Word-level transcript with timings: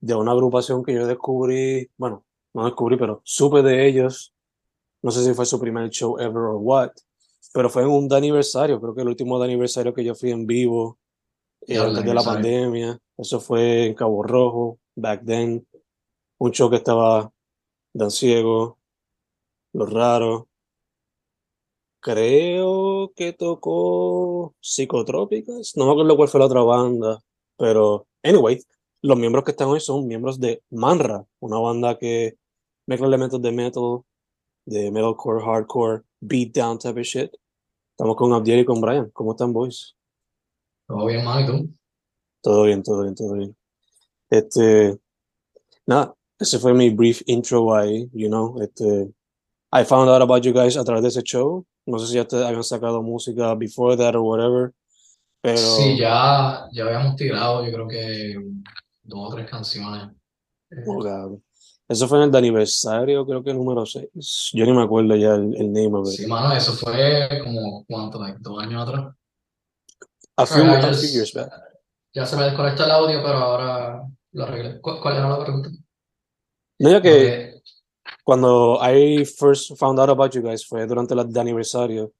de 0.00 0.14
una 0.14 0.32
agrupación 0.32 0.82
que 0.82 0.94
yo 0.94 1.06
descubrí, 1.06 1.90
bueno, 1.96 2.24
no 2.54 2.64
descubrí, 2.64 2.96
pero 2.96 3.20
supe 3.24 3.62
de 3.62 3.86
ellos. 3.86 4.34
No 5.02 5.10
sé 5.10 5.24
si 5.24 5.34
fue 5.34 5.46
su 5.46 5.60
primer 5.60 5.88
show 5.90 6.18
ever 6.18 6.36
or 6.36 6.56
what, 6.60 6.90
pero 7.52 7.70
fue 7.70 7.82
en 7.82 7.88
un 7.88 8.08
de 8.08 8.16
aniversario, 8.16 8.80
creo 8.80 8.94
que 8.94 9.02
el 9.02 9.08
último 9.08 9.38
de 9.38 9.46
aniversario 9.46 9.94
que 9.94 10.04
yo 10.04 10.14
fui 10.14 10.30
en 10.30 10.46
vivo 10.46 10.98
eh, 11.66 11.78
antes 11.78 12.04
de 12.04 12.14
la 12.14 12.22
pandemia. 12.22 12.98
Eso 13.16 13.40
fue 13.40 13.86
en 13.86 13.94
Cabo 13.94 14.22
Rojo, 14.22 14.78
back 14.94 15.24
then. 15.24 15.66
Un 16.38 16.52
show 16.52 16.70
que 16.70 16.76
estaba 16.76 17.30
Dan 17.92 18.10
Ciego, 18.10 18.78
Los 19.72 19.92
Raros. 19.92 20.44
Creo 22.00 23.12
que 23.14 23.34
tocó 23.34 24.54
Psicotrópicas. 24.60 25.76
No 25.76 25.86
me 25.86 25.92
acuerdo 25.92 26.16
cuál 26.16 26.28
fue 26.28 26.40
la 26.40 26.46
otra 26.46 26.62
banda. 26.62 27.20
Pero, 27.58 28.06
anyway, 28.22 28.58
los 29.02 29.18
miembros 29.18 29.44
que 29.44 29.52
están 29.52 29.68
hoy 29.68 29.80
son 29.80 30.06
miembros 30.06 30.38
de 30.38 30.62
Manra, 30.70 31.24
una 31.40 31.58
banda 31.58 31.98
que 31.98 32.36
mezcla 32.86 33.06
elementos 33.06 33.40
de 33.40 33.52
metal, 33.52 34.00
de 34.66 34.90
metalcore, 34.90 35.42
hardcore, 35.42 36.02
beatdown 36.20 36.78
type 36.78 37.00
of 37.00 37.06
shit. 37.06 37.30
Estamos 37.92 38.16
con 38.16 38.32
Abdiel 38.32 38.60
y 38.60 38.64
con 38.64 38.80
Brian. 38.80 39.10
¿Cómo 39.12 39.32
están, 39.32 39.52
boys? 39.52 39.96
Todo 40.86 41.06
bien, 41.06 41.24
mano, 41.24 41.40
¿y 41.40 41.46
tú? 41.46 41.74
Todo 42.42 42.64
bien, 42.64 42.82
todo 42.82 43.02
bien, 43.02 43.14
todo 43.14 43.32
bien. 43.34 43.56
Este, 44.28 44.98
nada, 45.86 46.14
ese 46.38 46.58
fue 46.58 46.74
mi 46.74 46.90
brief 46.90 47.22
intro 47.26 47.74
ahí, 47.74 48.08
you 48.12 48.28
know. 48.28 48.60
Este, 48.62 49.12
I 49.72 49.84
found 49.84 50.10
out 50.10 50.22
about 50.22 50.42
you 50.42 50.52
guys 50.52 50.76
a 50.76 50.84
través 50.84 51.02
de 51.02 51.08
ese 51.08 51.22
show. 51.22 51.64
No 51.86 51.98
sé 51.98 52.06
si 52.06 52.14
ya 52.14 52.26
te 52.26 52.36
habían 52.36 52.64
sacado 52.64 53.02
música 53.02 53.54
before 53.54 53.96
that 53.96 54.14
or 54.14 54.22
whatever, 54.22 54.72
pero 55.40 55.56
Sí, 55.56 55.96
ya, 55.96 56.68
ya 56.72 56.84
habíamos 56.84 57.16
tirado, 57.16 57.64
yo 57.64 57.72
creo 57.72 57.88
que 57.88 58.36
dos 59.10 59.30
o 59.32 59.34
tres 59.34 59.50
canciones. 59.50 60.08
Eh, 60.70 60.84
oh. 60.86 61.38
Eso 61.88 62.06
fue 62.06 62.18
en 62.18 62.24
el 62.24 62.30
de 62.30 62.38
aniversario, 62.38 63.26
creo 63.26 63.42
que 63.42 63.52
número 63.52 63.84
6. 63.84 64.50
Yo 64.54 64.64
ni 64.64 64.72
me 64.72 64.82
acuerdo 64.84 65.16
ya 65.16 65.34
el, 65.34 65.56
el 65.56 65.72
name 65.72 65.90
of 65.98 66.06
it. 66.08 66.20
sí, 66.20 66.26
mano, 66.26 66.54
eso 66.54 66.72
fue 66.72 67.28
como, 67.42 67.84
¿cuánto? 67.86 68.20
Like, 68.22 68.38
dos 68.40 68.62
años 68.62 68.88
atrás. 68.88 69.12
A 70.36 70.46
few, 70.46 70.64
a 70.64 70.92
years 70.92 71.32
back. 71.34 71.52
Ya 72.14 72.24
se 72.24 72.36
me 72.36 72.44
desconectó 72.44 72.84
el 72.84 72.90
audio, 72.92 73.20
pero 73.22 73.38
ahora 73.38 74.02
lo 74.32 74.44
arreglé. 74.44 74.80
¿Cu- 74.80 75.00
¿Cuál 75.02 75.16
era 75.16 75.28
la 75.28 75.42
pregunta? 75.44 75.68
No, 76.78 76.90
ya 76.90 77.02
que 77.02 77.10
Porque- 77.10 77.62
cuando 78.24 78.78
I 78.82 79.24
first 79.24 79.76
found 79.76 79.98
out 79.98 80.10
about 80.10 80.32
you 80.32 80.42
guys 80.42 80.64
fue 80.64 80.86
durante 80.86 81.14
el 81.14 81.32
de 81.32 81.40
aniversario. 81.40 82.12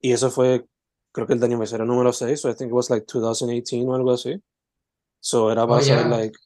Y 0.00 0.12
eso 0.12 0.30
fue, 0.30 0.64
creo 1.12 1.26
que 1.26 1.32
el 1.34 1.40
de 1.40 1.46
aniversario 1.46 1.84
número 1.84 2.12
6, 2.12 2.40
so 2.40 2.48
I 2.48 2.54
think 2.54 2.70
it 2.70 2.74
was 2.74 2.88
like 2.88 3.04
2018 3.12 3.84
o 3.90 3.94
algo 3.96 4.12
así. 4.12 4.40
So 5.20 5.50
era 5.50 5.66
para 5.66 5.80
Oh, 5.80 5.82
saber, 5.82 6.06
yeah. 6.06 6.16
like, 6.16 6.38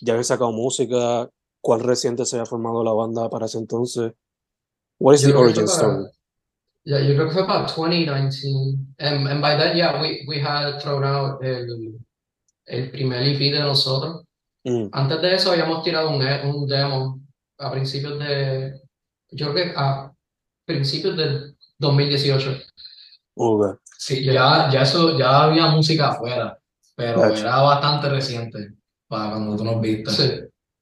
ya 0.00 0.12
había 0.14 0.24
sacado 0.24 0.52
música, 0.52 1.28
cuál 1.60 1.80
reciente 1.80 2.24
se 2.26 2.36
había 2.36 2.46
formado 2.46 2.82
la 2.84 2.92
banda 2.92 3.28
para 3.30 3.46
ese 3.46 3.58
entonces. 3.58 4.12
What 4.98 5.14
is 5.14 5.22
Yo 5.22 5.28
the 5.28 5.36
origin 5.36 5.64
story? 5.68 6.06
Ya, 6.84 7.00
yo 7.00 7.14
creo 7.14 7.26
que 7.28 7.34
fue 7.34 7.46
para 7.46 7.66
2019. 7.66 8.78
And, 8.98 9.28
and 9.28 9.40
by 9.42 9.56
then, 9.56 9.76
yeah, 9.76 10.00
we, 10.00 10.24
we 10.28 10.38
had 10.40 10.80
thrown 10.80 11.02
out 11.04 11.42
el, 11.42 11.98
el 12.66 12.90
primer 12.90 13.22
EP 13.22 13.38
de 13.52 13.60
nosotros. 13.60 14.22
Mm, 14.64 14.88
Antes 14.92 15.20
de 15.20 15.34
eso 15.34 15.50
habíamos 15.52 15.82
tirado 15.84 16.10
un, 16.10 16.22
un 16.22 16.66
demo 16.66 17.20
a 17.58 17.70
principios 17.72 18.18
de, 18.18 18.80
yo 19.30 19.52
creo 19.52 19.54
que 19.54 19.72
a 19.76 20.12
principios 20.64 21.16
del 21.16 21.56
2018. 21.78 22.50
ok. 23.34 23.78
Sí, 23.98 24.24
ya, 24.24 24.68
ya 24.72 24.82
eso, 24.82 25.16
ya 25.18 25.44
había 25.44 25.66
música 25.68 26.10
afuera, 26.10 26.58
pero 26.96 27.24
era 27.26 27.62
bastante 27.62 28.08
reciente 28.08 28.74
para 29.06 29.32
cuando 29.32 29.56
tú 29.56 29.64
nos 29.64 29.80
viste. 29.80 30.10
Sí. 30.10 30.32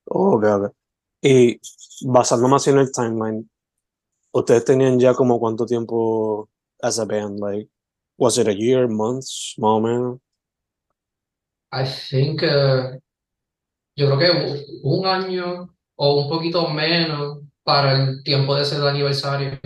Ok, 0.06 0.44
ok. 0.44 0.72
Y 1.20 1.60
basándome 2.06 2.56
así 2.56 2.70
en 2.70 2.78
el 2.78 2.92
timeline, 2.92 3.50
¿ustedes 4.32 4.64
tenían 4.64 4.98
ya 4.98 5.12
como 5.14 5.41
cuánto 5.41 5.66
tiempo 5.66 6.48
as 6.80 6.98
a 6.98 7.04
band? 7.04 7.41
Like, 7.41 7.69
was 8.16 8.38
it 8.38 8.47
a 8.47 8.53
year, 8.53 8.88
months, 8.88 9.54
más 9.58 9.70
o 9.70 9.80
menos? 9.80 10.20
I 11.72 11.84
think, 11.84 12.42
eh, 12.42 13.00
yo 13.97 14.06
creo 14.06 14.19
que 14.19 14.64
un 14.84 15.06
año 15.06 15.74
o 15.97 16.22
un 16.22 16.28
poquito 16.28 16.69
menos 16.69 17.41
para 17.64 17.94
el 17.94 18.22
tiempo 18.22 18.54
de 18.54 18.62
ese 18.62 18.76
aniversario, 18.76 19.58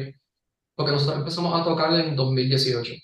porque 0.74 0.92
nosotros 0.92 1.18
empezamos 1.18 1.60
a 1.60 1.64
tocar 1.64 1.92
en 1.94 2.16
2018. 2.16 2.94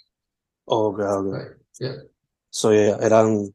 Ok, 0.67 1.01
ok. 1.01 1.35
Right, 1.35 1.59
yeah. 1.81 2.14
So, 2.55 2.71
yeah, 2.71 2.97
eran 3.01 3.53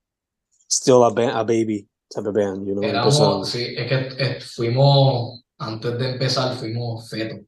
still 0.68 1.04
a, 1.06 1.08
a 1.08 1.46
baby 1.46 1.88
type 2.14 2.26
of 2.26 2.34
band, 2.34 2.68
you 2.68 2.76
know. 2.76 2.84
Éramos, 2.84 3.50
sí, 3.50 3.74
es 3.78 3.88
que 3.88 3.96
eh, 4.18 4.42
fuimos, 4.42 5.42
antes 5.58 5.98
de 5.98 6.10
empezar, 6.12 6.58
fuimos 6.58 7.10
fetos 7.10 7.40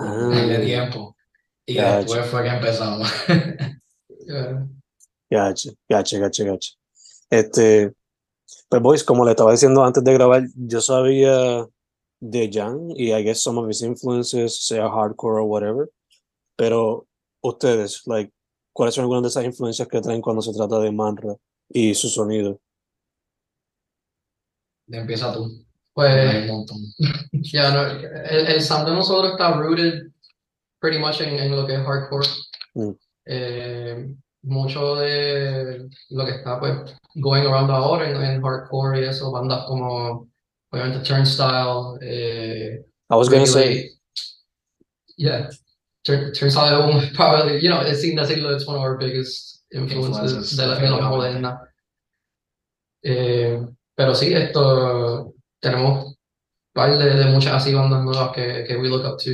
Ah, 0.00 0.30
de 0.48 0.58
tiempo. 0.64 1.14
Y 1.66 1.74
Gotcha. 1.74 1.96
después 1.98 2.26
fue 2.26 2.42
que 2.44 2.48
empezamos. 2.48 3.08
Yeah. 4.24 4.68
Gacha, 5.28 5.70
gacha, 5.90 6.18
gacha, 6.18 6.44
gacha. 6.44 6.70
Este, 7.28 7.92
pues 8.68 8.80
boys, 8.80 9.02
como 9.04 9.24
le 9.24 9.32
estaba 9.32 9.50
diciendo 9.50 9.84
antes 9.84 10.04
de 10.04 10.12
grabar, 10.14 10.44
yo 10.54 10.80
sabía 10.80 11.66
de 12.20 12.50
Jan 12.52 12.92
y 12.96 13.12
I 13.12 13.24
guess 13.24 13.42
some 13.42 13.58
of 13.60 13.68
his 13.68 13.82
influences, 13.82 14.64
sea 14.64 14.88
hardcore 14.88 15.40
o 15.42 15.44
whatever, 15.44 15.90
pero 16.56 17.06
ustedes, 17.42 18.02
like, 18.06 18.32
¿cuáles 18.72 18.94
son 18.94 19.02
algunas 19.02 19.22
de 19.22 19.28
esas 19.28 19.44
influencias 19.44 19.88
que 19.88 20.00
traen 20.00 20.20
cuando 20.20 20.42
se 20.42 20.52
trata 20.52 20.78
de 20.78 20.92
Manra 20.92 21.34
y 21.68 21.94
su 21.94 22.08
sonido? 22.08 22.60
Empieza 24.88 25.32
tú. 25.32 25.64
Pues. 25.92 26.50
Ya, 27.32 27.70
no, 27.72 27.82
el, 27.84 28.46
el 28.46 28.60
sound 28.60 28.88
de 28.88 28.94
nosotros 28.94 29.32
está 29.32 29.54
rooted 29.54 30.12
pretty 30.80 30.98
much 30.98 31.20
en, 31.20 31.38
en 31.38 31.56
lo 31.56 31.66
que 31.66 31.74
es 31.74 31.80
hardcore. 31.80 32.26
Mm. 32.74 32.90
Eh, 33.26 34.14
mucho 34.42 34.96
de 34.96 35.88
lo 36.10 36.24
que 36.24 36.32
está 36.32 36.58
pues 36.58 36.94
going 37.14 37.42
around 37.42 37.70
ahora 37.70 38.10
en, 38.10 38.16
en 38.16 38.42
hardcore 38.42 39.00
y 39.00 39.04
eso, 39.04 39.30
bandas 39.30 39.64
como 39.66 40.28
obviamente 40.70 41.06
Turnstile, 41.06 41.98
eh, 42.00 42.84
I 43.10 43.14
was 43.14 43.28
gonna 43.28 43.46
say, 43.46 43.64
Regulate. 43.64 43.98
Yeah, 45.16 45.48
Turnstile 46.04 46.78
un- 46.78 47.12
probably, 47.14 47.60
you 47.60 47.68
know, 47.70 47.80
es 47.82 48.00
sin 48.00 48.16
decirlo, 48.16 48.52
it's 48.54 48.66
one 48.66 48.76
of 48.76 48.82
our 48.82 48.96
biggest 48.98 49.62
influences 49.72 50.32
Influences, 50.32 50.56
de 50.56 50.66
la, 50.66 50.74
de 50.78 50.90
la 50.90 51.08
moderna. 51.08 51.60
Eh, 53.02 53.60
pero 53.94 54.14
sí, 54.14 54.32
esto 54.32 55.34
tenemos 55.60 56.16
par 56.72 56.96
de, 56.98 57.10
de 57.14 57.24
muchas 57.26 57.54
así 57.54 57.74
bandas 57.74 58.02
nuevas 58.02 58.32
que, 58.34 58.64
que 58.66 58.76
we 58.76 58.88
look 58.88 59.04
up 59.04 59.18
to, 59.18 59.30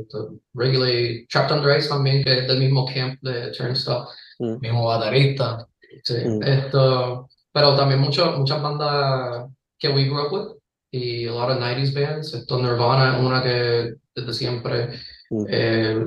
esto, 0.00 0.34
Regulate, 0.54 1.26
Trapped 1.30 1.56
Under 1.56 1.76
Ice 1.78 1.88
también, 1.88 2.24
que 2.24 2.38
es 2.40 2.48
del 2.48 2.58
mismo 2.58 2.84
camp 2.86 3.18
de 3.22 3.52
Turnstile. 3.52 4.04
Mm, 4.38 4.58
Mismo 4.60 4.86
baterista. 4.86 5.66
Sí, 6.04 6.14
Mm. 6.24 6.42
esto, 6.42 7.28
pero 7.52 7.76
también 7.76 8.00
mucho, 8.00 8.32
muchas 8.38 8.62
bandas 8.62 9.48
que 9.78 9.88
we 9.88 10.04
grew 10.04 10.20
up 10.26 10.32
with 10.32 10.56
y 10.92 11.26
a 11.26 11.32
lot 11.32 11.50
of 11.50 11.58
90s 11.58 11.92
bands. 11.94 12.32
Esto 12.34 12.58
Nirvana 12.60 13.16
es 13.18 13.24
una 13.24 13.42
que 13.42 13.94
desde 14.14 14.32
siempre. 14.34 14.98
Mm. 15.30 15.46
eh, 15.48 16.04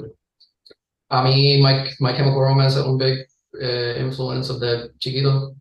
a 1.09 1.21
mí, 1.23 1.57
My, 1.61 1.89
My 1.99 2.15
Chemical 2.15 2.39
Romance 2.39 2.79
es 2.79 2.85
un 2.85 2.97
big 2.97 3.25
eh, 3.59 3.97
influence 4.01 4.53
de 4.59 4.91
chiquito. 4.97 5.55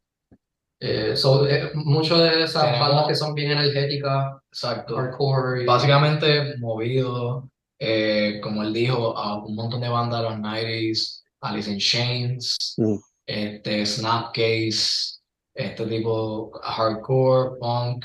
Eh, 0.80 1.14
so, 1.16 1.46
eh, 1.46 1.70
mucho 1.74 2.18
de 2.18 2.42
esas 2.42 2.64
Tenemos- 2.64 2.88
bandas 2.88 3.06
que 3.08 3.14
son 3.14 3.34
bien 3.34 3.52
energéticas, 3.52 4.34
Exacto. 4.50 4.96
hardcore. 4.96 5.62
y- 5.62 5.66
Básicamente 5.66 6.56
movido, 6.58 7.48
eh, 7.78 8.40
como 8.42 8.62
él 8.62 8.72
dijo, 8.72 9.16
a 9.16 9.44
un 9.44 9.54
montón 9.54 9.80
de 9.80 9.88
bandas 9.88 10.22
de 10.22 10.28
los 10.30 10.38
90s, 10.38 11.22
Alice 11.40 11.70
in 11.70 11.78
Chains, 11.78 12.74
Mm. 12.78 12.96
este, 13.26 13.84
Snapcase, 13.86 15.18
este 15.54 15.86
tipo 15.86 16.50
hardcore, 16.62 17.58
punk, 17.60 18.04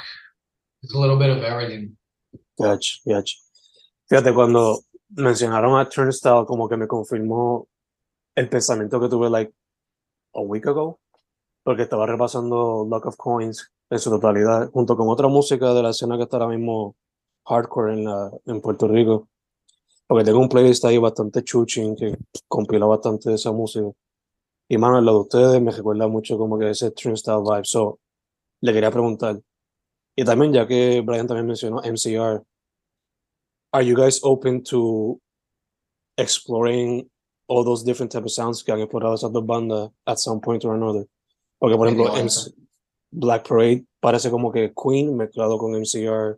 it's 0.83 0.93
a 0.93 0.99
little 0.99 1.17
bit 1.17 1.29
of 1.35 1.43
everything. 1.43 1.95
Gotcha, 2.57 2.97
gotcha. 3.05 3.35
Fíjate, 4.09 4.33
cuando 4.33 4.81
mencionaron 5.09 5.79
a 5.79 5.87
Turnstile, 5.87 6.45
como 6.45 6.67
que 6.67 6.77
me 6.77 6.87
confirmó 6.87 7.67
el 8.35 8.49
pensamiento 8.49 8.99
que 8.99 9.09
tuve, 9.09 9.29
like, 9.29 9.53
a 10.33 10.41
week 10.41 10.67
ago, 10.67 10.99
porque 11.63 11.83
estaba 11.83 12.05
repasando 12.05 12.85
Luck 12.89 13.07
of 13.07 13.17
Coins 13.17 13.71
en 13.89 13.99
su 13.99 14.09
totalidad, 14.09 14.69
junto 14.71 14.95
con 14.97 15.09
otra 15.09 15.27
música 15.27 15.73
de 15.73 15.83
la 15.83 15.89
escena 15.91 16.17
que 16.17 16.23
está 16.23 16.37
ahora 16.37 16.55
mismo 16.55 16.95
hardcore 17.45 17.93
en, 17.93 18.05
la, 18.05 18.31
en 18.45 18.61
Puerto 18.61 18.87
Rico, 18.87 19.27
porque 20.07 20.25
tengo 20.25 20.39
un 20.39 20.49
playlist 20.49 20.85
ahí 20.85 20.97
bastante 20.97 21.43
chuchín 21.43 21.95
que 21.95 22.17
compila 22.47 22.85
bastante 22.85 23.29
de 23.29 23.35
esa 23.35 23.51
música. 23.51 23.87
Y, 24.69 24.77
mano, 24.77 25.01
lo 25.01 25.13
de 25.13 25.19
ustedes 25.19 25.61
me 25.61 25.71
recuerda 25.71 26.07
mucho 26.07 26.37
como 26.37 26.59
que 26.59 26.69
ese 26.69 26.91
Turnstile 26.91 27.41
vibe, 27.41 27.65
so, 27.65 27.99
le 28.61 28.73
quería 28.73 28.91
preguntar, 28.91 29.39
y 30.19 30.25
también, 30.25 30.51
ya 30.51 30.65
que 30.67 31.01
Brian 31.01 31.27
también 31.27 31.45
mencionó 31.45 31.79
MCR, 31.83 32.43
are 33.73 33.81
you 33.81 33.95
guys 33.95 34.19
open 34.23 34.63
to 34.63 35.19
exploring 36.17 37.09
all 37.47 37.63
those 37.63 37.83
different 37.83 38.11
type 38.11 38.23
of 38.23 38.31
sounds 38.31 38.63
que 38.63 38.73
han 38.73 38.81
explorado 38.81 39.13
esas 39.13 39.31
dos 39.31 39.45
bandas 39.45 39.91
at 40.05 40.19
some 40.19 40.39
point 40.39 40.63
or 40.65 40.75
another? 40.75 41.05
Porque, 41.59 41.75
por 41.75 41.87
ejemplo. 41.87 42.15
MC 42.15 42.53
Black 43.11 43.47
Parade 43.47 43.85
parece 44.01 44.29
como 44.29 44.51
que 44.51 44.73
Queen 44.73 45.15
mezclado 45.15 45.57
con 45.57 45.73
MCR. 45.73 46.37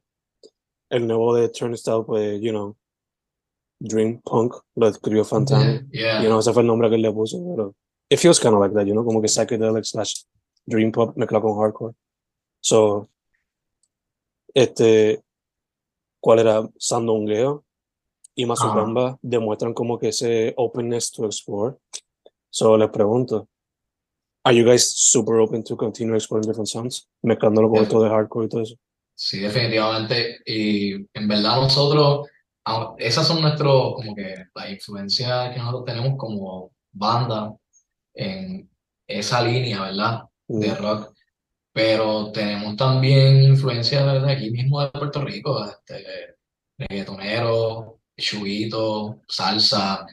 El 0.91 1.07
nuevo 1.07 1.35
de 1.35 1.49
Turnstile, 1.49 2.03
pues, 2.03 2.41
you 2.41 2.51
know, 2.51 2.75
Dream 3.79 4.21
Punk, 4.23 4.55
lo 4.75 4.87
escribió 4.87 5.23
Fantano. 5.23 5.81
Yeah. 5.91 6.21
You 6.21 6.29
know, 6.29 6.39
ese 6.39 6.51
fue 6.53 6.63
el 6.63 6.67
nombre 6.67 6.89
que 6.89 6.95
él 6.95 7.01
le 7.01 7.11
puso, 7.11 7.37
pero 7.37 7.75
it 8.09 8.19
feels 8.19 8.39
kind 8.39 8.53
of 8.53 8.59
like 8.59 8.73
that, 8.73 8.85
you 8.85 8.93
know, 8.93 9.05
como 9.05 9.21
que 9.21 9.27
psychedelic 9.27 9.85
slash 9.85 10.23
dream 10.67 10.91
pop 10.91 11.15
mezclado 11.15 11.43
con 11.43 11.57
hardcore. 11.57 11.95
So, 12.61 13.07
este, 14.53 15.23
¿cuál 16.19 16.39
era? 16.39 16.67
Sandungueo 16.77 17.65
y 18.35 18.45
Mazubamba 18.45 19.17
demuestran 19.21 19.73
como 19.73 19.99
que 19.99 20.09
ese 20.09 20.53
openness 20.57 21.11
to 21.11 21.25
explore. 21.25 21.77
So, 22.49 22.77
les 22.77 22.89
pregunto, 22.89 23.47
are 24.43 24.55
you 24.55 24.65
guys 24.65 24.91
super 24.95 25.39
open 25.39 25.63
to 25.63 25.75
continue 25.75 26.15
exploring 26.15 26.47
different 26.47 26.67
sounds? 26.67 27.07
Mezclándolo 27.21 27.69
con 27.69 27.83
esto 27.83 28.01
de 28.01 28.09
hardcore 28.09 28.45
y 28.45 28.49
todo 28.49 28.61
eso. 28.61 28.75
Sí, 29.15 29.39
definitivamente. 29.39 30.39
Y 30.45 30.93
en 30.93 31.27
verdad 31.27 31.57
nosotros, 31.57 32.27
esas 32.97 33.27
son 33.27 33.41
nuestros, 33.41 33.95
como 33.95 34.15
que 34.15 34.35
las 34.55 34.69
influencias 34.71 35.51
que 35.53 35.59
nosotros 35.59 35.85
tenemos 35.85 36.17
como 36.17 36.71
banda 36.91 37.53
en 38.13 38.69
esa 39.07 39.41
línea, 39.43 39.81
¿verdad? 39.81 40.23
De 40.47 40.69
Mm, 40.69 40.75
rock. 40.77 41.13
Pero 41.71 42.31
tenemos 42.31 42.75
también 42.75 43.43
influencias 43.43 44.23
de 44.23 44.31
aquí 44.31 44.49
mismo 44.49 44.81
de 44.81 44.89
Puerto 44.89 45.23
Rico, 45.23 45.63
este, 45.65 46.35
reggaetonero, 46.77 47.99
chuguito, 48.17 49.21
salsa, 49.27 50.05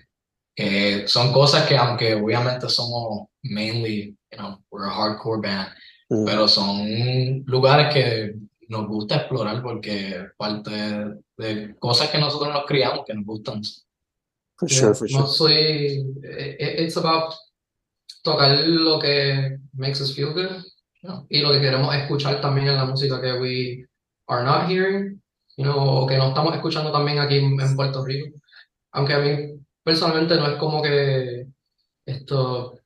que 0.54 1.06
son 1.08 1.32
cosas 1.32 1.66
que 1.66 1.76
aunque 1.76 2.14
obviamente 2.14 2.68
somos 2.68 3.28
mainly, 3.42 4.16
you 4.30 4.38
know, 4.38 4.62
we're 4.70 4.86
a 4.86 4.90
hardcore 4.90 5.40
band, 5.40 5.68
mm, 6.10 6.24
pero 6.24 6.46
son 6.46 7.42
lugares 7.46 7.92
que 7.92 8.34
nos 8.68 8.86
gusta 8.86 9.16
explorar 9.16 9.62
porque 9.62 10.26
parte 10.36 10.70
de 11.36 11.74
cosas 11.78 12.10
que 12.10 12.18
nosotros 12.18 12.52
nos 12.52 12.64
criamos 12.66 13.04
que 13.06 13.14
nos 13.14 13.24
gustan. 13.24 13.62
For 14.58 14.68
sure, 14.70 14.94
for 14.94 15.08
sure. 15.08 15.20
mostly 15.20 15.98
i- 16.00 16.56
i- 16.58 16.84
it's 16.84 16.96
about 16.96 17.34
tocar 18.22 18.58
lo 18.60 18.98
que 18.98 19.58
makes 19.74 20.00
us 20.00 20.14
feel 20.14 20.32
good 20.32 20.62
y 21.28 21.40
lo 21.40 21.52
que 21.52 21.60
queremos 21.60 21.94
escuchar 21.94 22.40
también 22.40 22.68
en 22.68 22.76
la 22.76 22.84
música 22.84 23.20
que 23.20 23.32
we 23.34 23.86
are 24.28 24.44
not 24.44 24.68
hearing, 24.68 25.22
you 25.56 25.64
know, 25.64 25.78
o 25.78 26.06
que 26.06 26.16
no 26.16 26.28
estamos 26.28 26.54
escuchando 26.54 26.90
también 26.92 27.18
aquí 27.18 27.36
en, 27.38 27.60
en 27.60 27.76
Puerto 27.76 28.04
Rico. 28.04 28.36
Aunque 28.92 29.14
a 29.14 29.18
mí 29.20 29.60
personalmente 29.84 30.36
no 30.36 30.46
es 30.48 30.56
como 30.58 30.82
que 30.82 31.46
esto 32.06 32.78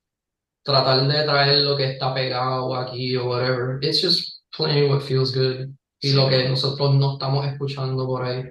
tratar 0.63 1.07
de 1.07 1.23
traer 1.25 1.59
lo 1.61 1.77
que 1.77 1.93
está 1.93 2.13
pegado 2.15 2.75
aquí 2.77 3.17
o 3.17 3.29
whatever. 3.31 3.79
It's 3.83 4.03
just 4.03 4.43
playing 4.57 4.91
what 4.91 5.01
feels 5.01 5.35
good 5.35 5.69
y 6.03 6.11
Sí. 6.11 6.15
lo 6.15 6.29
que 6.29 6.49
nosotros 6.49 6.95
no 6.95 7.15
estamos 7.15 7.47
escuchando 7.47 8.07
por 8.07 8.25
ahí. 8.25 8.45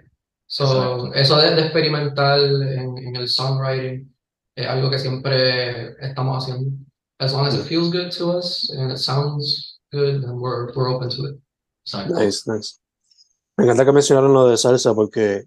So, 0.46 1.14
eso 1.14 1.38
de, 1.38 1.56
de 1.56 1.62
experimentar 1.62 2.40
en, 2.40 2.98
en 2.98 3.16
el 3.16 3.28
songwriting 3.28 4.16
es 4.56 4.68
algo 4.68 4.90
que 4.90 4.98
siempre 5.00 5.92
estamos 6.04 6.44
haciendo. 6.44 6.72
As 7.20 7.34
long 7.34 7.48
as 7.48 7.56
it 7.56 7.66
feels 7.66 7.90
good 7.90 8.12
to 8.14 8.32
us 8.32 8.70
and 8.70 8.92
it 8.92 8.98
sounds 8.98 9.80
good, 9.92 10.24
then 10.24 10.40
we're, 10.40 10.74
we're 10.74 10.90
open 10.90 11.10
to 11.10 11.26
it. 11.26 11.40
Exacto. 11.86 12.14
Nice, 12.14 12.48
nice. 12.48 12.80
Me 13.58 13.66
encanta 13.66 13.84
que 13.84 13.92
mencionaron 13.92 14.34
lo 14.34 14.48
de 14.48 14.58
salsa 14.58 14.94
porque, 14.94 15.44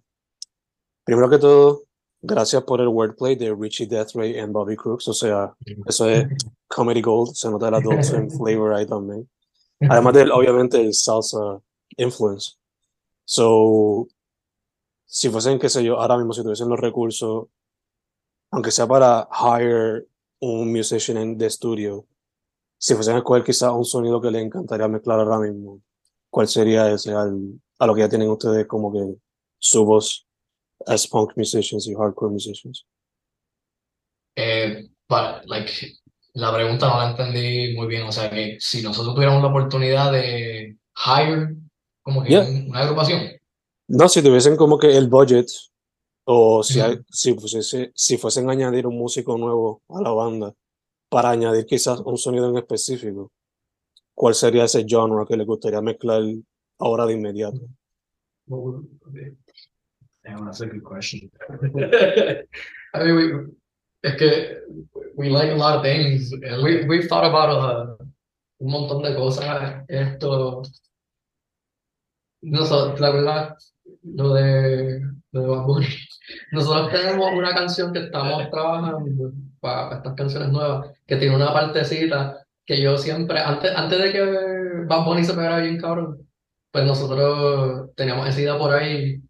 primero 1.05 1.31
que 1.31 1.39
todo, 1.39 1.85
gracias 2.21 2.63
por 2.65 2.81
el 2.81 2.89
wordplay 2.89 3.37
de 3.37 3.55
Richie 3.55 3.87
Deathray 3.87 4.39
and 4.39 4.53
Bobby 4.53 4.77
Crooks. 4.77 5.09
O 5.09 5.15
sea, 5.15 5.55
eso 5.87 6.09
es 6.09 6.27
comedy 6.69 7.01
gold. 7.01 7.35
Se 7.35 7.51
nota 7.51 7.69
el 7.69 7.75
adult 7.75 8.03
swim 8.03 8.29
flavor 8.29 8.75
ahí 8.75 8.87
también. 8.87 9.29
Además 9.89 10.15
del, 10.15 10.31
obviamente, 10.31 10.81
el 10.81 10.93
salsa 10.93 11.61
influence. 11.97 12.53
So, 13.25 14.09
si 15.07 15.31
fuesen, 15.31 15.59
qué 15.59 15.69
sé 15.69 15.83
yo, 15.83 15.99
ahora 15.99 16.17
mismo, 16.19 16.33
si 16.35 16.43
tuviesen 16.43 16.69
los 16.69 16.79
recursos, 16.79 17.47
aunque 18.51 18.71
sea 18.71 18.87
para 18.87 19.29
hire 19.33 20.07
un 20.43 20.73
musician 20.73 21.17
en- 21.19 21.39
de 21.39 21.47
estudio, 21.47 22.05
si 22.79 22.95
fuesen 22.95 23.15
a 23.15 23.19
escoger 23.19 23.45
quizás 23.45 23.71
un 23.73 23.85
sonido 23.85 24.21
que 24.21 24.31
les 24.31 24.43
encantaría 24.43 24.89
mezclar 24.89 25.21
ahora 25.21 25.39
mismo, 25.39 25.81
¿cuál 26.31 26.49
sería 26.49 26.91
ese 26.93 27.13
al- 27.13 27.61
a 27.79 27.87
lo 27.87 27.95
que 27.95 28.01
ya 28.01 28.09
tienen 28.09 28.29
ustedes 28.31 28.67
como 28.67 28.93
que 28.93 29.15
su 29.59 29.85
voz 29.85 30.27
as 30.87 31.07
punk 31.07 31.33
musicians 31.37 31.87
y 31.87 31.95
hardcore 31.95 32.33
musicians? 32.33 32.85
Eh, 34.37 34.89
but, 35.09 35.45
like, 35.47 35.71
la 36.35 36.53
pregunta 36.53 36.89
no 36.89 36.97
la 36.99 37.11
entendí 37.11 37.75
muy 37.77 37.87
bien. 37.87 38.03
O 38.03 38.13
sea, 38.13 38.31
que 38.31 38.57
si 38.59 38.83
nosotros 38.83 39.15
tuviéramos 39.15 39.43
la 39.43 39.49
oportunidad 39.51 40.11
de 40.13 40.77
hire 41.07 41.55
como 42.03 42.23
que 42.23 42.31
Yeah. 42.31 42.41
un- 42.43 42.69
una 42.71 42.81
agrupación, 42.81 43.21
No, 43.89 44.09
si 44.09 44.23
tuviesen 44.23 44.57
como 44.57 44.79
que 44.79 44.97
el 44.97 45.09
budget 45.09 45.47
o 46.25 46.63
si, 46.63 46.81
hay- 46.81 46.99
si, 47.11 47.35
fuese- 47.35 47.93
si 47.95 48.17
fuesen 48.19 48.49
a 48.49 48.53
añadir 48.53 48.87
un 48.87 48.97
músico 48.99 49.37
nuevo 49.37 49.83
a 49.89 50.01
la 50.03 50.11
banda 50.13 50.53
para 51.09 51.31
añadir 51.31 51.67
quizás 51.67 52.01
un 52.01 52.17
sonido 52.17 52.49
en 52.51 52.57
específico, 52.59 53.31
¿cuál 54.15 54.35
sería 54.35 54.65
ese 54.65 54.85
genre 54.89 55.27
que 55.27 55.37
les 55.37 55.47
gustaría 55.47 55.81
mezclar 55.81 56.23
ahora 56.79 57.07
de 57.07 57.15
inmediato? 57.15 57.61
What 58.47 58.61
would- 58.61 58.89
okay. 59.09 59.37
Damn, 60.25 60.45
that's 60.45 60.61
a 60.61 60.67
good 60.67 60.85
question. 60.85 61.31
I 62.95 63.05
mean, 63.05 63.17
we, 63.17 64.09
es 64.09 64.17
que 64.17 64.57
we 65.17 65.29
like 65.31 65.51
a 65.51 65.57
lot 65.57 65.77
of 65.79 65.83
things. 65.83 66.31
We, 66.63 66.85
we've 66.87 67.09
thought 67.09 67.25
about 67.25 67.51
uh, 67.51 68.05
un 68.61 68.71
montón 68.71 69.03
de 69.03 69.15
cosas. 69.17 69.85
Esto, 69.89 70.63
nosotros, 72.43 73.01
la 73.01 73.11
verdad, 73.11 73.57
lo 74.05 74.35
de, 74.35 75.01
lo 75.33 75.41
de 75.43 75.47
Bad 75.49 75.67
Bunny. 75.67 75.87
Nosotros 76.51 76.91
tenemos 76.93 77.33
una 77.33 77.55
canción 77.55 77.93
que 77.93 78.01
estamos 78.01 78.51
trabajando 78.51 79.33
para, 79.61 79.97
estas 79.97 80.15
canciones 80.15 80.49
nuevas, 80.51 80.91
que 81.07 81.17
tiene 81.17 81.37
una 81.37 81.53
partecita 81.53 82.47
que 82.65 82.81
yo 82.81 82.97
siempre, 82.97 83.41
antes, 83.41 83.73
antes 83.75 83.99
de 83.99 84.13
que 84.13 84.85
Bad 84.87 85.05
Bunny 85.05 85.25
se 85.25 85.35
pegara 85.35 85.59
bien 85.59 85.81
cabrón, 85.81 86.29
pues 86.71 86.85
nosotros 86.85 87.91
teníamos 87.97 88.29
esa 88.29 88.41
idea 88.41 88.59
por 88.59 88.73
ahí 88.73 89.21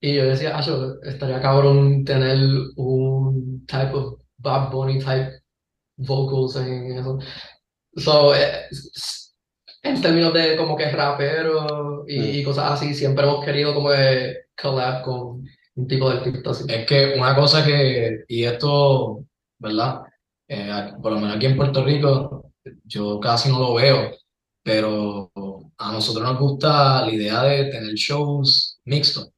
y 0.00 0.14
yo 0.14 0.24
decía, 0.26 0.56
ah, 0.56 0.60
yo 0.60 0.94
estaría 1.02 1.40
cabrón 1.40 2.04
tener 2.04 2.38
un 2.76 3.66
type 3.66 3.94
of 3.94 4.20
Bad 4.38 4.70
Bunny 4.70 4.98
type 4.98 5.42
vocals 5.96 6.56
en 6.56 6.98
eso. 6.98 7.18
So, 7.96 8.34
eh, 8.34 8.68
en 9.82 10.00
términos 10.00 10.32
de 10.32 10.56
como 10.56 10.76
que 10.76 10.90
rapero 10.90 12.04
y, 12.06 12.40
y 12.40 12.44
cosas 12.44 12.72
así, 12.72 12.94
siempre 12.94 13.24
hemos 13.24 13.44
querido 13.44 13.74
como 13.74 13.90
que 13.90 14.36
collab 14.56 15.02
con 15.02 15.44
un 15.78 15.86
tipo 15.86 16.10
de 16.10 16.18
artista 16.18 16.50
así. 16.50 16.64
Es 16.68 16.86
que 16.86 17.14
una 17.16 17.36
cosa 17.36 17.64
que, 17.64 18.24
y 18.26 18.44
esto, 18.44 19.24
¿verdad? 19.58 20.02
Eh, 20.48 20.92
por 21.00 21.12
lo 21.12 21.20
menos 21.20 21.36
aquí 21.36 21.46
en 21.46 21.56
Puerto 21.56 21.84
Rico, 21.84 22.50
yo 22.84 23.20
casi 23.20 23.48
no 23.48 23.60
lo 23.60 23.74
veo, 23.74 24.10
pero 24.62 25.30
a 25.78 25.92
nosotros 25.92 26.24
nos 26.24 26.38
gusta 26.40 27.06
la 27.06 27.12
idea 27.12 27.42
de 27.44 27.66
tener 27.66 27.94
shows 27.94 28.80
mixtos. 28.84 29.30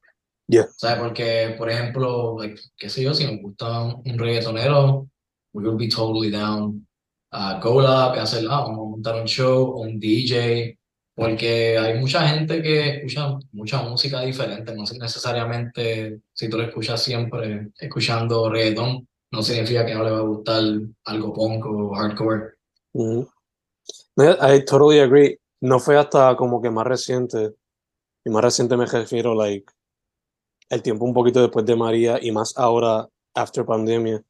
Yeah. 0.47 0.67
¿Sabes? 0.75 0.99
Porque, 0.99 1.55
por 1.57 1.69
ejemplo, 1.69 2.35
like, 2.39 2.59
qué 2.75 2.89
sé 2.89 3.03
yo, 3.03 3.13
si 3.13 3.25
nos 3.25 3.39
gusta 3.39 3.83
un, 3.83 4.01
un 4.03 4.19
reggaetonero, 4.19 5.07
we 5.53 5.63
will 5.63 5.77
be 5.77 5.87
totally 5.87 6.31
down. 6.31 6.87
Uh, 7.31 7.59
go 7.61 7.79
up, 7.79 8.17
hacer, 8.19 8.45
ah, 8.49 8.61
vamos 8.61 8.79
a 8.79 8.89
montar 8.89 9.21
un 9.21 9.27
show, 9.27 9.79
un 9.79 9.99
DJ, 9.99 10.77
porque 11.21 11.77
hay 11.77 11.99
mucha 11.99 12.27
gente 12.27 12.61
que 12.61 12.97
escucha 12.97 13.37
mucha 13.51 13.81
música 13.83 14.21
diferente, 14.21 14.73
no 14.73 14.83
necesariamente 14.99 16.21
si 16.33 16.49
tú 16.49 16.57
lo 16.57 16.63
escuchas 16.63 17.01
siempre 17.01 17.69
escuchando 17.77 18.49
reggaeton, 18.49 19.07
no 19.31 19.43
significa 19.43 19.85
que 19.85 19.93
no 19.93 20.03
le 20.03 20.11
va 20.11 20.17
a 20.17 20.21
gustar 20.21 20.63
algo 21.05 21.33
punk 21.33 21.65
o 21.65 21.93
hardcore. 21.93 22.55
Mhm. 22.93 23.27
No, 24.17 24.31
I 24.41 24.65
totally 24.65 24.99
agree. 24.99 25.37
No 25.61 25.79
fue 25.79 25.97
hasta 25.97 26.35
como 26.35 26.59
que 26.59 26.71
más 26.71 26.87
reciente, 26.87 27.53
y 28.25 28.29
más 28.31 28.43
reciente 28.43 28.75
me 28.75 28.87
refiero, 28.87 29.35
like, 29.35 29.71
el 30.69 30.81
tiempo 30.81 31.05
un 31.05 31.13
poquito 31.13 31.41
después 31.41 31.65
de 31.65 31.75
María 31.75 32.17
y 32.19 32.31
más 32.31 32.57
ahora, 32.57 33.07
after 33.35 33.63
pandemia, 33.63 34.23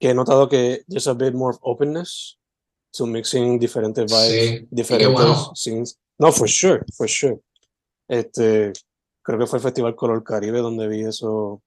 que 0.00 0.10
he 0.10 0.14
notado 0.14 0.48
que 0.48 0.82
there's 0.88 1.06
a 1.06 1.14
bit 1.14 1.34
more 1.34 1.56
openness 1.60 2.39
to 2.92 3.06
mixing 3.06 3.58
diferentes 3.58 4.04
vibes, 4.10 4.30
Sí, 4.60 4.66
diferentes 4.70 5.12
bueno. 5.12 5.52
scenes. 5.54 5.98
No, 6.18 6.32
for 6.32 6.48
sure, 6.48 6.82
for 6.96 7.08
sure. 7.08 7.38
Este, 8.08 8.72
creo 9.22 9.38
que 9.38 9.46
fue 9.46 9.58
el 9.58 9.62
Festival 9.62 9.94
Color 9.94 10.24
Caribe 10.24 10.58
donde 10.60 10.88
vi 10.88 11.02
eso 11.02 11.62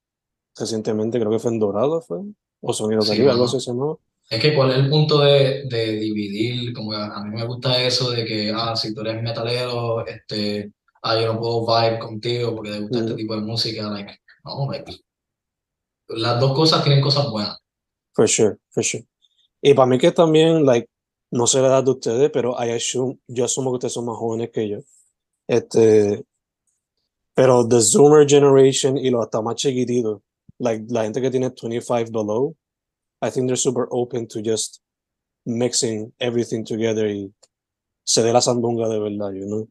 recientemente, 0.57 1.19
creo 1.19 1.31
que 1.31 1.39
fue 1.39 1.51
en 1.51 1.59
Dorado, 1.59 2.01
fue, 2.01 2.19
o 2.61 2.73
Sonido 2.73 3.01
Sí, 3.01 3.09
Caribe, 3.09 3.31
algo 3.31 3.45
así 3.45 3.59
se 3.59 3.71
llamaba. 3.71 3.95
Es 4.29 4.39
que 4.41 4.55
cuál 4.55 4.71
es 4.71 4.77
el 4.77 4.89
punto 4.89 5.19
de, 5.19 5.63
de 5.69 5.91
dividir, 5.97 6.73
como 6.73 6.93
a 6.93 7.23
mí 7.23 7.35
me 7.35 7.45
gusta 7.45 7.81
eso 7.83 8.09
de 8.11 8.25
que, 8.25 8.51
ah, 8.55 8.75
si 8.75 8.93
tú 8.93 9.01
eres 9.01 9.21
metalero, 9.21 10.05
este, 10.05 10.71
ah, 11.01 11.19
yo 11.19 11.33
no 11.33 11.39
puedo 11.39 11.65
vibe 11.65 11.99
contigo 11.99 12.55
porque 12.55 12.71
te 12.71 12.79
gusta 12.81 12.99
este 12.99 13.13
Mm. 13.13 13.17
tipo 13.17 13.35
de 13.35 13.41
música, 13.41 13.89
like, 13.89 14.15
no, 14.45 14.71
like, 14.71 14.93
las 16.09 16.39
dos 16.39 16.53
cosas 16.53 16.83
tienen 16.83 17.01
cosas 17.01 17.29
buenas. 17.29 17.57
For 18.13 18.27
sure, 18.29 18.57
for 18.69 18.83
sure. 18.83 19.05
Y 19.61 19.73
para 19.73 19.87
mí 19.87 19.97
que 19.97 20.11
también, 20.11 20.65
like, 20.65 20.87
no 21.33 21.47
sé 21.47 21.61
la 21.61 21.67
edad 21.67 21.83
de 21.83 21.91
ustedes, 21.91 22.29
pero 22.31 22.55
I 22.63 22.69
assume, 22.71 23.17
yo 23.27 23.45
asumo 23.45 23.71
que 23.71 23.75
ustedes 23.75 23.93
son 23.93 24.05
más 24.05 24.17
jóvenes 24.17 24.51
que 24.51 24.69
yo. 24.69 24.77
Este, 25.47 26.23
pero 27.33 27.67
the 27.67 27.81
Zoomer 27.81 28.27
generation 28.27 28.97
y 28.97 29.09
los 29.09 29.23
hasta 29.23 29.41
más 29.41 29.55
chiquititos, 29.55 30.21
like, 30.59 30.85
la 30.89 31.03
gente 31.03 31.21
que 31.21 31.31
tiene 31.31 31.49
25 31.49 32.11
below, 32.11 32.55
I 33.19 33.31
think 33.31 33.47
they're 33.47 33.57
super 33.57 33.87
open 33.89 34.27
to 34.27 34.41
just 34.45 34.79
mixing 35.43 36.13
everything 36.19 36.63
together 36.63 37.09
y 37.09 37.33
se 38.05 38.21
dé 38.21 38.31
la 38.31 38.39
sandunga 38.39 38.87
de 38.87 38.99
verdad, 38.99 39.31
you 39.33 39.47
know? 39.47 39.67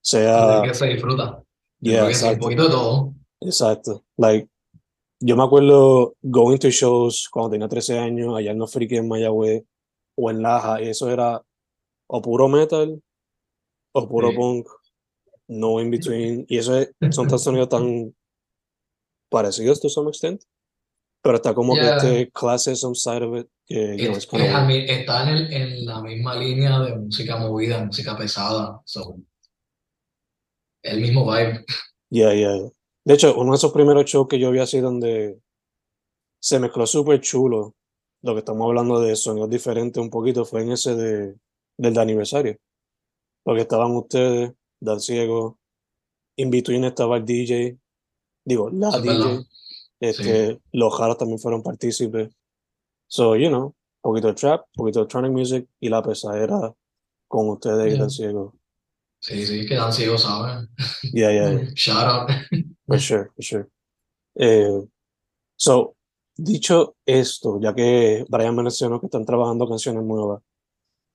Sea, 0.00 0.62
que 0.64 0.72
se 0.72 0.86
disfruta. 0.86 1.44
Yeah, 1.80 2.00
sí, 2.00 2.04
un 2.04 2.10
exacto. 2.10 2.40
poquito 2.40 2.62
de 2.64 2.70
todo. 2.70 3.14
Exacto. 3.40 4.02
Like, 4.16 4.48
yo 5.20 5.36
me 5.36 5.42
acuerdo 5.42 6.14
going 6.22 6.56
to 6.56 6.70
shows 6.70 7.28
cuando 7.30 7.50
tenía 7.50 7.68
13 7.68 7.98
años, 7.98 8.34
allá 8.34 8.52
en 8.52 8.58
los 8.58 8.72
friki 8.72 8.96
en 8.96 9.08
Mayagüez 9.08 9.64
o 10.16 10.30
en 10.30 10.42
Laja, 10.42 10.80
y 10.82 10.88
eso 10.88 11.10
era 11.10 11.42
o 12.08 12.20
puro 12.22 12.48
metal 12.48 13.02
o 13.94 14.08
puro 14.08 14.30
Sí. 14.30 14.36
punk, 14.36 14.68
no 15.48 15.80
in 15.80 15.90
between. 15.90 16.44
Y 16.48 16.58
eso 16.58 16.76
es- 16.78 16.90
son 17.10 17.28
tan 17.28 17.38
sonidos 17.38 17.68
tan 17.68 18.14
parecidos 19.30 19.80
to 19.80 19.88
some 19.88 20.08
extent, 20.10 20.42
pero 21.22 21.36
está 21.36 21.54
como 21.54 21.74
Yeah. 21.74 21.98
que 21.98 22.06
este 22.20 22.30
classism 22.32 22.94
side 22.94 23.24
of 23.24 23.38
it, 23.40 23.48
que, 23.66 23.94
Es- 23.94 24.02
es 24.02 24.28
está 24.28 25.22
en, 25.22 25.28
el- 25.36 25.52
en 25.52 25.86
la 25.86 26.02
misma 26.02 26.34
línea 26.36 26.78
de 26.80 26.96
música 26.96 27.36
movida, 27.38 27.84
música 27.84 28.16
pesada. 28.16 28.80
So, 28.84 29.16
el 30.82 31.00
mismo 31.00 31.24
vibe. 31.24 31.64
Yeah, 32.10 32.34
yeah. 32.34 32.68
De 33.04 33.14
hecho, 33.14 33.34
uno 33.36 33.52
de 33.52 33.56
esos 33.56 33.72
primeros 33.72 34.04
shows 34.04 34.28
que 34.28 34.38
yo 34.38 34.50
vi 34.50 34.58
así 34.60 34.80
donde 34.80 35.38
se 36.40 36.58
mezcló 36.58 36.86
súper 36.86 37.20
chulo, 37.20 37.74
lo 38.22 38.32
que 38.34 38.38
estamos 38.40 38.66
hablando 38.66 39.00
de 39.00 39.16
sonidos 39.16 39.50
diferentes 39.50 40.02
un 40.02 40.10
poquito, 40.10 40.44
fue 40.44 40.62
en 40.62 40.72
ese 40.72 40.94
de, 40.94 41.36
del 41.76 41.94
de 41.94 42.00
aniversario. 42.00 42.56
Porque 43.42 43.62
estaban 43.62 43.92
ustedes, 43.96 44.52
Dan 44.80 45.00
Ciego, 45.00 45.58
in 46.36 46.50
between 46.50 46.84
estaba 46.84 47.16
el 47.18 47.24
DJ, 47.24 47.78
digo, 48.44 48.70
la 48.70 48.88
es 48.90 49.02
DJ, 49.02 49.18
verdad. 49.18 49.42
este, 50.00 50.60
los 50.72 50.94
Jaros 50.96 51.18
también 51.18 51.38
fueron 51.38 51.62
partícipes. 51.62 52.30
So, 53.08 53.36
you 53.36 53.48
know, 53.48 53.66
un 53.66 53.74
poquito 54.00 54.28
de 54.28 54.34
trap, 54.34 54.62
un 54.76 54.84
poquito 54.84 55.00
de 55.00 55.02
electronic 55.02 55.32
music 55.32 55.68
y 55.80 55.88
la 55.88 56.02
pesadera 56.02 56.72
con 57.28 57.48
ustedes 57.50 57.86
y 57.86 57.90
Yeah. 57.90 57.98
Dan 57.98 58.10
Ciego. 58.10 58.54
Sí, 59.20 59.46
sí, 59.46 59.66
que 59.66 59.76
dan 59.76 59.92
ciego, 59.92 60.18
¿saben? 60.18 60.68
Yeah, 61.12 61.30
yeah, 61.30 61.50
yeah. 61.52 61.70
Shout 61.76 62.06
out. 62.06 62.30
For 62.88 62.98
sure, 62.98 63.30
for 63.36 63.42
sure. 63.44 63.68
Eh, 64.34 64.82
so, 65.56 65.94
dicho 66.42 66.96
esto, 67.06 67.58
ya 67.60 67.74
que 67.74 68.24
Brian 68.28 68.54
mencionó 68.56 69.00
que 69.00 69.06
están 69.06 69.24
trabajando 69.24 69.68
canciones 69.68 70.02
nuevas, 70.04 70.42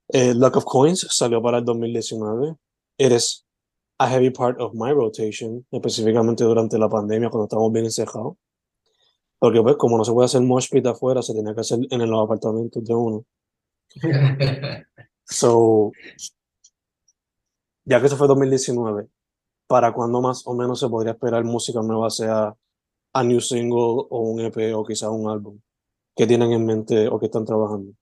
eh, 0.10 0.34
Luck 0.34 0.58
of 0.58 0.66
Coins 0.66 1.08
salió 1.10 1.42
para 1.42 1.58
el 1.60 1.66
2019. 1.66 2.56
It 2.98 3.12
is 3.12 3.46
a 4.00 4.08
heavy 4.08 4.30
part 4.30 4.60
of 4.60 4.74
my 4.74 4.92
rotation, 4.92 5.66
específicamente 5.72 6.44
durante 6.44 6.78
la 6.78 6.90
pandemia, 6.90 7.30
cuando 7.30 7.46
estamos 7.46 7.72
bien 7.72 7.86
encerrados. 7.86 8.36
Porque, 9.40 9.62
pues, 9.62 9.76
como 9.76 9.98
no 9.98 10.06
se 10.06 10.14
puede 10.14 10.26
hacer 10.26 10.42
mosh 10.42 10.70
pit 10.70 10.86
afuera, 10.88 11.22
se 11.22 11.34
tenía 11.34 11.54
que 11.54 11.62
hacer 11.62 11.80
en 11.90 12.10
los 12.10 12.24
apartamentos 12.24 12.84
de 12.84 12.94
uno. 12.94 13.26
So, 15.30 15.92
ya 17.84 18.00
que 18.00 18.08
eso 18.08 18.16
fue 18.16 18.28
2019, 18.28 19.10
¿para 19.68 19.94
cuándo 19.94 20.22
más 20.22 20.48
o 20.48 20.54
menos 20.54 20.80
se 20.80 20.88
podría 20.88 21.12
esperar 21.12 21.44
música 21.44 21.82
nueva, 21.82 22.10
sea 22.10 22.56
a 23.18 23.24
new 23.24 23.42
single 23.42 24.08
o 24.10 24.20
un 24.32 24.40
EP 24.42 24.74
o 24.76 24.86
quizás 24.86 25.10
un 25.10 25.30
álbum? 25.30 25.60
¿Qué 26.16 26.28
tienen 26.28 26.52
en 26.52 26.66
mente 26.66 27.08
o 27.08 27.20
qué 27.20 27.26
están 27.26 27.46
trabajando? 27.46 27.94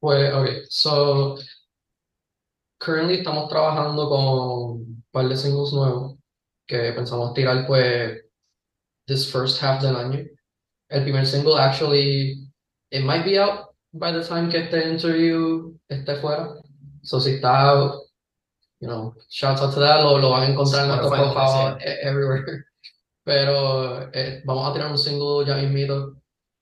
Pues, 0.00 0.34
ok, 0.34 0.48
so, 0.68 1.36
currently 2.78 3.18
estamos 3.18 3.48
trabajando 3.48 4.08
con 4.08 4.24
un 4.24 5.04
par 5.12 5.28
de 5.28 5.36
singles 5.36 5.72
nuevos 5.72 6.16
que 6.66 6.92
pensamos 6.92 7.34
tirar, 7.34 7.66
pues, 7.66 8.20
this 9.06 9.30
first 9.30 9.62
half 9.62 9.80
del 9.80 9.96
año. 9.96 10.24
El 10.88 11.02
primer 11.04 11.24
single, 11.24 11.56
actually, 11.56 12.48
it 12.90 13.04
might 13.04 13.24
be 13.24 13.38
out 13.38 13.74
by 13.92 14.12
the 14.12 14.24
time 14.24 14.50
que 14.50 14.58
este 14.58 14.90
interview 14.90 15.76
esté 15.88 16.20
fuera. 16.20 16.60
So, 17.02 17.20
si 17.20 17.34
está 17.34 17.70
out, 17.70 18.02
you 18.80 18.88
know, 18.88 19.14
shouts 19.30 19.62
out 19.62 19.72
to 19.74 19.80
that, 19.80 20.02
lo, 20.02 20.18
lo 20.18 20.30
van 20.30 20.42
a 20.42 20.52
encontrar 20.52 20.82
en 20.82 20.88
nuestro 20.88 21.10
profile 21.10 21.78
everywhere. 22.02 22.66
Pero 23.24 24.12
eh, 24.12 24.42
vamos 24.44 24.68
a 24.68 24.72
tirar 24.72 24.90
un 24.90 24.98
single 24.98 25.46
ya 25.46 25.56
mismito, 25.56 26.16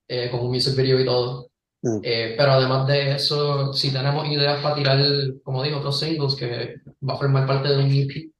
eh, 0.08 0.30
con 0.30 0.40
un 0.40 0.48
music 0.48 0.76
video 0.76 1.00
y 1.00 1.04
todo. 1.04 1.50
Mm. 1.82 2.00
Eh, 2.02 2.34
pero 2.36 2.52
además 2.52 2.86
de 2.86 3.12
eso, 3.12 3.72
si 3.72 3.92
tenemos 3.92 4.26
ideas 4.28 4.62
para 4.62 4.74
tirar, 4.74 4.98
como 5.42 5.62
digo, 5.62 5.78
otros 5.78 5.98
singles 6.00 6.36
que 6.36 6.76
va 7.08 7.14
a 7.14 7.16
formar 7.16 7.46
parte 7.46 7.68
de 7.68 7.78
un 7.78 7.90
EP, 7.90 8.30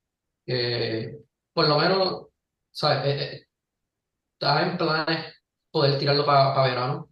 que 0.46 1.18
por 1.52 1.68
lo 1.68 1.78
menos, 1.78 2.26
¿sabes? 2.70 3.46
Está 4.34 4.62
en 4.62 4.78
planes 4.78 5.34
poder 5.70 5.98
tirarlo 5.98 6.24
para 6.26 6.62
verano. 6.62 7.10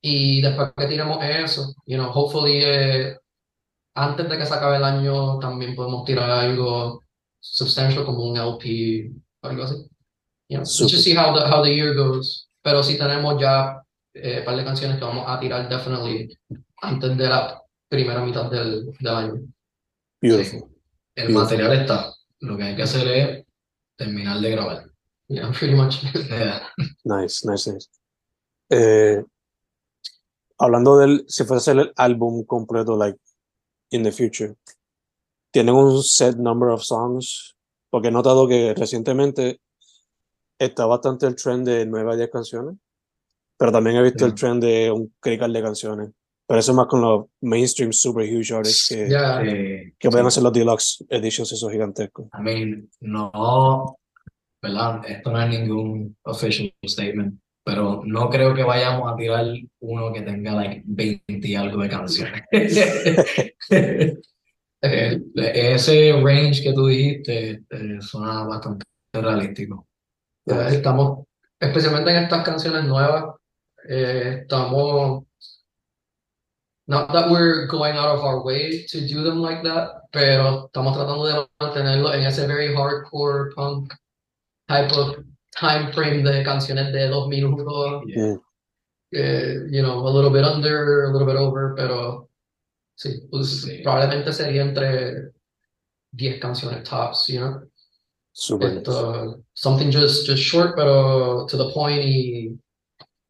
Y 0.00 0.42
después 0.42 0.72
que 0.76 0.86
tiremos 0.86 1.18
eso, 1.24 1.74
you 1.86 1.96
know, 1.96 2.10
hopefully, 2.12 2.60
eh, 2.64 3.16
antes 3.94 4.28
de 4.28 4.38
que 4.38 4.46
se 4.46 4.54
acabe 4.54 4.76
el 4.76 4.84
año, 4.84 5.38
también 5.38 5.76
podemos 5.76 6.04
tirar 6.04 6.30
algo 6.30 7.02
substantial 7.40 8.04
como 8.04 8.24
un 8.30 8.36
LP 8.36 9.12
o 9.42 9.46
algo 9.48 9.62
así. 9.64 9.88
You 10.52 10.58
know, 10.58 10.64
let's 10.64 10.76
just 10.76 11.04
see 11.04 11.14
how 11.14 11.32
the, 11.32 11.48
how 11.48 11.62
the 11.62 11.72
year 11.72 11.94
goes. 11.94 12.46
Pero 12.62 12.82
sí 12.82 12.98
tenemos 12.98 13.40
ya 13.40 13.82
eh, 14.12 14.40
un 14.40 14.44
par 14.44 14.56
de 14.56 14.64
canciones 14.64 14.98
que 14.98 15.04
vamos 15.04 15.24
a 15.26 15.40
tirar 15.40 15.66
definitely 15.66 16.38
antes 16.82 17.16
de 17.16 17.26
la 17.26 17.62
primera 17.88 18.20
mitad 18.22 18.50
del, 18.50 18.92
del 19.00 19.14
año. 19.14 19.34
Beautiful. 20.20 20.68
El 21.14 21.28
Beautiful. 21.28 21.42
material 21.42 21.72
está. 21.80 22.14
Lo 22.40 22.56
que 22.58 22.64
hay 22.64 22.76
que 22.76 22.82
hacer 22.82 23.08
es 23.08 23.46
terminar 23.96 24.40
de 24.40 24.50
grabar. 24.50 24.84
Yeah, 25.28 25.50
pretty 25.58 25.74
much. 25.74 26.02
Yeah. 26.28 26.68
Nice, 27.04 27.48
nice, 27.48 27.72
nice. 27.72 27.88
Eh, 28.68 29.24
hablando 30.58 30.98
del, 30.98 31.24
si 31.28 31.44
fuese 31.44 31.70
a 31.70 31.72
hacer 31.72 31.78
el 31.78 31.92
álbum 31.96 32.44
completo, 32.44 32.96
like, 32.96 33.18
in 33.90 34.02
the 34.02 34.12
future, 34.12 34.54
¿tienen 35.50 35.74
un 35.74 36.02
set 36.02 36.36
number 36.36 36.68
of 36.68 36.82
songs? 36.82 37.56
Porque 37.88 38.08
he 38.08 38.10
notado 38.10 38.46
que 38.46 38.74
recientemente 38.74 39.60
está 40.64 40.86
bastante 40.86 41.26
el 41.26 41.36
trend 41.36 41.66
de 41.66 41.86
9 41.86 42.12
a 42.12 42.16
10 42.16 42.30
canciones, 42.30 42.76
pero 43.58 43.72
también 43.72 43.96
he 43.96 44.02
visto 44.02 44.26
el 44.26 44.34
trend 44.34 44.62
de 44.62 44.90
un 44.90 45.14
crical 45.20 45.52
de 45.52 45.62
canciones. 45.62 46.10
Pero 46.46 46.60
eso 46.60 46.72
es 46.72 46.76
más 46.76 46.86
con 46.86 47.00
los 47.00 47.26
mainstream 47.40 47.92
super 47.92 48.24
huge 48.24 48.52
artists 48.52 48.88
que, 48.88 49.08
Ya, 49.08 49.42
Eh, 49.42 49.94
que 49.98 50.08
pueden 50.10 50.26
hacer 50.26 50.42
los 50.42 50.52
deluxe 50.52 51.04
editions 51.08 51.52
esos 51.52 51.70
gigantescos. 51.70 52.26
I 52.38 52.42
mean, 52.42 52.90
no, 53.00 53.96
¿verdad? 54.60 55.00
Esto 55.08 55.30
no 55.30 55.40
es 55.42 55.48
ningún 55.48 56.16
official 56.24 56.72
statement, 56.84 57.40
pero 57.64 58.02
no 58.04 58.28
creo 58.28 58.54
que 58.54 58.64
vayamos 58.64 59.12
a 59.12 59.16
tirar 59.16 59.46
uno 59.80 60.12
que 60.12 60.22
tenga 60.22 60.52
like 60.52 60.82
20 60.84 61.48
y 61.48 61.54
algo 61.54 61.82
de 61.82 61.88
canciones. 61.88 62.42
Eh, 64.84 65.20
ese 65.36 66.10
range 66.20 66.60
que 66.60 66.72
tú 66.72 66.88
dijiste 66.88 67.62
eh, 67.70 67.98
suena 68.00 68.42
bastante 68.42 68.84
realístico. 69.12 69.86
Estamos, 70.46 71.26
especialmente 71.60 72.10
en 72.10 72.24
estas 72.24 72.44
canciones 72.44 72.84
nuevas, 72.84 73.34
eh, 73.88 74.40
estamos, 74.42 75.24
not 76.88 77.12
that 77.12 77.30
we're 77.30 77.66
going 77.68 77.96
out 77.96 78.16
of 78.18 78.24
our 78.24 78.42
way 78.44 78.84
to 78.88 79.00
do 79.06 79.22
them 79.22 79.40
like 79.40 79.62
that, 79.62 80.02
pero 80.12 80.66
estamos 80.66 80.96
tratando 80.96 81.24
de 81.26 81.46
mantenerlo 81.60 82.12
en 82.12 82.24
ese 82.26 82.46
very 82.46 82.74
hardcore 82.74 83.52
punk 83.54 83.92
type 84.68 84.92
of 84.92 85.16
time 85.58 85.92
frame 85.92 86.22
de 86.24 86.42
canciones 86.44 86.92
de 86.92 87.08
dos 87.08 87.28
minutos, 87.28 88.02
Mm, 88.06 88.40
eh, 89.12 89.58
you 89.70 89.82
know, 89.82 90.06
a 90.06 90.10
little 90.10 90.30
bit 90.30 90.44
under, 90.44 91.04
a 91.04 91.12
little 91.12 91.26
bit 91.26 91.36
over, 91.36 91.74
pero 91.76 92.28
sí, 92.96 93.28
pues, 93.30 93.62
Sí. 93.62 93.82
probablemente 93.82 94.32
sería 94.32 94.62
entre 94.62 95.32
10 96.12 96.40
canciones 96.40 96.82
tops, 96.88 97.26
you 97.28 97.38
know. 97.40 97.62
Super 98.32 98.68
nice. 98.68 98.78
Esto, 98.78 99.44
something 99.54 99.90
just, 99.90 100.26
just 100.26 100.42
short, 100.42 100.76
pero 100.76 101.46
to 101.46 101.56
the 101.56 101.70
point 101.72 102.02
y 102.04 102.58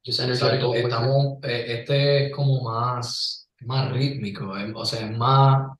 just 0.05 0.21
energetic. 0.21 0.61
Exacto, 0.61 0.73
through. 0.73 0.87
estamos, 0.87 1.45
eh, 1.45 1.81
este 1.81 2.27
es 2.27 2.35
como 2.35 2.63
más, 2.63 3.49
más 3.61 3.93
rítmico, 3.93 4.57
eh, 4.57 4.73
o 4.75 4.85
sea, 4.85 5.11
es 5.11 5.17
más 5.17 5.77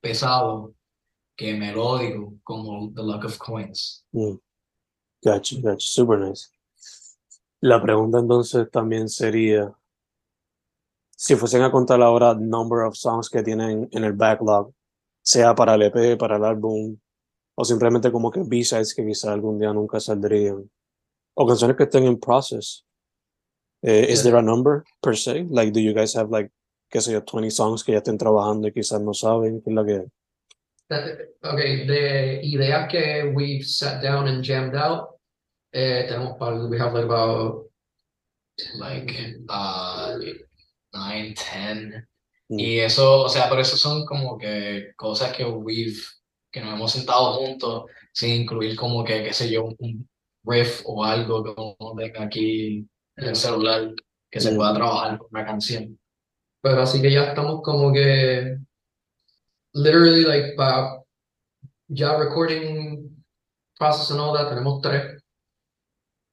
pesado 0.00 0.74
que 1.36 1.54
melódico, 1.54 2.34
como 2.42 2.92
The 2.94 3.02
Luck 3.02 3.24
of 3.24 3.38
Coins. 3.38 4.04
Mm. 4.12 4.36
Gotcha, 5.22 5.56
gotcha, 5.60 5.86
super 5.86 6.18
nice. 6.18 6.48
La 7.60 7.80
pregunta 7.80 8.18
entonces 8.18 8.70
también 8.70 9.08
sería, 9.08 9.72
si 11.16 11.34
fuesen 11.34 11.62
a 11.62 11.72
contar 11.72 12.02
ahora 12.02 12.34
number 12.34 12.80
of 12.80 12.94
songs 12.94 13.30
que 13.30 13.42
tienen 13.42 13.88
en 13.90 14.04
el 14.04 14.12
backlog, 14.12 14.72
sea 15.22 15.54
para 15.54 15.74
el 15.74 15.82
EP, 15.82 16.18
para 16.18 16.36
el 16.36 16.44
álbum, 16.44 16.98
o 17.56 17.64
simplemente 17.64 18.10
como 18.10 18.30
que 18.30 18.42
B-sides 18.44 18.94
que 18.94 19.04
quizá 19.04 19.32
algún 19.32 19.58
día 19.58 19.72
nunca 19.72 20.00
saldrían, 20.00 20.70
o 21.34 21.46
canciones 21.46 21.76
que 21.76 21.84
estén 21.84 22.04
en 22.04 22.18
process. 22.18 22.84
Eh, 23.82 24.06
is 24.10 24.22
there 24.22 24.36
a 24.36 24.42
number 24.42 24.82
per 25.00 25.16
se? 25.16 25.46
Like, 25.50 25.72
do 25.72 25.80
you 25.80 25.92
guys 25.92 26.16
have 26.16 26.30
like, 26.30 26.50
qué 26.90 27.00
sé 27.00 27.12
yo, 27.12 27.22
20 27.22 27.50
songs 27.50 27.84
que 27.84 27.92
ya 27.92 27.98
estén 27.98 28.16
trabajando 28.16 28.68
y 28.68 28.72
quizás 28.72 29.00
no 29.00 29.12
saben 29.12 29.60
qué 29.60 29.70
es 29.70 29.76
la 29.76 29.84
que 29.84 30.06
Okay, 31.42 31.86
de 31.86 32.40
ideas 32.42 32.88
que 32.90 33.32
we've 33.34 33.64
sat 33.64 34.02
down 34.02 34.28
and 34.28 34.44
jammed 34.44 34.74
out, 34.74 35.18
eh, 35.72 36.06
tenemos 36.08 36.38
para, 36.38 36.68
we 36.68 36.78
have 36.78 36.94
like 36.94 37.04
about, 37.04 37.66
like 38.78 39.10
uh, 39.48 40.18
nine, 40.92 41.34
ten. 41.34 42.06
Mm. 42.50 42.60
Y 42.60 42.80
eso, 42.80 43.22
o 43.22 43.28
sea, 43.28 43.48
pero 43.48 43.60
eso 43.60 43.76
son 43.76 44.04
como 44.06 44.38
que 44.38 44.92
cosas 44.96 45.32
que 45.32 45.44
we've, 45.44 46.00
que 46.54 46.60
nos 46.60 46.74
hemos 46.74 46.92
sentado 46.92 47.34
juntos 47.34 47.90
sin 48.12 48.42
incluir 48.42 48.76
como 48.76 49.04
que, 49.04 49.24
qué 49.24 49.32
sé 49.32 49.50
yo, 49.50 49.64
un 49.80 50.08
riff 50.44 50.82
o 50.86 51.02
algo 51.04 51.42
que 51.42 51.50
uno 51.56 51.94
tenga 51.98 52.22
aquí 52.24 52.86
en 53.16 53.24
el 53.28 53.34
celular 53.34 53.92
que 54.30 54.40
se 54.40 54.52
Mm. 54.52 54.56
pueda 54.56 54.74
trabajar 54.74 55.18
con 55.18 55.28
una 55.32 55.44
canción. 55.44 55.98
pero 56.62 56.80
así 56.80 57.02
que 57.02 57.10
ya 57.12 57.24
estamos 57.24 57.60
como 57.62 57.92
que, 57.92 58.56
literally 59.74 60.22
like, 60.24 60.54
para 60.56 61.02
ya 61.88 62.16
recording 62.16 63.22
process 63.78 64.10
and 64.12 64.20
all 64.20 64.32
that, 64.34 64.48
tenemos 64.48 64.80
tres. 64.80 65.20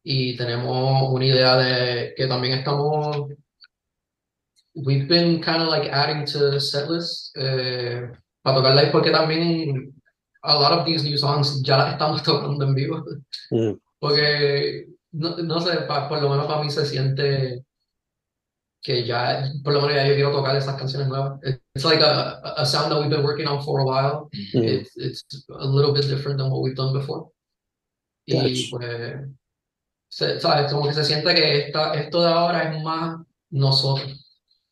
Y 0.04 0.38
tenemos 0.38 1.10
una 1.12 1.26
idea 1.26 1.58
de 1.58 2.14
que 2.16 2.28
también 2.28 2.60
estamos, 2.60 3.28
we've 4.74 5.06
been 5.08 5.42
kind 5.42 5.62
of 5.64 5.68
like 5.70 5.90
adding 5.92 6.24
to 6.26 6.60
set 6.62 6.90
list 6.90 7.36
eh, 7.36 8.10
para 8.42 8.56
tocar 8.58 8.76
live 8.76 8.92
porque 8.92 9.12
también 9.12 10.01
a 10.44 10.56
lot 10.60 10.72
of 10.80 10.86
these 10.86 11.04
new 11.04 11.18
songs 11.18 11.62
ya 11.64 11.78
las 11.78 11.94
estamos 11.94 12.24
tocando 12.24 12.64
en 12.66 12.74
vivo. 12.76 13.04
Mm. 13.52 13.74
Porque, 14.00 14.88
no, 15.12 15.38
no 15.38 15.60
sé, 15.62 15.82
pa- 15.88 16.08
por 16.10 16.22
lo 16.22 16.30
menos 16.30 16.48
para 16.48 16.64
mí 16.64 16.70
se 16.72 16.86
siente 16.86 17.64
que 18.84 19.06
ya, 19.06 19.44
por 19.64 19.74
lo 19.74 19.82
menos 19.82 19.96
ya 19.96 20.08
yo 20.08 20.16
quiero 20.16 20.32
tocar 20.32 20.56
esas 20.56 20.76
canciones 20.76 21.08
nuevas. 21.08 21.40
It's 21.76 21.86
like 21.86 22.02
a, 22.04 22.40
a 22.58 22.66
sound 22.66 22.90
that 22.92 23.00
we've 23.00 23.10
been 23.12 23.24
working 23.24 23.48
on 23.48 23.62
for 23.64 23.80
a 23.80 23.84
while. 23.86 24.30
Mm. 24.54 24.64
It's, 24.64 24.98
it's 24.98 25.24
a 25.50 25.66
little 25.68 25.94
bit 25.94 26.08
different 26.08 26.40
than 26.40 26.50
what 26.50 26.62
we've 26.64 26.76
done 26.76 26.94
before. 26.94 27.30
Y 28.26 28.70
pues, 28.72 29.18
se- 30.10 30.40
¿sabes? 30.40 30.72
Como 30.72 30.88
que 30.88 30.94
se 30.94 31.04
siente 31.04 31.34
que 31.36 31.68
esta, 31.68 31.94
esto 31.94 32.22
de 32.24 32.30
ahora 32.30 32.74
es 32.74 32.84
más 32.84 33.20
nosotros. 33.52 34.26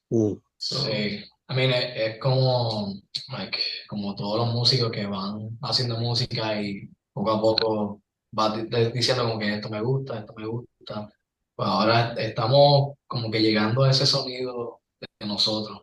Mm. 0.09 0.33
So, 0.57 0.75
Sí, 0.85 1.23
I 1.49 1.55
mean, 1.55 1.71
es, 1.71 1.85
es 1.95 2.19
como, 2.19 2.93
like, 3.31 3.57
como 3.87 4.15
todos 4.15 4.37
los 4.45 4.53
músicos 4.53 4.91
que 4.91 5.05
van 5.07 5.57
haciendo 5.63 5.97
música 5.99 6.61
y 6.61 6.87
poco 7.11 7.31
a 7.31 7.41
poco 7.41 8.01
va 8.37 8.55
di- 8.55 8.63
di- 8.69 8.91
diciendo 8.91 9.23
como 9.23 9.39
que 9.39 9.55
esto 9.55 9.69
me 9.69 9.81
gusta, 9.81 10.19
esto 10.19 10.33
me 10.37 10.45
gusta. 10.45 11.09
Pues 11.55 11.67
ahora 11.67 12.13
estamos 12.13 12.95
como 13.07 13.31
que 13.31 13.41
llegando 13.41 13.83
a 13.83 13.89
ese 13.89 14.05
sonido 14.05 14.81
de 15.19 15.27
nosotros. 15.27 15.81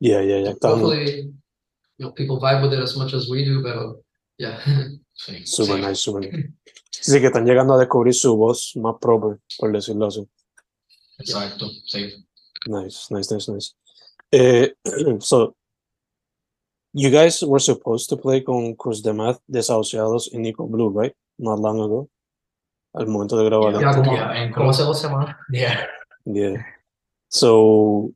Yeah, 0.00 0.22
yeah, 0.22 0.40
yeah. 0.42 0.50
hopefully, 0.60 1.32
you 1.98 2.04
know, 2.06 2.12
people 2.12 2.38
vibe 2.38 2.62
with 2.62 2.72
it 2.74 2.80
as 2.82 2.96
much 2.96 3.14
as 3.14 3.28
we 3.30 3.44
do, 3.44 3.62
pero, 3.62 4.02
yeah. 4.38 4.58
Sí, 5.18 5.46
Super 5.46 5.76
sí. 5.76 5.80
nice, 5.80 5.96
super 6.02 6.20
nice. 6.30 6.52
Sí, 6.90 7.20
que 7.20 7.26
están 7.28 7.46
llegando 7.46 7.72
a 7.74 7.78
descubrir 7.78 8.12
su 8.14 8.36
voz 8.36 8.72
más 8.76 8.96
proper, 9.00 9.38
por 9.58 9.72
decirlo 9.72 10.06
así. 10.06 10.26
Exacto, 11.18 11.70
sí. 11.86 12.12
Nice, 12.66 13.14
nice, 13.14 13.32
nice, 13.34 13.50
nice. 13.52 13.72
Eh, 14.32 14.72
so, 15.20 15.54
you 16.92 17.10
guys 17.10 17.42
were 17.42 17.60
supposed 17.60 18.08
to 18.08 18.16
play 18.16 18.42
con 18.42 18.74
Cruz 18.74 19.02
de 19.02 19.12
Math 19.12 19.40
desahuciados 19.46 20.32
en 20.32 20.42
Nico 20.42 20.66
Blue, 20.66 20.90
right? 20.90 21.14
Not 21.38 21.58
long 21.60 21.80
ago. 21.80 22.08
Al 22.94 23.06
momento 23.06 23.36
de 23.36 23.44
grabar 23.44 23.74
Yeah. 23.78 23.92
Como, 23.94 24.12
Yeah, 24.14 24.30
and 24.42 24.54
como 24.54 24.70
hace 24.70 24.82
dos 24.82 25.00
semanas. 25.00 25.36
Yeah. 25.50 25.86
Yeah. 26.24 26.64
So, 27.28 28.12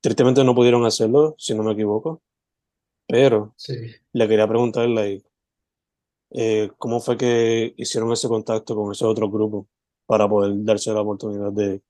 tristemente 0.00 0.44
no 0.44 0.54
pudieron 0.54 0.84
hacerlo, 0.86 1.34
si 1.38 1.54
no 1.54 1.62
me 1.64 1.72
equivoco. 1.72 2.22
Pero 3.08 3.52
Sí. 3.56 3.74
le 4.12 4.28
quería 4.28 4.46
preguntar, 4.46 4.88
like, 4.88 5.24
eh, 6.30 6.70
¿cómo 6.78 7.00
fue 7.00 7.16
que 7.16 7.74
hicieron 7.76 8.12
ese 8.12 8.28
contacto 8.28 8.74
con 8.76 8.92
ese 8.92 9.04
otro 9.04 9.28
grupo 9.30 9.66
para 10.06 10.28
poder 10.28 10.52
darse 10.64 10.92
la 10.92 11.00
oportunidad 11.00 11.52
de, 11.52 11.82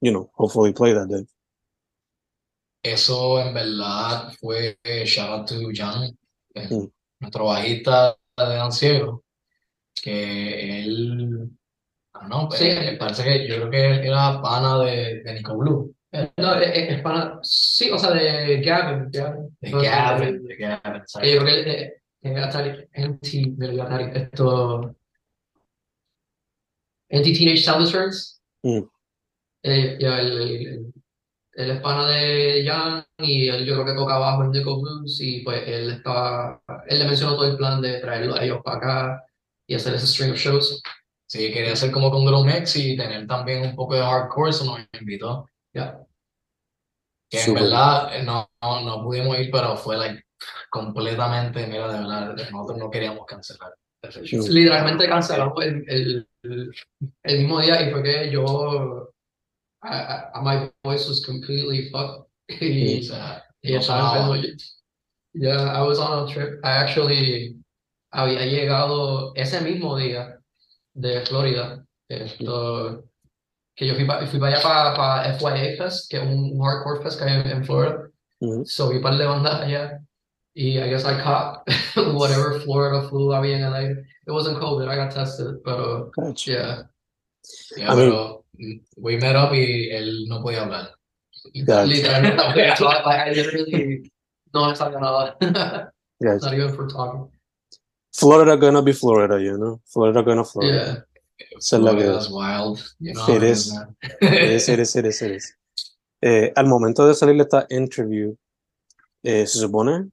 you 0.00 0.10
know, 0.10 0.30
hopefully 0.34 0.72
play 0.72 0.94
that 0.94 1.06
day? 1.08 1.26
Eso 2.82 3.40
en 3.40 3.54
verdad 3.54 4.32
fue 4.40 4.78
eh, 4.82 5.04
shout 5.06 5.28
out 5.28 5.48
to 5.48 5.54
Jan, 5.72 6.16
Mm. 6.54 6.86
nuestro 7.20 7.44
bajista 7.46 8.16
de 8.36 8.58
Anciego, 8.58 9.24
que 10.02 10.82
él, 10.82 11.48
ah, 12.14 12.26
no, 12.28 12.50
Sí. 12.50 12.64
eh, 12.68 12.96
parece 12.98 13.22
que 13.24 13.48
yo 13.48 13.54
creo 13.56 13.70
que 13.70 13.86
él 13.86 13.98
era 14.06 14.42
pana 14.42 14.78
de, 14.80 15.22
de 15.22 15.34
Nico 15.34 15.56
Blue, 15.56 15.94
No, 16.36 16.56
es, 16.56 16.70
es- 16.90 17.00
para, 17.02 17.38
sí, 17.42 17.90
o 17.90 17.98
sea, 17.98 18.10
de 18.10 18.60
Gavin, 18.60 19.08
Gavin. 19.10 19.56
de 19.60 19.70
No, 19.70 19.80
Gavin, 19.80 20.44
de 20.46 20.56
Gavin, 20.56 21.02
yo 21.22 21.40
creo 21.40 21.64
que 21.64 21.94
NT, 22.92 23.80
Atari, 23.80 24.10
esto, 24.20 24.94
NT 27.10 27.32
Teenage 27.32 27.64
Talent 27.64 27.90
Turns. 27.90 28.42
Mm. 28.62 28.82
Eh, 29.62 29.96
ya, 30.00 30.20
el, 30.20 30.32
el, 30.32 30.66
el- 30.66 30.92
él 31.54 31.70
es 31.70 31.80
pana 31.80 32.08
de 32.08 32.64
Jan 32.66 33.04
y 33.18 33.48
él 33.48 33.64
yo 33.64 33.74
creo 33.74 33.86
que 33.86 33.94
toca 33.94 34.18
bajo 34.18 34.44
en 34.44 34.50
Nico 34.52 34.80
Blues 34.80 35.20
y 35.20 35.40
pues 35.40 35.62
él 35.66 35.90
estaba, 35.90 36.60
él 36.88 36.98
le 36.98 37.04
mencionó 37.06 37.36
todo 37.36 37.50
el 37.50 37.56
plan 37.56 37.80
de 37.80 38.00
traerlo 38.00 38.34
a 38.34 38.44
ellos 38.44 38.60
para 38.64 38.76
acá 38.78 39.24
y 39.66 39.74
hacer 39.74 39.94
ese 39.94 40.06
string 40.06 40.32
of 40.32 40.38
shows. 40.38 40.82
Sí, 41.26 41.52
quería 41.52 41.72
hacer 41.72 41.90
como 41.90 42.10
con 42.10 42.24
Drum 42.24 42.48
X 42.48 42.76
y 42.76 42.96
tener 42.96 43.26
también 43.26 43.62
un 43.62 43.74
poco 43.74 43.94
de 43.94 44.02
hardcore, 44.02 44.50
eso 44.50 44.64
nos 44.64 44.80
invitó. 45.00 45.48
Ya. 45.74 45.98
Que 47.30 47.38
en 47.38 47.44
Súper. 47.46 47.62
verdad 47.62 48.16
eh, 48.16 48.22
no, 48.22 48.50
no, 48.60 48.80
no 48.82 49.02
pudimos 49.02 49.38
ir, 49.38 49.50
pero 49.50 49.76
fue 49.76 49.96
like 49.96 50.22
completamente, 50.70 51.66
mira, 51.66 51.88
de 51.90 51.98
verdad, 51.98 52.36
nosotros 52.50 52.78
no 52.78 52.90
queríamos 52.90 53.24
cancelar 53.26 53.72
ese 54.02 54.24
show. 54.24 54.44
Literalmente 54.48 55.08
cancelamos 55.08 55.64
el, 55.64 55.84
el, 55.88 56.28
el, 56.42 56.70
el 57.22 57.38
mismo 57.38 57.60
día 57.60 57.80
y 57.80 57.90
fue 57.92 58.02
que 58.02 58.30
yo, 58.30 59.11
I- 59.82 60.30
I- 60.34 60.40
my 60.42 60.70
voice 60.84 61.08
was 61.08 61.24
completely 61.24 61.90
fucked. 61.90 62.28
O 62.50 62.54
Y, 62.64 63.02
sea, 63.02 63.42
y 63.62 63.72
no 63.72 63.78
estaba 63.80 64.12
sonaba. 64.18 64.42
Yeah, 65.34 65.72
I 65.72 65.82
was 65.86 65.98
on 65.98 66.28
a 66.28 66.32
trip. 66.32 66.60
I 66.64 66.70
actually 66.82 67.56
había 68.12 68.44
llegado 68.44 69.32
ese 69.34 69.60
mismo 69.62 69.96
día 69.96 70.38
de 70.94 71.24
Florida. 71.26 71.82
Esto, 72.08 73.04
que 73.74 73.86
yo 73.86 73.94
fui 73.94 74.04
para 74.04 74.26
fui 74.26 74.38
pa 74.38 74.48
allá 74.48 74.60
para 74.62 74.94
pa 74.94 75.24
FYA 75.38 75.76
Fest, 75.78 76.10
que 76.10 76.18
es 76.18 76.22
un, 76.22 76.60
hardcore 76.60 77.02
fest 77.02 77.18
que 77.18 77.24
hay 77.24 77.40
en, 77.40 77.46
en 77.50 77.64
Florida. 77.64 78.08
Mhm. 78.40 78.66
So 78.66 78.90
vi 78.90 78.98
par 79.00 79.16
de 79.16 79.24
bandas 79.24 79.62
allá. 79.62 79.98
Y 80.54 80.78
I 80.78 80.90
guess 80.90 81.04
I 81.06 81.16
caught 81.22 81.62
whatever 82.14 82.60
Florida 82.60 83.08
flu 83.08 83.32
había 83.32 83.56
en 83.56 83.62
LA. 83.62 83.82
It 84.26 84.30
wasn't 84.32 84.58
COVID, 84.60 84.86
I 84.86 84.96
got 84.96 85.10
tested, 85.14 85.62
pero 85.64 86.10
Gotcha. 86.14 86.50
yeah. 86.52 86.82
Yeah, 87.78 87.92
I 87.92 87.96
mean- 87.96 88.10
pero 88.10 88.38
mm, 88.38 88.41
we 88.96 89.16
met 89.16 89.36
up 89.36 89.52
y 89.52 89.90
él 89.90 90.28
no 90.28 90.42
podía 90.42 90.62
hablar. 90.62 90.94
Gotcha. 91.54 91.84
Literalmente, 91.84 92.76
so 92.76 92.86
I, 93.06 93.30
I 93.30 93.34
literally 93.34 94.12
no 94.52 94.74
sabía 94.74 95.00
nada. 95.00 95.36
Gotcha. 96.20 96.46
Not 96.46 96.54
even 96.54 96.74
for 96.74 96.86
talking. 96.88 97.28
Florida 98.12 98.56
gonna 98.56 98.82
be 98.82 98.92
Florida, 98.92 99.40
you 99.40 99.56
know? 99.56 99.80
Florida 99.86 100.22
gonna 100.22 100.44
Florida. 100.44 100.76
Yeah. 100.76 101.02
Es 101.58 101.72
la 101.72 101.90
que 101.92 102.02
Florida's 102.02 102.30
wild. 102.30 102.94
You 103.00 103.14
know 103.14 103.28
It 103.28 103.42
is. 103.42 103.74
It 104.20 104.32
is, 104.32 104.68
it 104.68 104.78
is, 104.78 104.96
it 104.96 105.06
is, 105.06 105.22
it 105.22 105.30
is. 105.32 105.56
Eh, 106.20 106.52
al 106.54 106.66
momento 106.66 107.06
de 107.06 107.14
salir 107.14 107.40
esta 107.40 107.66
interview, 107.68 108.36
eh, 109.24 109.44
se 109.46 109.58
supone, 109.58 110.12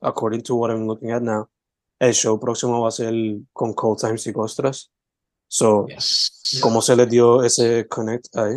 according 0.00 0.42
to 0.42 0.56
what 0.56 0.70
I'm 0.70 0.86
looking 0.86 1.12
at 1.12 1.22
now, 1.22 1.48
el 2.00 2.12
show 2.12 2.40
próximo 2.40 2.80
va 2.80 2.88
a 2.88 2.90
ser 2.90 3.14
con 3.52 3.72
Cold 3.72 4.00
Times 4.00 4.26
y 4.26 4.32
Costras. 4.32 4.90
So, 5.54 5.86
Yes. 5.86 6.58
¿cómo 6.60 6.82
se 6.82 6.96
les 6.96 7.08
dio 7.08 7.44
ese 7.44 7.86
connect 7.86 8.26
ahí? 8.36 8.56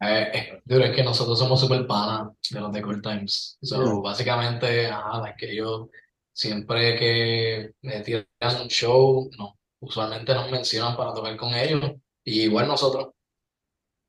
Eh, 0.00 0.30
eh, 0.32 0.62
es 0.66 0.96
que 0.96 1.04
nosotros 1.04 1.38
somos 1.38 1.60
super 1.60 1.86
panas 1.86 2.28
de 2.50 2.58
los 2.58 2.72
de 2.72 2.80
Cool 2.80 3.02
Times. 3.02 3.58
So, 3.60 3.76
Yeah. 3.84 4.00
básicamente, 4.02 4.86
ajá, 4.86 5.20
like 5.20 5.36
que 5.36 5.52
ellos 5.52 5.88
siempre 6.32 6.98
que 6.98 7.72
me 7.82 8.00
tiran 8.00 8.62
un 8.62 8.68
show, 8.68 9.28
no, 9.36 9.58
usualmente 9.80 10.32
nos 10.32 10.50
mencionan 10.50 10.96
para 10.96 11.12
tocar 11.12 11.36
con 11.36 11.52
ellos. 11.54 12.00
Y 12.24 12.44
igual 12.44 12.66
nosotros. 12.66 13.08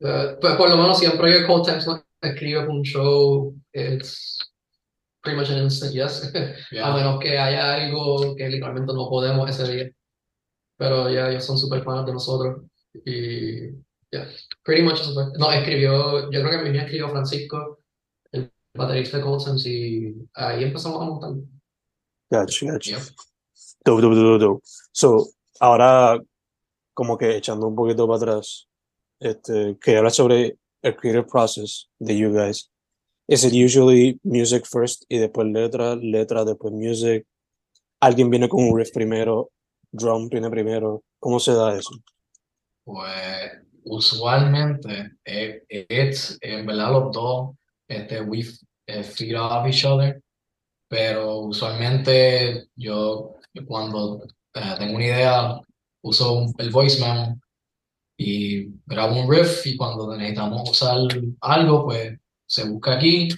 Uh, 0.00 0.40
pues 0.40 0.56
por 0.56 0.70
lo 0.70 0.78
menos 0.78 0.98
siempre 0.98 1.30
que 1.30 1.46
Cold 1.46 1.66
Times 1.66 1.86
me 1.86 2.02
escribe 2.22 2.66
un 2.66 2.82
show, 2.82 3.54
it's 3.70 4.38
pretty 5.20 5.38
much 5.38 5.50
an 5.50 5.58
instant 5.58 5.92
yes. 5.92 6.32
Yeah. 6.72 6.86
A 6.86 6.96
menos 6.96 7.20
que 7.20 7.38
haya 7.38 7.74
algo 7.74 8.34
que 8.34 8.48
literalmente 8.48 8.94
no 8.94 9.10
podemos 9.10 9.50
ese 9.50 9.70
día. 9.70 9.90
Pero 10.76 11.10
ya 11.10 11.30
ellos 11.30 11.44
son 11.44 11.58
super 11.58 11.82
fans 11.82 12.06
de 12.06 12.12
nosotros. 12.12 12.62
Y 13.04 13.70
yeah, 14.10 14.28
pretty 14.64 14.82
much. 14.82 15.00
No, 15.38 15.52
escribió, 15.52 16.30
yo 16.30 16.42
creo 16.42 16.64
que 16.64 16.70
me 16.70 16.78
escribió 16.78 17.10
Francisco, 17.10 17.80
el 18.32 18.50
baterista 18.74 19.18
de 19.18 19.24
Times, 19.24 19.66
y 19.66 20.14
ahí 20.34 20.64
empezamos 20.64 21.00
a 21.00 21.04
montar. 21.04 21.30
Gotcha, 22.30 22.72
gotcha. 22.72 22.98
Dope, 23.84 24.02
dope, 24.02 24.16
dope, 24.16 24.44
dope. 24.44 24.62
So, 24.92 25.28
ahora, 25.60 26.20
como 26.94 27.18
que 27.18 27.36
echando 27.36 27.66
un 27.66 27.76
poquito 27.76 28.06
para 28.06 28.16
atrás, 28.16 28.68
este, 29.20 29.76
quería 29.80 29.98
hablar 29.98 30.12
sobre 30.12 30.58
el 30.82 30.96
creative 30.96 31.24
process 31.24 31.88
de 31.98 32.16
you 32.16 32.32
guys. 32.32 32.70
Is 33.26 33.44
it 33.44 33.54
usually 33.54 34.20
music 34.22 34.66
first 34.66 35.04
y 35.08 35.18
después 35.18 35.46
letra, 35.46 35.96
letra, 35.96 36.44
después 36.44 36.72
music? 36.72 37.26
¿Alguien 38.00 38.28
viene 38.28 38.48
con 38.48 38.64
un 38.64 38.76
riff 38.76 38.92
primero? 38.92 39.50
¿Drum 39.96 40.28
viene 40.28 40.50
primero? 40.50 41.02
¿Cómo 41.20 41.38
se 41.38 41.52
da 41.54 41.76
eso? 41.78 41.90
Pues 42.84 43.52
usualmente 43.84 45.12
eh, 45.24 45.62
it's, 45.68 46.36
en 46.40 46.66
verdad 46.66 46.90
los 46.90 47.12
dos, 47.12 47.50
este, 47.88 48.20
we 48.22 48.44
eh, 48.86 49.04
feed 49.04 49.38
off 49.38 49.66
each 49.66 49.84
other, 49.84 50.20
pero 50.88 51.38
usualmente 51.38 52.66
yo 52.74 53.36
cuando 53.66 54.24
eh, 54.54 54.74
tengo 54.78 54.96
una 54.96 55.04
idea 55.04 55.60
uso 56.02 56.32
un- 56.32 56.54
el 56.58 56.70
voice 56.70 57.00
memo 57.00 57.38
y 58.18 58.66
grabo 58.86 59.20
un 59.20 59.30
riff 59.32 59.64
y 59.66 59.76
cuando 59.76 60.16
necesitamos 60.16 60.68
usar 60.70 60.98
algo 61.40 61.84
pues 61.86 62.18
se 62.46 62.68
busca 62.68 62.94
aquí, 62.96 63.28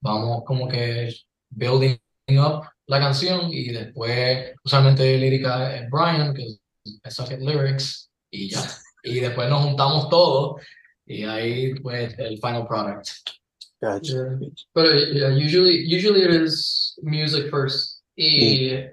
vamos 0.00 0.42
como 0.46 0.66
que 0.68 1.14
building 1.50 1.98
up 2.38 2.64
la 2.88 2.98
canción 2.98 3.52
y 3.52 3.68
después 3.70 4.52
usualmente 4.64 5.16
lírica 5.18 5.76
es 5.76 5.88
Brian 5.90 6.34
que 6.34 6.56
es 7.04 7.14
Socket 7.14 7.40
Lyrics 7.40 8.10
y 8.30 8.48
ya. 8.50 8.62
Y 9.04 9.20
después 9.20 9.48
nos 9.48 9.62
juntamos 9.64 10.08
todos 10.08 10.60
y 11.06 11.24
ahí 11.24 11.74
pues 11.76 12.18
el 12.18 12.38
final 12.38 12.66
product. 12.66 13.08
Gotcha. 13.80 14.12
Yeah. 14.12 14.48
But 14.74 14.86
yeah, 15.14 15.28
usually, 15.28 15.84
usually 15.86 16.22
it 16.22 16.30
is 16.30 16.98
music 17.02 17.48
first. 17.50 18.02
Y 18.16 18.84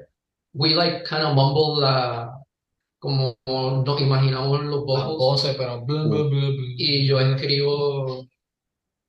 we 0.53 0.75
like 0.75 1.05
kind 1.05 1.23
of 1.23 1.33
mumble 1.35 1.79
la, 1.81 2.29
como 3.01 3.35
nos 3.47 3.99
imaginamos 4.01 4.63
los 4.63 4.85
Las 4.85 5.05
vocals. 5.05 5.17
voces, 5.17 5.55
pero 5.57 5.81
bla, 5.85 6.03
bla, 6.03 6.23
bla, 6.23 6.49
bla. 6.49 6.65
Y 6.77 7.07
yo 7.07 7.19
escribo 7.19 8.27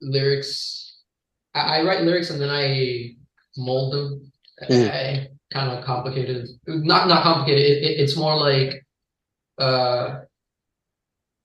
lyrics. 0.00 1.04
I, 1.54 1.80
I 1.80 1.82
write 1.82 2.04
lyrics 2.04 2.30
and 2.30 2.40
then 2.40 2.50
I 2.50 3.16
mold 3.58 3.92
them. 3.92 4.25
Mm. 4.62 5.28
kind 5.52 5.78
of 5.78 5.84
complicated. 5.84 6.48
Not 6.66 7.08
not 7.08 7.22
complicated. 7.22 7.64
It, 7.64 7.82
it, 7.82 8.00
it's 8.00 8.16
more 8.16 8.36
like 8.36 8.84
uh, 9.58 10.20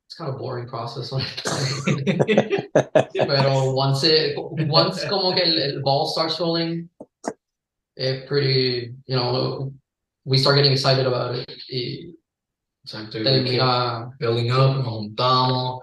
it's 0.08 0.16
kind 0.16 0.30
of 0.30 0.38
boring 0.38 0.68
process. 0.68 1.12
Pero 3.14 3.74
once 3.74 4.04
it 4.04 4.36
once 4.38 5.06
como 5.06 5.34
que 5.34 5.44
el, 5.44 5.60
el 5.60 5.82
ball 5.82 6.08
starts 6.08 6.40
rolling, 6.40 6.90
it 7.96 8.28
pretty 8.28 8.94
you 9.06 9.16
know 9.16 9.72
we 10.26 10.38
start 10.38 10.56
getting 10.56 10.72
excited 10.72 11.06
about 11.06 11.36
it. 11.36 11.52
Y 11.70 12.14
Exacto, 12.84 13.20
y 13.20 13.22
we 13.22 13.26
keep 13.26 13.46
termina 13.46 14.12
building 14.18 14.52
up, 14.52 14.78
nos 14.78 14.88
juntamos, 14.88 15.82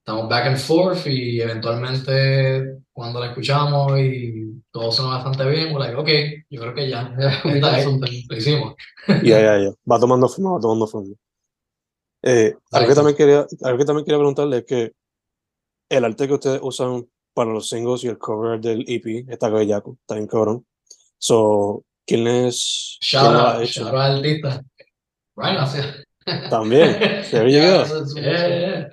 estamos 0.00 0.28
back 0.28 0.46
and 0.46 0.58
forth 0.58 1.06
y 1.06 1.40
eventualmente 1.40 2.82
cuando 2.92 3.20
la 3.20 3.26
escuchamos 3.26 3.96
y 4.00 4.41
todo 4.72 4.90
suena 4.90 5.16
bastante 5.16 5.44
bien, 5.48 5.74
we're 5.74 5.78
like, 5.78 5.94
ok, 5.94 6.08
yo 6.48 6.60
creo 6.62 6.74
que 6.74 6.88
ya, 6.88 7.14
something. 7.84 8.24
lo 8.28 8.36
hicimos. 8.36 8.74
Ya, 9.22 9.40
ya, 9.40 9.58
ya. 9.58 9.70
Va 9.90 10.00
tomando 10.00 10.28
forma, 10.28 10.52
va 10.52 10.60
tomando 10.60 10.86
forma. 10.86 11.14
Eh, 12.22 12.54
algo, 12.70 12.88
que 12.88 12.94
también 12.94 13.16
quería, 13.16 13.46
algo 13.62 13.78
que 13.78 13.84
también 13.84 14.04
quería 14.04 14.18
preguntarle 14.18 14.58
es 14.58 14.64
que 14.64 14.92
el 15.90 16.04
arte 16.04 16.26
que 16.26 16.34
ustedes 16.34 16.60
usan 16.62 17.06
para 17.34 17.52
los 17.52 17.68
singles 17.68 18.02
y 18.04 18.08
el 18.08 18.18
cover 18.18 18.60
del 18.60 18.84
EP 18.88 19.26
está 19.28 19.48
bellaco, 19.50 19.98
está 20.00 20.14
bien 20.14 20.26
cabrón. 20.26 20.66
So, 21.18 21.84
¿quién 22.06 22.26
es? 22.26 22.98
Shout 23.00 23.64
shout 23.66 23.88
out 23.88 23.94
al 23.94 24.16
artista. 24.16 24.62
Ryan. 25.36 26.04
También. 26.50 26.96
There 27.30 27.50
you 27.50 27.58
Yeah, 27.58 27.88
go. 27.88 28.04
Yeah, 28.14 28.48
yeah, 28.48 28.60
yeah. 28.60 28.90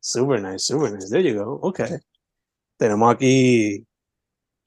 Super 0.00 0.40
nice, 0.40 0.64
super 0.64 0.90
nice. 0.90 1.08
There 1.08 1.22
you 1.22 1.34
go. 1.34 1.60
Okay. 1.62 1.98
Tenemos 2.78 3.14
aquí. 3.14 3.87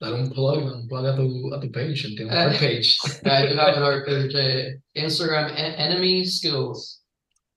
Dar 0.02 0.14
un 0.16 0.30
plug, 0.32 0.64
un 0.66 0.88
plug 0.88 1.06
a 1.06 1.16
tu, 1.16 1.54
a 1.54 1.60
tu 1.60 1.72
page, 1.72 2.08
entiendo, 2.08 2.34
Eh. 2.34 2.38
art 2.38 2.58
page. 2.60 2.98
I 3.24 3.48
do 3.54 3.60
have 3.60 3.78
an 3.78 3.84
art 3.84 4.04
page, 4.06 4.34
uh, 4.34 4.80
Instagram, 4.96 5.52
en- 5.56 5.76
enemy 5.80 6.26
skills. 6.26 7.04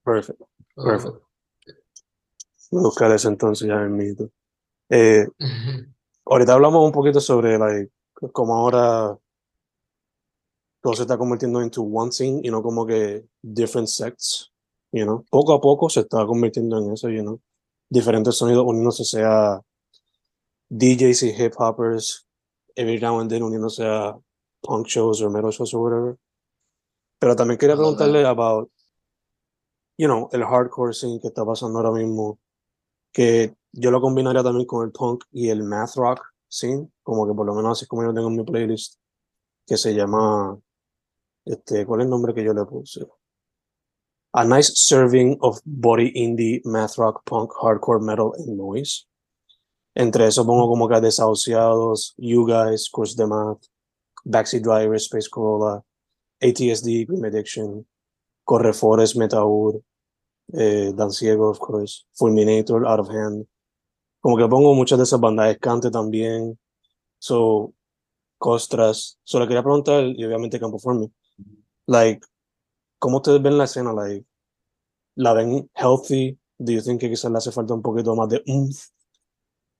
Perfect. 0.03 0.39
Perfect. 0.75 1.15
Voy 2.71 2.79
a 2.81 2.83
buscar 2.83 3.11
eso 3.11 3.29
entonces 3.29 3.67
ya 3.67 3.77
mismo. 3.87 4.29
Eh, 4.89 5.25
ahorita 6.25 6.53
hablamos 6.53 6.85
un 6.85 6.91
poquito 6.91 7.19
sobre 7.19 7.57
like, 7.57 7.91
cómo 8.31 8.55
ahora 8.55 9.17
todo 10.81 10.93
se 10.93 11.01
está 11.01 11.17
convirtiendo 11.17 11.63
into 11.63 11.81
one 11.81 12.11
thing 12.11 12.41
y 12.43 12.51
no 12.51 12.61
como 12.61 12.85
que 12.85 13.25
different 13.41 13.87
sects, 13.87 14.51
you 14.91 15.03
know. 15.03 15.25
Poco 15.31 15.53
a 15.53 15.59
poco 15.59 15.89
se 15.89 16.01
está 16.01 16.23
convirtiendo 16.27 16.77
en 16.77 16.91
eso, 16.93 17.09
you 17.09 17.21
know. 17.23 17.41
Diferentes 17.89 18.35
sonidos 18.35 18.65
uniéndose 18.67 19.03
sea 19.03 19.59
DJs 20.69 21.23
y 21.23 21.29
hip 21.43 21.53
hoppers, 21.57 22.27
every 22.75 22.99
now 22.99 23.19
and 23.19 23.29
then 23.29 23.41
uniéndose 23.41 23.79
a 23.83 24.15
punk 24.65 24.87
shows 24.87 25.21
or 25.21 25.29
metal 25.29 25.51
shows 25.51 25.73
or 25.73 25.81
whatever. 25.83 26.17
Pero 27.19 27.35
también 27.35 27.57
quería 27.57 27.75
love 27.75 27.97
that. 27.97 28.05
preguntarle 28.05 28.25
about, 28.27 28.69
you 29.97 30.07
know, 30.07 30.29
el 30.33 30.43
hardcore 30.43 30.93
scene 30.93 31.19
que 31.19 31.29
está 31.29 31.45
pasando 31.45 31.79
ahora 31.79 31.91
mismo, 31.91 32.39
que 33.13 33.55
yo 33.71 33.91
lo 33.91 34.01
combinaría 34.01 34.43
también 34.43 34.65
con 34.65 34.85
el 34.85 34.91
punk 34.91 35.23
y 35.31 35.49
el 35.49 35.63
math 35.63 35.95
rock 35.95 36.21
scene, 36.47 36.91
como 37.03 37.27
que 37.27 37.33
por 37.33 37.45
lo 37.45 37.53
menos 37.53 37.77
así 37.77 37.87
como 37.87 38.03
yo 38.03 38.13
tengo 38.13 38.27
en 38.27 38.35
mi 38.35 38.43
playlist, 38.43 38.99
que 39.65 39.77
se 39.77 39.93
llama, 39.93 40.59
este, 41.45 41.85
¿cuál 41.85 42.01
es 42.01 42.05
el 42.05 42.09
nombre 42.09 42.33
que 42.33 42.43
yo 42.43 42.53
le 42.53 42.65
puse? 42.65 43.05
A 44.33 44.43
nice 44.43 44.73
serving 44.75 45.37
of 45.41 45.59
body 45.63 46.11
indie, 46.13 46.61
math 46.65 46.97
rock, 46.97 47.23
punk, 47.25 47.51
hardcore, 47.61 48.01
metal 48.01 48.33
and 48.37 48.57
noise. 48.57 49.07
Entre 49.95 50.27
eso 50.27 50.45
pongo 50.45 50.67
como 50.67 50.89
que 50.89 50.99
Desahuciados, 50.99 52.13
You 52.17 52.45
Guys, 52.45 52.89
Course 52.89 53.15
de 53.15 53.25
Math, 53.27 53.63
Backseat 54.25 54.61
Driver, 54.61 54.95
Space 54.97 55.29
Corolla, 55.29 55.81
ATSD, 56.41 57.05
Grim 57.07 57.23
Addiction, 57.23 57.87
Correforest, 58.43 59.15
Metaur, 59.15 59.81
eh, 60.53 60.91
Dan 60.93 61.11
Ciego, 61.11 61.49
of 61.49 61.59
course, 61.59 62.05
Fulminator, 62.13 62.85
Out 62.85 62.99
of 62.99 63.09
Hand. 63.09 63.47
Como 64.19 64.35
que 64.35 64.47
pongo 64.47 64.75
muchas 64.75 64.97
de 64.97 65.05
esas 65.05 65.19
bandas, 65.19 65.51
Escante 65.51 65.89
también, 65.89 66.59
so, 67.17 67.73
Costras. 68.37 69.17
Solo 69.23 69.47
quería 69.47 69.63
preguntar, 69.63 70.03
y 70.03 70.25
obviamente 70.25 70.59
Campo 70.59 70.77
Formi, 70.77 71.09
like, 71.87 72.25
¿cómo 72.99 73.17
ustedes 73.17 73.41
ven 73.41 73.57
la 73.57 73.63
escena? 73.63 73.93
Like, 73.93 74.25
¿la 75.15 75.33
ven 75.33 75.69
healthy? 75.73 76.37
Do 76.57 76.73
you 76.73 76.81
think 76.81 76.99
que 76.99 77.09
quizás 77.09 77.31
le 77.31 77.37
hace 77.37 77.51
falta 77.51 77.73
un 77.73 77.81
poquito 77.81 78.13
más 78.15 78.27
de 78.27 78.43
oomph? 78.47 78.94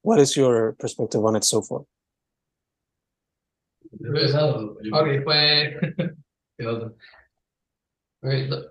What 0.05 0.19
is 0.19 0.37
your 0.37 0.73
perspective 0.77 1.25
on 1.25 1.35
it 1.35 1.43
so 1.43 1.63
far? 1.63 1.81
Ok, 4.93 5.23
pues. 5.25 5.73
¿Qué? 6.59 6.91
Okay, 8.23 8.47
look, 8.47 8.67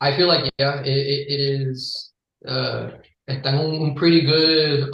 I 0.00 0.16
feel 0.16 0.28
like 0.28 0.50
yeah, 0.58 0.80
it, 0.80 0.86
it, 0.88 1.28
it 1.28 1.40
is 1.40 2.12
uh 2.48 2.90
está 3.28 3.52
en 3.52 3.58
un, 3.58 3.82
un 3.82 3.94
pretty 3.94 4.22
good 4.24 4.88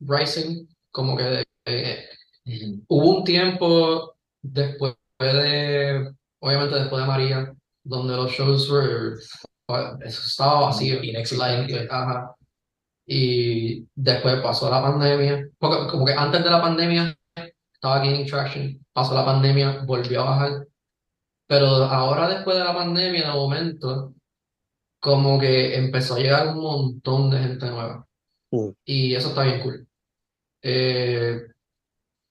uprising, 0.00 0.66
como 0.92 1.16
que 1.16 1.44
eh, 1.66 2.04
Ujú. 2.46 2.82
hubo 2.88 3.18
un 3.18 3.24
tiempo 3.24 4.16
después 4.42 4.94
de, 5.20 6.12
obviamente 6.40 6.74
después 6.74 7.02
de 7.02 7.08
María, 7.08 7.54
donde 7.84 8.14
los 8.16 8.32
shows 8.32 8.68
were, 8.70 9.16
uh, 9.68 9.96
eso 10.04 10.22
estaba 10.26 10.66
vacío, 10.66 11.02
Inexistente. 11.02 11.72
like, 11.72 11.88
ajá. 11.90 12.35
Y 13.06 13.86
después 13.94 14.40
pasó 14.42 14.68
la 14.68 14.82
pandemia, 14.82 15.48
porque 15.58 15.90
como 15.90 16.04
que 16.04 16.12
antes 16.12 16.42
de 16.42 16.50
la 16.50 16.60
pandemia 16.60 17.16
estaba 17.72 18.00
gaining 18.00 18.26
traction, 18.26 18.84
pasó 18.92 19.14
la 19.14 19.24
pandemia, 19.24 19.84
volvió 19.86 20.22
a 20.22 20.30
bajar. 20.30 20.66
Pero 21.46 21.66
ahora 21.68 22.28
después 22.28 22.56
de 22.56 22.64
la 22.64 22.74
pandemia, 22.74 23.28
de 23.28 23.32
momento, 23.32 24.14
como 25.00 25.38
que 25.38 25.76
empezó 25.76 26.16
a 26.16 26.18
llegar 26.18 26.48
un 26.48 26.62
montón 26.62 27.30
de 27.30 27.38
gente 27.38 27.66
nueva. 27.70 28.06
Mm. 28.50 28.70
Y 28.84 29.14
eso 29.14 29.28
está 29.28 29.44
bien 29.44 29.60
cool. 29.62 29.86
Eh, 30.62 31.42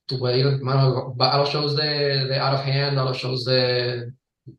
tú 0.05 0.19
puedes 0.19 0.39
ir, 0.39 0.61
mano, 0.61 1.15
va 1.15 1.33
a 1.33 1.38
los 1.38 1.49
shows 1.49 1.75
de, 1.75 2.25
de 2.27 2.38
Out 2.38 2.59
of 2.59 2.67
Hand, 2.67 2.99
a 2.99 3.05
los 3.05 3.17
shows 3.17 3.45
de, 3.45 4.11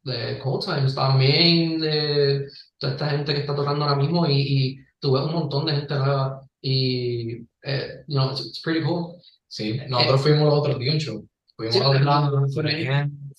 de 0.04 0.38
Cold 0.42 0.64
Times 0.64 0.94
también, 0.94 1.78
de 1.80 2.48
toda 2.78 2.92
esta 2.92 3.10
gente 3.10 3.34
que 3.34 3.40
está 3.40 3.54
tocando 3.54 3.84
ahora 3.84 3.96
mismo 3.96 4.26
y, 4.26 4.32
y 4.40 4.85
tú 5.00 5.12
ves 5.12 5.24
un 5.24 5.32
montón 5.32 5.66
de 5.66 5.72
gente 5.72 5.94
nueva 5.94 6.40
y, 6.60 7.36
eh, 7.62 8.04
you 8.06 8.16
know, 8.16 8.30
it's, 8.30 8.46
it's 8.46 8.60
pretty 8.60 8.82
cool. 8.82 9.16
Sí, 9.48 9.80
nosotros 9.88 10.20
fuimos 10.22 10.44
los 10.44 10.54
otros 10.54 10.78
días 10.78 10.94
un 10.94 11.00
show. 11.00 11.28
Fuimos 11.56 11.74
Sí, 11.76 11.80
a 11.80 11.88
Orlando, 11.88 12.46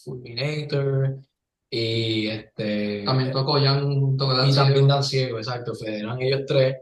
Fulminator. 0.03 1.19
Y 1.69 2.27
este... 2.27 3.03
También 3.03 3.31
tocó 3.31 3.59
Jan, 3.59 4.17
tocó 4.17 4.33
Y 4.33 4.37
Dan 4.37 4.55
también 4.55 4.75
Ciego. 4.75 4.87
Dan 4.87 5.03
Ciego, 5.03 5.37
exacto, 5.37 5.73
eran 5.85 6.21
ellos 6.21 6.41
tres. 6.47 6.77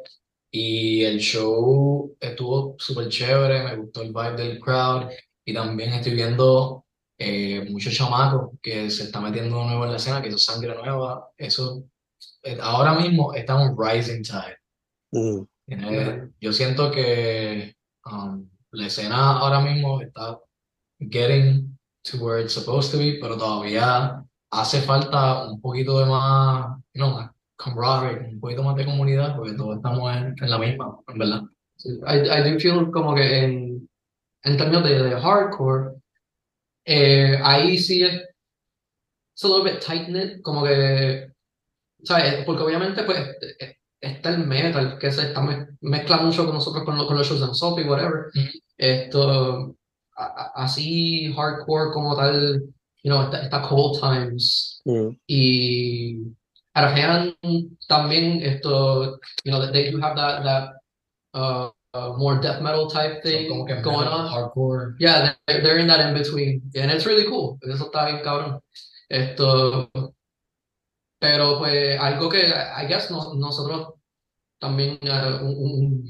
Y 0.52 1.04
el 1.04 1.20
show 1.20 2.16
estuvo 2.20 2.76
súper 2.78 3.10
chévere, 3.10 3.64
me 3.64 3.76
gustó 3.78 4.04
el 4.04 4.14
vibe 4.14 4.36
del 4.38 4.60
crowd. 4.60 5.10
Y 5.44 5.54
también 5.54 5.94
estoy 5.94 6.14
viendo 6.14 6.86
eh, 7.18 7.66
muchos 7.70 7.94
chamacos 7.94 8.52
que 8.62 8.90
se 8.90 9.04
están 9.04 9.24
metiendo 9.24 9.64
nuevo 9.64 9.86
en 9.86 9.92
la 9.92 9.98
escena, 9.98 10.22
que 10.22 10.30
eso 10.30 10.38
es 10.38 10.46
sangre 10.46 10.76
nueva. 10.76 11.30
Eso, 11.38 11.84
eh, 12.44 12.58
ahora 12.62 12.94
mismo 12.94 13.34
está 13.34 13.56
un 13.56 13.76
rising 13.78 14.22
tide. 14.22 14.58
Mm. 15.12 15.46
Tiene- 15.68 16.30
yo 16.40 16.54
siento 16.54 16.92
que 16.92 17.76
um, 18.06 18.48
la 18.72 18.88
escena 18.88 19.38
ahora 19.40 19.60
mismo 19.62 20.02
está 20.02 20.40
getting 21.00 21.78
to 22.04 22.18
where 22.18 22.42
it's 22.42 22.54
supposed 22.54 22.92
to 22.92 22.98
be, 23.00 23.18
pero 23.22 23.38
todavía 23.38 24.24
hace 24.52 24.82
falta 24.82 25.50
un 25.50 25.60
poquito 25.62 26.00
de 26.00 26.06
más, 26.06 26.78
you 26.94 27.02
know, 27.04 27.12
más 27.12 27.32
camaraderie, 27.58 28.30
un 28.34 28.40
poquito 28.40 28.64
más 28.64 28.76
de 28.76 28.86
comunidad, 28.86 29.36
porque 29.36 29.54
todos 29.54 29.78
estamos 29.78 30.16
en, 30.16 30.36
en 30.40 30.50
la 30.50 30.58
misma, 30.60 30.98
en 31.08 31.18
verdad. 31.18 31.42
Sí, 31.78 31.90
I, 32.08 32.18
I 32.30 32.52
do 32.54 32.60
feel 32.60 32.92
como 32.92 33.16
que 33.16 33.40
en, 33.44 33.90
en 34.44 34.58
términos 34.58 34.84
de, 34.84 35.04
de 35.04 35.20
hardcore, 35.22 35.96
eh, 36.86 37.40
ahí 37.42 37.78
sí 37.78 38.04
es 38.04 38.22
it's 39.34 39.44
a 39.44 39.48
little 39.48 39.64
bit 39.64 39.82
tight-knit, 39.82 40.42
como 40.42 40.64
que, 40.64 41.30
¿sabes? 42.04 42.46
Porque 42.46 42.64
obviamente 42.64 43.04
pues 43.04 43.20
eh, 43.60 43.76
está 44.02 44.30
el 44.30 44.46
metal 44.46 44.98
que 45.00 45.12
se 45.12 45.28
está 45.28 45.42
mez- 45.42 45.68
mezcla 45.82 46.18
mucho 46.18 46.46
con 46.46 46.56
nosotros, 46.56 46.84
con, 46.86 46.98
lo- 46.98 47.08
con 47.08 47.18
los 47.18 47.28
shows 47.28 47.42
de 47.42 47.48
y 47.82 47.88
whatever. 47.88 48.26
Ujú. 48.36 48.50
Esto, 48.78 49.76
a- 50.18 50.24
a- 50.26 50.64
así 50.64 51.34
hardcore 51.34 51.92
como 51.94 52.16
tal, 52.16 52.62
you 53.04 53.12
know, 53.12 53.24
está, 53.24 53.42
está 53.44 53.62
Cold 53.62 54.00
Times 54.00 54.82
Mm. 54.86 55.10
y 55.28 56.18
Hand 56.74 57.36
también 57.88 58.42
esto, 58.42 59.20
you 59.46 59.52
know, 59.52 59.72
they 59.72 59.92
do 59.92 59.98
have 60.02 60.16
that, 60.18 60.44
that 60.44 60.72
uh, 61.34 61.70
uh, 61.94 62.14
more 62.18 62.40
death 62.42 62.62
metal 62.62 62.88
type 62.90 63.24
thing 63.24 63.48
que 63.66 63.82
going 63.82 64.00
metal, 64.06 64.14
on. 64.14 64.28
hardcore. 64.30 64.96
Yeah, 65.00 65.36
they're, 65.48 65.62
they're 65.62 65.78
in 65.80 65.88
that 65.88 66.02
in 66.02 66.14
between. 66.14 66.62
And 66.76 66.92
it's 66.92 67.06
really 67.06 67.26
cool. 67.30 67.58
Eso 67.64 67.86
está 67.86 68.06
bien 68.08 68.22
cabrón. 68.24 68.60
Esto, 69.10 69.90
pero 71.20 71.58
pues 71.60 72.00
algo 72.00 72.30
que 72.30 72.48
I 72.48 72.86
guess 72.88 73.10
nos- 73.12 73.36
nosotros 73.36 73.94
también, 74.60 75.00
uh, 75.04 75.44
un, 75.44 76.08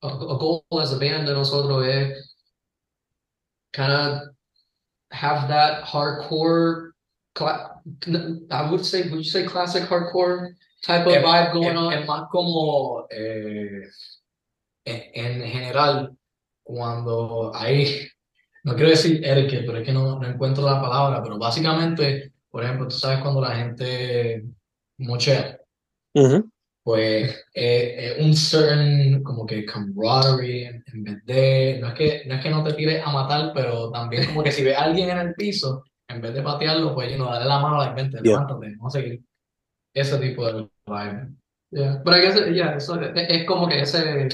un- 0.00 0.38
goal 0.38 0.64
as 0.80 0.92
a 0.92 0.98
band 0.98 1.26
de 1.28 1.34
nosotros 1.34 1.86
es 1.86 2.34
kind 3.72 3.92
of 3.92 4.22
have 5.10 5.48
that 5.48 5.84
hardcore, 5.84 6.92
I 7.38 8.68
would 8.70 8.84
say, 8.84 9.08
would 9.08 9.18
you 9.24 9.30
say 9.30 9.44
classic 9.46 9.84
hardcore 9.88 10.54
type 10.84 11.06
of 11.06 11.12
Es- 11.14 11.22
vibe 11.24 11.52
going 11.52 11.76
es, 11.76 11.78
on? 11.78 11.92
es 11.92 12.06
más 12.06 12.28
como, 12.30 13.06
eh, 13.10 13.88
en, 14.84 15.02
en 15.42 15.48
general, 15.48 16.16
cuando 16.64 17.52
hay, 17.54 18.08
no 18.64 18.74
quiero 18.74 18.90
decir 18.90 19.24
etiquette, 19.24 19.64
pero 19.66 19.78
es 19.78 19.84
que 19.86 19.92
no, 19.92 20.18
no 20.18 20.26
encuentro 20.26 20.64
la 20.64 20.80
palabra, 20.80 21.22
pero 21.22 21.38
básicamente, 21.38 22.31
por 22.52 22.62
ejemplo, 22.62 22.86
tú 22.88 22.94
sabes 22.96 23.18
cuando 23.20 23.40
la 23.40 23.56
gente 23.56 24.44
mochea, 24.98 25.58
Ujú. 26.14 26.48
pues 26.84 27.30
eh, 27.54 28.16
eh, 28.18 28.24
un 28.24 28.34
certain 28.36 29.22
como 29.22 29.46
que 29.46 29.64
camaraderie 29.64 30.66
en, 30.68 30.84
en 30.92 31.02
vez 31.04 31.24
de, 31.24 31.78
no 31.80 31.88
es 31.88 31.94
que, 31.94 32.22
no 32.26 32.34
es 32.34 32.42
que 32.42 32.50
no 32.50 32.62
te 32.62 32.74
tires 32.74 33.02
a 33.04 33.10
matar, 33.10 33.52
pero 33.54 33.90
también 33.90 34.26
como 34.26 34.42
que 34.44 34.52
si 34.52 34.62
ves 34.62 34.76
a 34.76 34.84
alguien 34.84 35.10
en 35.10 35.18
el 35.18 35.34
piso, 35.34 35.82
en 36.08 36.20
vez 36.20 36.34
de 36.34 36.42
patearlo, 36.42 36.94
pues 36.94 37.10
you 37.10 37.16
know, 37.16 37.26
darle 37.30 37.48
la 37.48 37.58
mano 37.58 37.80
a 37.80 37.86
la 37.88 37.94
gente, 37.96 38.18
Yeah. 38.22 38.40
levántate, 38.40 38.76
vamos 38.76 38.94
a 38.94 39.00
seguir. 39.00 39.20
Ese 39.94 40.18
tipo 40.18 40.46
de 40.46 40.68
vibe. 40.86 41.28
Yeah, 41.70 42.02
guess, 42.04 42.36
it- 42.36 42.52
yeah, 42.54 42.76
eso 42.76 43.00
es, 43.00 43.10
es 43.14 43.46
como 43.46 43.66
que 43.66 43.80
ese, 43.80 44.28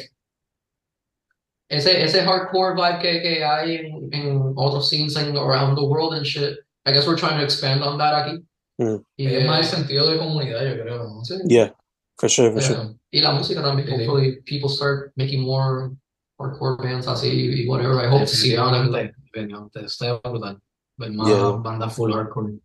ese, 1.69 2.03
ese 2.03 2.23
hardcore 2.23 2.75
vibe 2.75 2.99
que, 3.01 3.23
que 3.23 3.45
hay 3.45 3.77
en, 3.77 4.09
en 4.13 4.53
otros 4.57 4.89
scenes 4.89 5.17
and 5.17 5.37
around 5.37 5.77
the 5.77 5.85
world 5.85 6.15
and 6.15 6.25
shit. 6.27 6.59
I 6.89 6.93
guess 6.93 7.07
we're 7.07 7.17
trying 7.19 7.39
to 7.39 7.45
expand 7.45 7.83
on 7.83 7.99
that 7.99 8.15
aquí. 8.15 8.43
Mm. 8.81 9.05
Y, 9.19 9.27
Es 9.27 9.47
más 9.47 9.59
el 9.59 9.65
eh, 9.65 9.77
sentido 9.77 10.11
de 10.11 10.19
comunidad, 10.19 10.65
yo 10.65 10.83
creo, 10.83 11.05
¿no? 11.05 11.25
sí, 11.25 11.35
Yeah, 11.47 11.75
for 12.17 12.29
sure, 12.31 12.51
for 12.53 12.63
sure. 12.63 12.77
yeah. 12.77 12.95
Y 13.11 13.21
la 13.21 13.33
música 13.33 13.61
también. 13.63 13.89
Hopefully 13.89 14.41
people 14.47 14.69
start 14.71 15.13
making 15.17 15.43
more 15.43 15.91
hardcore 16.39 16.77
bands 16.79 17.07
así 17.07 17.29
y 17.65 17.69
whatever. 17.69 17.99
I 18.01 18.09
hope 18.09 18.23
to 18.23 18.27
see 18.29 18.55
that. 18.57 18.65
Definitivamente, 18.73 19.15
definitivamente, 19.35 19.85
está 19.85 20.21
brutal. 20.23 20.61
Ver 20.97 21.11
más 21.13 21.29
Yeah. 21.29 21.61
bandas 21.63 21.95
full 21.95 22.13
hardcore. 22.13 22.59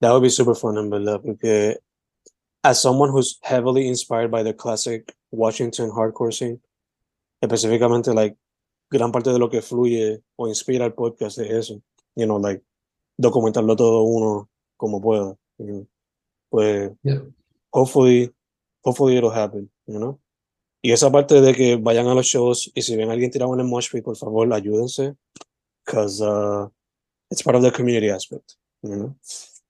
That 0.00 0.12
would 0.12 0.22
be 0.22 0.30
super 0.30 0.54
fun, 0.54 0.78
en 0.78 0.88
verdad, 0.90 1.20
porque 1.22 1.76
as 2.62 2.80
someone 2.80 3.10
who's 3.10 3.38
heavily 3.42 3.88
inspired 3.88 4.30
by 4.30 4.42
the 4.44 4.54
classic 4.54 5.12
Washington 5.32 5.90
hardcore 5.90 6.32
scene, 6.32 6.60
específicamente, 7.42 8.14
like, 8.14 8.36
gran 8.90 9.10
parte 9.10 9.30
de 9.32 9.38
lo 9.38 9.48
que 9.50 9.60
fluye 9.60 10.22
o 10.36 10.46
inspira 10.46 10.84
el 10.86 10.92
podcast 10.94 11.38
es 11.38 11.50
eso, 11.50 11.82
you 12.14 12.26
know, 12.26 12.38
like, 12.38 12.62
documentarlo 13.18 13.76
todo 13.76 14.02
uno 14.02 14.48
como 14.76 15.00
pueda, 15.00 15.36
you 15.58 15.66
know. 15.66 15.86
Pues, 16.50 16.92
Yeah. 17.02 17.20
hopefully, 17.72 18.32
hopefully 18.82 19.16
it'll 19.18 19.30
happen, 19.32 19.70
you 19.86 19.98
know. 19.98 20.18
Y 20.82 20.92
esa 20.92 21.10
parte 21.10 21.40
de 21.40 21.52
que 21.54 21.76
vayan 21.76 22.06
a 22.06 22.14
los 22.14 22.26
shows 22.26 22.70
y 22.74 22.82
si 22.82 22.96
ven 22.96 23.10
a 23.10 23.12
alguien 23.12 23.30
tirado 23.30 23.52
en 23.54 23.60
el 23.60 23.66
mosh 23.66 23.90
pit, 23.90 24.04
por 24.04 24.16
favor, 24.16 24.50
ayúdense, 24.52 25.16
because 25.84 26.22
uh, 26.24 26.68
it's 27.30 27.42
part 27.42 27.56
of 27.56 27.62
the 27.62 27.72
community 27.72 28.08
aspect, 28.10 28.52
you 28.82 28.94
know. 28.94 29.16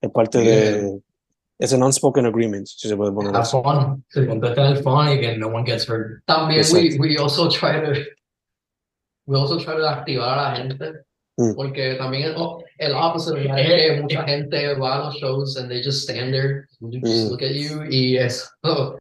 Es 0.00 0.10
parte 0.12 0.38
de... 0.38 1.00
Es 1.60 1.72
an 1.72 1.82
unspoken 1.82 2.24
agreement, 2.26 2.68
si 2.68 2.86
se 2.88 2.96
puede 2.96 3.10
poner 3.10 3.30
Have 3.34 3.40
así. 3.42 3.60
fun. 3.60 4.04
Se 4.10 4.24
contesta 4.28 4.60
en 4.64 4.76
el 4.76 4.82
fun 4.82 5.08
y 5.08 5.18
que 5.18 5.36
no 5.38 5.48
one 5.48 5.64
gets 5.66 5.88
hurt. 5.88 6.22
También 6.24 6.60
we, 6.72 6.86
Exacto. 6.86 7.00
we 7.02 7.16
also 7.18 7.48
try 7.48 7.80
to 7.80 8.00
we 9.26 9.36
also 9.36 9.58
try 9.58 9.74
to 9.76 9.84
activar 9.88 10.38
a 10.38 10.50
la 10.52 10.56
gente. 10.56 11.04
Porque 11.56 11.94
también 11.94 12.24
el, 12.24 12.34
oh, 12.36 12.62
el 12.78 12.92
opposite 12.94 13.40
es 13.40 13.46
que 13.94 14.00
mucha 14.02 14.24
gente 14.24 14.74
va 14.74 14.94
a 14.96 15.04
los 15.04 15.14
shows 15.16 15.56
and 15.56 15.68
they 15.70 15.82
just 15.82 16.02
stand 16.08 16.32
there 16.32 16.66
and 16.80 16.92
just 16.92 17.26
Mm. 17.26 17.30
look 17.30 17.42
at 17.42 17.52
you 17.52 17.84
y 17.88 18.16
es 18.16 18.50
oh, 18.62 18.98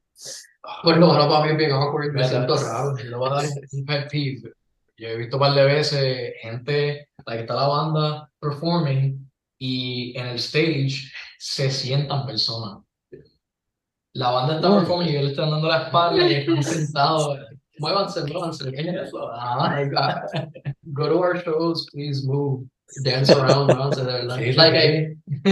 pues 0.84 0.98
no, 0.98 1.14
no, 1.18 1.30
para 1.30 1.46
mí 1.46 1.52
es 1.52 1.58
bien 1.58 1.72
awkward 1.72 2.14
me 2.14 2.28
siento 2.28 2.56
raro 2.56 2.96
Le 2.96 3.16
voy 3.16 3.30
a 3.30 3.36
dar 3.36 3.46
un 3.72 3.86
pet 3.86 4.10
peeve. 4.12 4.54
Yo 4.98 5.08
he 5.10 5.18
visto 5.18 5.38
un 5.38 5.42
par 5.42 5.54
de 5.54 5.64
veces 5.64 6.34
gente, 6.42 7.08
la 7.26 7.34
que 7.36 7.42
está 7.42 7.54
la 7.56 7.68
banda 7.68 8.30
performing 8.40 9.30
y 9.60 10.18
en 10.18 10.28
el 10.28 10.36
stage 10.36 11.12
se 11.40 11.70
sientan 11.72 12.26
personas. 12.26 12.84
La 14.14 14.32
banda 14.32 14.56
está 14.56 14.70
Mm. 14.70 14.80
performing 14.80 15.08
y 15.08 15.12
ellos 15.12 15.24
le 15.26 15.32
están 15.32 15.52
dando 15.52 15.68
la 15.68 15.84
espalda 15.86 16.28
y 16.28 16.34
están 16.34 16.64
sentados. 16.64 17.40
Muévanse, 17.80 18.24
muévanse. 18.24 18.64
Ah, 19.34 20.26
go 20.94 21.08
to 21.10 21.18
our 21.20 21.42
shows 21.44 21.86
please 21.92 22.26
move 22.26 22.66
dance 23.04 23.30
around 23.32 23.68
muévanse 23.68 24.04
de 24.04 24.12
verdad 24.12 24.38
Sí, 24.38 24.54
like 24.54 24.78
sí. 24.78 25.48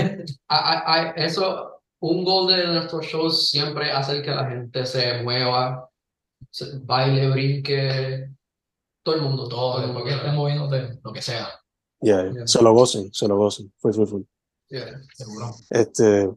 I, 0.49 0.55
I, 0.55 1.13
I, 1.17 1.23
eso 1.23 1.81
un 2.01 2.23
goal 2.23 2.47
de 2.47 2.67
nuestros 2.67 3.05
shows 3.05 3.49
siempre 3.49 3.89
es 3.89 3.95
hacer 3.95 4.21
que 4.23 4.31
la 4.31 4.47
gente 4.49 4.85
se 4.85 5.21
mueva, 5.23 5.89
se- 6.51 6.77
baile, 6.83 7.29
brinque, 7.31 8.29
todo 9.03 9.15
el 9.15 9.21
mundo, 9.21 9.47
Todo, 9.49 9.79
el 9.81 9.88
después 9.93 10.05
mundo. 10.13 10.23
que 10.23 10.31
moviéndote, 10.31 10.99
lo 11.03 11.13
que 11.13 11.21
sea, 11.21 11.47
Yeah, 12.01 12.31
Yeah. 12.31 12.45
Se 12.45 12.61
lo 12.61 12.73
gocen, 12.73 13.11
se 13.13 13.27
lo 13.27 13.38
gocen. 13.38 13.71
Full, 13.79 13.93
full, 13.93 14.05
full. 14.07 14.21
Yeah. 14.69 14.99
seguro. 15.15 15.51
Este, 15.71 16.29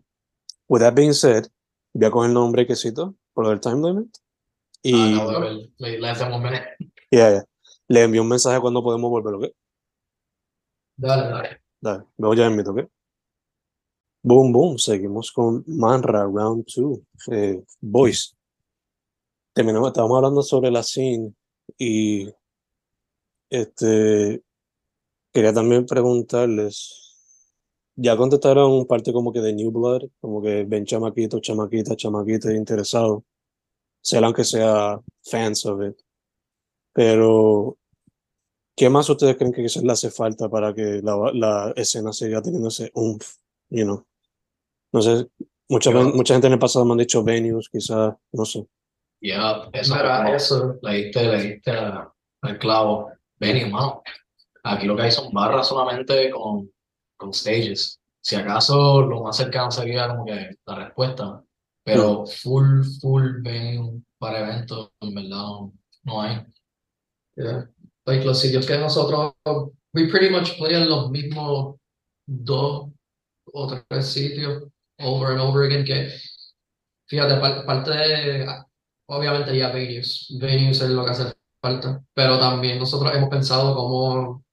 with 0.68 0.80
that 0.80 0.94
being 0.94 1.12
said, 1.12 1.46
voy 1.92 2.06
a 2.06 2.10
coger 2.10 2.30
nombre 2.30 2.66
quesito 2.66 3.14
por 3.34 3.44
lo 3.44 3.50
del 3.50 3.60
time 3.60 3.82
limit. 3.86 4.08
Y 4.82 5.14
de 5.14 5.40
ver, 5.40 5.52
le, 5.78 5.98
le 5.98 6.08
hacemos 6.08 6.40
yeah, 7.10 7.30
yeah. 7.30 7.44
le 7.88 8.02
envío 8.02 8.22
un 8.22 8.28
mensaje 8.28 8.60
cuando 8.60 8.82
podemos 8.82 9.10
volver, 9.10 9.34
¿ok? 9.34 9.54
Dale, 10.96 11.28
dale. 11.28 11.62
Dale, 11.80 12.04
luego 12.16 12.34
ya 12.34 12.46
invito, 12.46 12.72
¿ok? 12.72 12.88
Boom, 14.22 14.52
boom. 14.52 14.78
Seguimos 14.78 15.32
con 15.32 15.64
Manra, 15.66 16.24
round 16.24 16.64
2. 16.66 17.00
Eh, 17.32 17.62
boys. 17.80 18.36
Terminamos, 19.52 19.88
estábamos 19.88 20.16
hablando 20.16 20.42
sobre 20.42 20.70
la 20.70 20.82
scene 20.82 21.32
y 21.78 22.28
este 23.50 24.42
quería 25.32 25.52
también 25.52 25.86
preguntarles. 25.86 27.16
Ya 27.96 28.16
contestaron 28.16 28.86
parte 28.86 29.12
como 29.12 29.32
que 29.32 29.40
de 29.40 29.52
New 29.52 29.70
Blood, 29.72 30.10
como 30.20 30.42
que 30.42 30.64
ven 30.64 30.84
chamaquitos, 30.84 31.40
chamaquitas, 31.40 31.96
chamaquitas 31.96 32.52
interesados, 32.54 33.22
sea 34.00 34.20
aunque 34.20 34.44
sea 34.44 34.98
fans 35.22 35.66
of 35.66 35.82
it. 35.86 35.96
Pero, 36.92 37.76
¿qué 38.76 38.88
más 38.90 39.08
ustedes 39.08 39.36
creen 39.36 39.52
que 39.52 39.62
quizás 39.62 39.82
le 39.82 39.92
hace 39.92 40.10
falta 40.10 40.48
para 40.48 40.74
que 40.74 41.00
la, 41.02 41.30
la 41.34 41.72
escena 41.76 42.12
siga 42.12 42.42
teniendo 42.42 42.68
ese 42.68 42.90
oomph, 42.94 43.26
you 43.70 43.84
know? 43.84 44.04
No 44.92 45.02
sé, 45.02 45.28
mucha, 45.68 45.92
Yo- 45.92 46.10
mucha 46.14 46.34
gente 46.34 46.46
en 46.46 46.54
el 46.54 46.58
pasado 46.58 46.84
me 46.84 46.92
han 46.92 46.98
dicho 46.98 47.22
venues, 47.22 47.68
quizás, 47.68 48.14
no 48.32 48.44
sé. 48.44 48.66
Ya, 49.20 49.68
eso, 49.72 49.94
Mira, 49.96 50.34
eso. 50.34 50.78
le 50.82 50.94
diste, 50.94 51.22
le 51.24 51.42
diste 51.42 51.70
al 51.72 52.58
clavo. 52.58 53.10
Ven, 53.38 53.56
hermano. 53.56 54.02
Aquí 54.62 54.86
lo 54.86 54.96
que 54.96 55.02
hay 55.02 55.10
son 55.12 55.32
barras 55.32 55.68
solamente 55.68 56.30
con, 56.30 56.70
con 57.16 57.32
stages. 57.34 58.00
Si 58.20 58.36
acaso 58.36 59.02
lo 59.02 59.22
más 59.22 59.36
cercano 59.36 59.70
sería 59.70 60.08
como 60.08 60.24
que 60.24 60.56
la 60.66 60.74
respuesta. 60.76 61.42
Pero 61.94 62.26
full, 62.26 62.82
full 63.00 63.40
venue 63.42 64.02
para 64.18 64.40
eventos, 64.40 64.90
en 65.00 65.14
verdad, 65.14 65.30
no, 65.38 65.72
no 66.04 66.20
hay. 66.22 66.44
Yeah. 67.36 67.68
Like 68.04 68.24
los 68.24 68.40
sitios 68.40 68.66
que 68.66 68.76
nosotros, 68.78 69.34
we 69.94 70.08
pretty 70.08 70.28
much 70.30 70.56
play 70.58 70.74
en 70.74 70.88
los 70.88 71.10
mismos 71.10 71.76
dos 72.26 72.90
o 73.52 73.82
tres 73.88 74.06
sitios 74.06 74.64
over 74.98 75.32
and 75.32 75.40
over 75.40 75.64
again 75.64 75.84
que, 75.84 76.10
fíjate, 77.06 77.40
par- 77.40 77.64
parte 77.64 77.90
de, 77.90 78.46
obviamente 79.06 79.56
ya 79.56 79.70
venues, 79.70 80.26
venues 80.40 80.80
es 80.80 80.90
lo 80.90 81.04
que 81.04 81.10
hace 81.12 81.32
falta, 81.62 82.02
pero 82.14 82.38
también 82.38 82.78
nosotros 82.78 83.14
hemos 83.14 83.28
pensado 83.30 83.74
cómo 83.74 84.44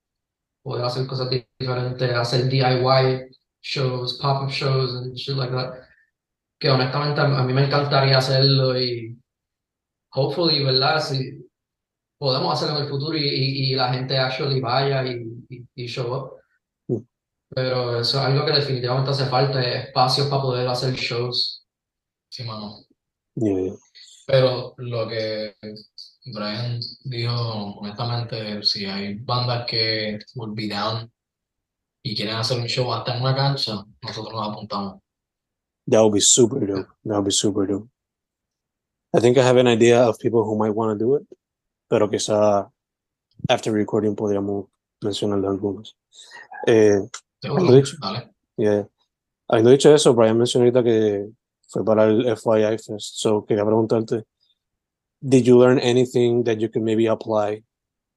poder 0.63 0.85
hacer 0.85 1.07
cosas 1.07 1.29
di- 1.29 1.45
diferentes, 1.59 2.11
hacer 2.13 2.47
DIY 2.49 3.29
shows, 3.61 4.19
pop-up 4.21 4.51
shows 4.51 4.93
and 4.95 5.15
shit 5.17 5.35
like 5.35 5.51
that, 5.51 5.73
que 6.59 6.69
honestamente 6.69 7.21
a 7.21 7.43
mí 7.43 7.53
me 7.53 7.65
encantaría 7.65 8.17
hacerlo 8.17 8.79
y 8.79 9.17
hopefully, 10.11 10.63
¿verdad? 10.63 11.01
Si, 11.01 11.45
podemos 12.17 12.53
hacerlo 12.53 12.77
en 12.77 12.83
el 12.83 12.89
futuro 12.89 13.17
y, 13.17 13.27
y, 13.27 13.71
y 13.71 13.75
la 13.75 13.93
gente 13.93 14.17
actually 14.17 14.59
vaya 14.59 15.05
y, 15.05 15.45
y, 15.49 15.67
y 15.75 15.87
show 15.87 16.13
up. 16.13 16.31
Pero 17.49 17.99
eso 17.99 18.19
es 18.19 18.25
algo 18.25 18.45
que 18.45 18.53
definitivamente 18.53 19.11
hace 19.11 19.25
falta, 19.25 19.61
es 19.61 19.85
espacios 19.85 20.27
para 20.27 20.41
poder 20.41 20.67
hacer 20.67 20.93
shows. 20.95 21.65
Sí, 22.29 22.43
mano. 22.43 22.79
Yeah, 23.35 23.73
Pero 24.25 24.73
lo 24.77 25.07
que 25.07 25.55
Brian 26.25 26.79
dijo, 27.03 27.79
honestamente, 27.79 28.63
si 28.63 28.85
hay 28.85 29.15
bandas 29.19 29.65
que 29.69 30.19
will 30.35 30.53
be 30.53 30.67
down 30.67 31.11
y 32.03 32.15
quieren 32.15 32.35
hacer 32.35 32.59
un 32.59 32.67
show 32.67 32.91
hasta 32.93 33.15
en 33.15 33.21
una 33.21 33.35
cancha, 33.35 33.85
nosotros 34.01 34.33
nos 34.33 34.49
apuntamos. 34.49 35.01
That 35.87 36.01
would 36.01 36.13
be 36.13 36.19
super 36.21 36.65
dope. 36.65 36.87
That 37.05 37.15
would 37.15 37.25
be 37.25 37.31
super 37.31 37.65
dope. 37.67 37.87
I 39.13 39.19
think 39.19 39.37
I 39.37 39.43
have 39.43 39.57
an 39.57 39.67
idea 39.67 40.01
of 40.01 40.19
people 40.19 40.43
who 40.43 40.57
might 40.57 40.73
want 40.75 40.97
to 40.97 41.05
do 41.05 41.15
it, 41.15 41.23
pero 41.89 42.09
quizá 42.09 42.69
after 43.47 43.71
recording 43.71 44.15
podríamos 44.15 44.67
mencionar 45.03 45.45
algunos. 45.45 45.95
Eh, 46.67 46.99
Seguro, 47.41 47.71
dicho. 47.71 47.97
dale. 48.01 48.29
yeah. 48.57 48.83
Habiendo 49.47 49.69
dicho 49.69 49.93
eso, 49.93 50.13
Brian 50.15 50.37
mencionó 50.37 50.65
ahorita 50.65 50.83
que 50.83 51.29
fue 51.69 51.85
para 51.85 52.05
el 52.05 52.25
FYI 52.35 52.77
Fest, 52.79 53.15
so 53.15 53.45
quería 53.45 53.63
preguntarte, 53.63 54.23
did 55.21 55.43
you 55.45 55.59
learn 55.59 55.79
anything 55.79 56.43
that 56.43 56.57
you 56.57 56.67
could 56.69 56.83
maybe 56.83 57.07
apply 57.07 57.63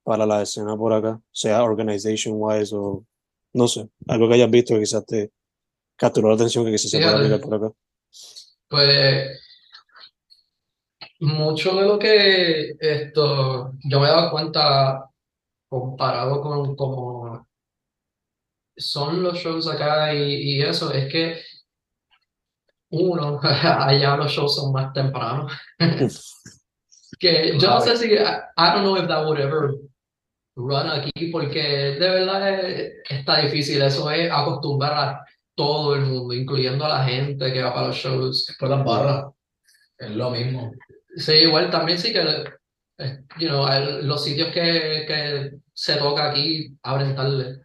para 0.04 0.24
la 0.24 0.40
escena 0.42 0.76
por 0.76 0.92
acá, 0.92 1.20
sea 1.32 1.62
organization 1.62 2.36
wise 2.38 2.72
o 2.74 3.04
no 3.52 3.68
sé, 3.68 3.88
algo 4.08 4.26
que 4.28 4.34
hayas 4.34 4.50
visto 4.50 4.74
que 4.74 4.80
quizás 4.80 5.04
te 5.04 5.30
capturó 5.98 6.28
la 6.28 6.34
atención 6.36 6.64
que 6.64 6.72
quizás 6.72 6.90
se 6.90 6.98
pueda 6.98 7.10
Fíjate. 7.18 7.34
aplicar 7.34 7.48
por 7.50 7.66
acá? 7.66 7.76
Pues 8.68 9.40
mucho 11.20 11.74
de 11.76 11.82
lo 11.86 11.98
que 11.98 12.76
esto 12.80 13.72
yo 13.84 14.00
me 14.00 14.06
he 14.06 14.10
dado 14.10 14.30
cuenta 14.30 15.04
comparado 15.68 16.40
con 16.40 16.76
como 16.76 17.46
son 18.76 19.22
los 19.22 19.36
shows 19.38 19.66
acá 19.68 20.14
y, 20.14 20.56
y 20.58 20.62
eso, 20.62 20.92
es 20.92 21.10
que 21.12 21.40
uno, 22.90 23.40
allá 23.42 24.16
los 24.16 24.30
shows 24.32 24.54
son 24.56 24.72
más 24.72 24.92
tempranos. 24.92 25.52
Que 27.18 27.58
yo 27.58 27.68
no 27.70 27.80
sé 27.80 27.96
si, 27.96 28.12
I, 28.12 28.18
don't 28.74 28.82
know 28.82 28.96
if 28.96 29.08
that 29.08 29.24
would 29.26 29.40
ever 29.40 29.74
run 30.54 30.86
aquí, 30.88 31.32
porque 31.32 31.60
de 31.98 31.98
verdad 31.98 32.60
es- 32.60 32.92
está 33.10 33.40
difícil. 33.40 33.82
Eso 33.82 34.08
es 34.10 34.30
acostumbrar 34.30 35.22
todo 35.58 35.96
el 35.96 36.02
mundo, 36.02 36.32
incluyendo 36.32 36.84
a 36.84 36.88
la 37.00 37.04
gente 37.04 37.52
que 37.52 37.62
va 37.62 37.74
para 37.74 37.88
los 37.88 37.96
shows. 37.96 38.46
Después 38.46 38.70
las 38.70 38.84
barras, 38.84 39.24
es 39.98 40.10
lo 40.12 40.30
mismo. 40.30 40.70
Sí, 41.16 41.32
igual 41.32 41.68
también 41.70 41.98
sí 41.98 42.12
que, 42.12 42.20
eh, 42.98 43.18
you 43.40 43.48
know, 43.48 43.66
el- 43.68 44.06
los 44.06 44.22
sitios 44.22 44.48
que, 44.52 45.04
que 45.08 45.50
se 45.74 45.96
toca 45.96 46.30
aquí 46.30 46.76
abren 46.84 47.16
tarde, 47.16 47.62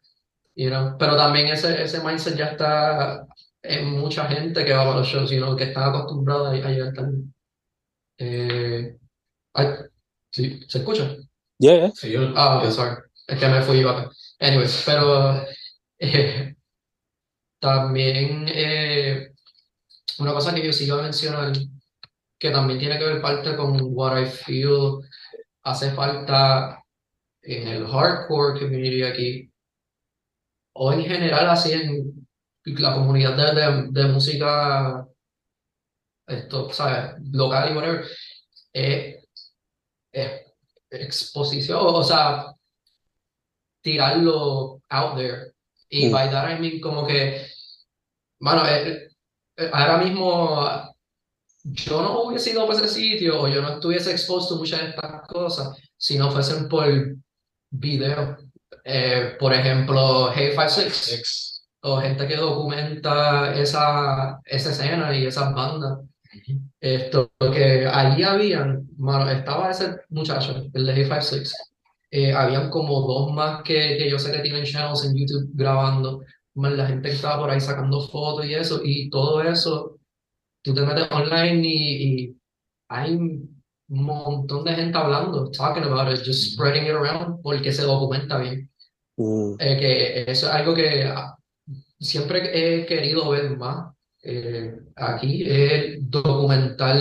you 0.55 0.69
know, 0.69 0.95
pero 0.97 1.15
también 1.15 1.47
ese, 1.49 1.83
ese 1.83 2.01
mindset 2.03 2.35
ya 2.35 2.45
está 2.47 3.27
en 3.61 3.91
mucha 3.99 4.25
gente 4.25 4.65
que 4.65 4.73
va 4.73 4.85
para 4.85 4.97
los 4.97 5.07
shows, 5.07 5.29
you 5.29 5.37
know, 5.37 5.55
que 5.55 5.65
está 5.65 5.85
acostumbrada 5.87 6.49
a, 6.49 6.53
llegar 6.53 6.93
tarde. 6.93 7.17
Eh, 8.17 8.97
ay, 9.53 9.67
sí, 10.31 10.59
¿se 10.67 10.79
escucha? 10.79 11.15
Yeah, 11.59 11.75
yeah. 11.77 11.91
Sí, 11.95 12.11
yo- 12.11 12.33
Ah, 12.35 12.57
ok, 12.57 12.63
yo- 12.65 12.71
sorry. 12.71 12.95
Es 13.27 13.39
que 13.39 13.47
me 13.47 13.61
fui 13.61 13.81
acá. 13.81 14.09
Anyways, 14.39 14.83
pero 14.85 15.45
eh, 15.99 16.55
también 17.63 18.45
eh, 18.49 19.31
una 20.19 20.33
cosa 20.33 20.53
que 20.53 20.65
yo 20.65 20.73
sí 20.73 20.83
iba 20.83 20.99
a 20.99 21.03
mencionar, 21.03 21.53
que 22.37 22.51
también 22.51 22.77
tiene 22.77 22.99
que 22.99 23.05
ver 23.05 23.21
parte 23.21 23.55
con 23.55 23.79
what 23.81 24.21
I 24.21 24.25
feel 24.25 24.99
hace 25.63 25.91
falta 25.91 26.83
en 27.41 27.67
el 27.69 27.87
hardcore 27.87 28.59
community 28.59 29.03
aquí, 29.03 29.49
o 30.73 30.91
en 30.91 31.05
general 31.05 31.49
así 31.51 31.71
en 31.71 32.27
la 32.65 32.95
comunidad 32.95 33.37
de, 33.37 33.61
de, 33.61 33.87
de 33.91 34.11
música, 34.11 35.07
esto, 36.27 36.69
¿sabes? 36.73 37.15
Local 37.31 37.71
y 37.71 37.75
whatever, 37.77 38.05
es 38.73 39.23
es 40.11 40.31
exposición, 40.91 41.79
o 41.81 42.03
sea, 42.03 42.53
tirarlo 43.81 44.81
out 44.89 45.15
there. 45.15 45.53
Y 45.89 46.07
Mm. 46.07 46.11
by 46.11 46.29
that 46.29 46.49
I 46.49 46.59
mean 46.59 46.81
como 46.81 47.05
que, 47.05 47.52
bueno, 48.39 48.65
eh, 48.67 49.09
eh, 49.57 49.69
ahora 49.71 49.97
mismo 49.97 50.93
yo 51.63 52.01
no 52.01 52.23
hubiese 52.23 52.51
ido 52.51 52.65
por 52.65 52.75
ese 52.75 52.87
sitio 52.89 53.41
o 53.41 53.47
yo 53.47 53.61
no 53.61 53.75
estuviese 53.75 54.11
expuesto 54.11 54.55
a 54.55 54.57
muchas 54.57 54.81
de 54.81 54.89
estas 54.89 55.21
cosas 55.27 55.77
si 55.97 56.17
no 56.17 56.31
fuesen 56.31 56.67
por 56.67 56.85
video. 57.69 58.37
Eh, 58.83 59.35
por 59.39 59.53
ejemplo, 59.53 60.31
Hey 60.33 60.49
56 60.51 60.93
Six. 60.93 61.67
o 61.81 61.97
gente 62.01 62.27
que 62.27 62.35
documenta 62.35 63.53
esa, 63.55 64.39
esa 64.45 64.71
escena 64.71 65.15
y 65.15 65.25
esas 65.25 65.53
bandas. 65.53 65.99
Esto, 66.79 67.31
que 67.39 67.87
allí 67.87 68.23
habían, 68.23 68.87
mano, 68.97 69.29
estaba 69.29 69.71
ese 69.71 69.97
muchacho, 70.09 70.63
el 70.73 70.85
de 70.85 71.07
Hey56. 71.07 71.53
Eh, 72.11 72.33
habían 72.33 72.69
como 72.69 73.01
dos 73.01 73.31
más 73.33 73.63
que, 73.63 73.97
que 73.97 74.09
yo 74.09 74.19
sé 74.19 74.31
que 74.31 74.39
tienen 74.39 74.65
channels 74.65 75.05
en 75.05 75.15
YouTube 75.15 75.49
grabando. 75.53 76.21
Más 76.55 76.73
la 76.73 76.87
gente 76.87 77.09
que 77.09 77.15
estaba 77.15 77.39
por 77.41 77.49
ahí 77.49 77.61
sacando 77.61 78.01
fotos 78.07 78.45
y 78.45 78.53
eso, 78.55 78.81
y 78.83 79.09
todo 79.09 79.41
eso, 79.41 79.99
tú 80.63 80.73
te 80.73 80.81
metes 80.81 81.07
online 81.11 81.61
y, 81.67 82.23
y 82.29 82.37
hay 82.89 83.15
un 83.15 83.63
montón 83.89 84.63
de 84.65 84.73
gente 84.75 84.97
hablando, 84.97 85.51
talking 85.51 85.83
about 85.83 86.11
it, 86.13 86.23
just 86.25 86.53
spreading 86.53 86.85
it 86.85 86.91
around, 86.93 87.41
porque 87.43 87.71
se 87.73 87.83
documenta 87.83 88.39
bien. 88.39 88.69
Mm, 89.17 89.59
Eh, 89.59 89.77
que 89.79 90.31
eso 90.31 90.47
es 90.47 90.53
algo 90.53 90.73
que 90.75 91.03
ah, 91.05 91.35
siempre 91.99 92.51
he 92.81 92.85
querido 92.85 93.29
ver 93.31 93.57
más. 93.57 93.93
eh, 94.23 94.73
aquí 94.95 95.43
es 95.47 96.09
documentar 96.09 96.97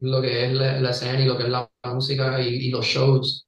lo 0.00 0.20
que 0.22 0.46
es 0.46 0.52
la, 0.54 0.80
la 0.80 0.90
escena 0.90 1.20
y 1.20 1.26
lo 1.26 1.36
que 1.38 1.44
es 1.44 1.48
la 1.50 1.70
música 1.84 2.40
y, 2.42 2.48
y 2.68 2.70
los 2.70 2.84
shows. 2.86 3.46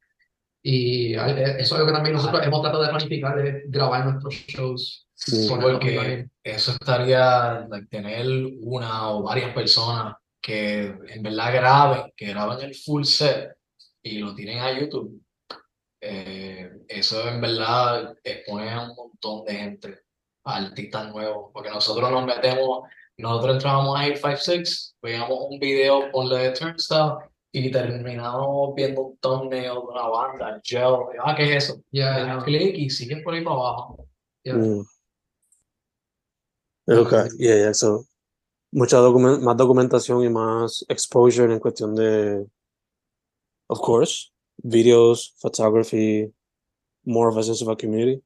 Y 0.62 1.14
a- 1.16 1.28
eh, 1.30 1.56
eso 1.60 1.62
es 1.62 1.72
algo 1.74 1.86
que 1.88 1.92
también 1.94 2.14
nosotros 2.16 2.42
hemos 2.46 2.62
tratado 2.62 2.82
de 2.84 2.90
planificar, 2.90 3.38
es 3.46 3.70
grabar 3.70 4.06
nuestros 4.06 4.34
shows. 4.34 5.03
Sí. 5.14 5.48
Porque 5.48 6.28
eso 6.42 6.72
estaría, 6.72 7.66
like, 7.70 7.86
tener 7.88 8.26
una 8.60 9.10
o 9.10 9.22
varias 9.22 9.54
personas 9.54 10.16
que 10.40 10.94
en 11.08 11.22
verdad 11.22 11.54
graben, 11.54 12.12
que 12.16 12.26
graben 12.26 12.60
el 12.60 12.74
full 12.74 13.04
set 13.04 13.56
y 14.02 14.18
lo 14.18 14.34
tiren 14.34 14.58
a 14.58 14.78
YouTube. 14.78 15.22
Eh, 16.00 16.70
eso 16.86 17.26
en 17.26 17.40
verdad 17.40 18.14
expone 18.22 18.70
a 18.70 18.82
un 18.82 18.94
montón 18.94 19.44
de 19.46 19.54
gente, 19.54 20.00
a 20.44 20.56
artistas 20.56 21.10
nuevos, 21.10 21.50
porque 21.54 21.70
nosotros 21.70 22.10
nos 22.10 22.26
metemos, 22.26 22.82
nosotros 23.16 23.54
entrábamos 23.54 23.98
a 23.98 24.04
856, 24.04 24.96
veíamos 25.00 25.38
un 25.48 25.58
video 25.58 26.12
con 26.12 26.28
la 26.28 26.40
de 26.40 26.50
Turnstile 26.50 27.14
y 27.50 27.70
terminamos 27.70 28.74
viendo 28.74 29.00
un 29.00 29.16
thumbnail 29.16 29.62
de 29.62 29.78
una 29.78 30.08
banda, 30.08 30.60
Gel, 30.62 30.94
y, 31.14 31.16
ah, 31.24 31.34
¿qué 31.34 31.44
es 31.56 31.64
eso? 31.64 31.80
Ya, 31.90 32.18
ya, 32.18 32.38
clic 32.44 32.76
y 32.76 32.90
siguen 32.90 33.22
por 33.22 33.32
ahí 33.32 33.42
para 33.42 33.56
abajo. 33.56 34.08
ya. 34.44 34.54
Mm. 34.54 34.84
Okay, 36.86 37.28
yeah, 37.38 37.56
yeah, 37.56 37.72
so, 37.74 38.04
mucha 38.72 38.98
documen- 38.98 39.40
más 39.40 39.56
documentación 39.56 40.22
y 40.24 40.28
más 40.28 40.84
exposure 40.88 41.52
en 41.52 41.60
cuestión 41.60 41.94
de, 41.94 42.46
of 43.68 43.80
course, 43.80 44.30
videos, 44.62 45.34
photography, 45.38 46.30
more 47.04 47.28
of 47.30 47.38
a 47.38 47.42
sense 47.42 47.62
of 47.62 47.70
a 47.70 47.76
community. 47.76 48.22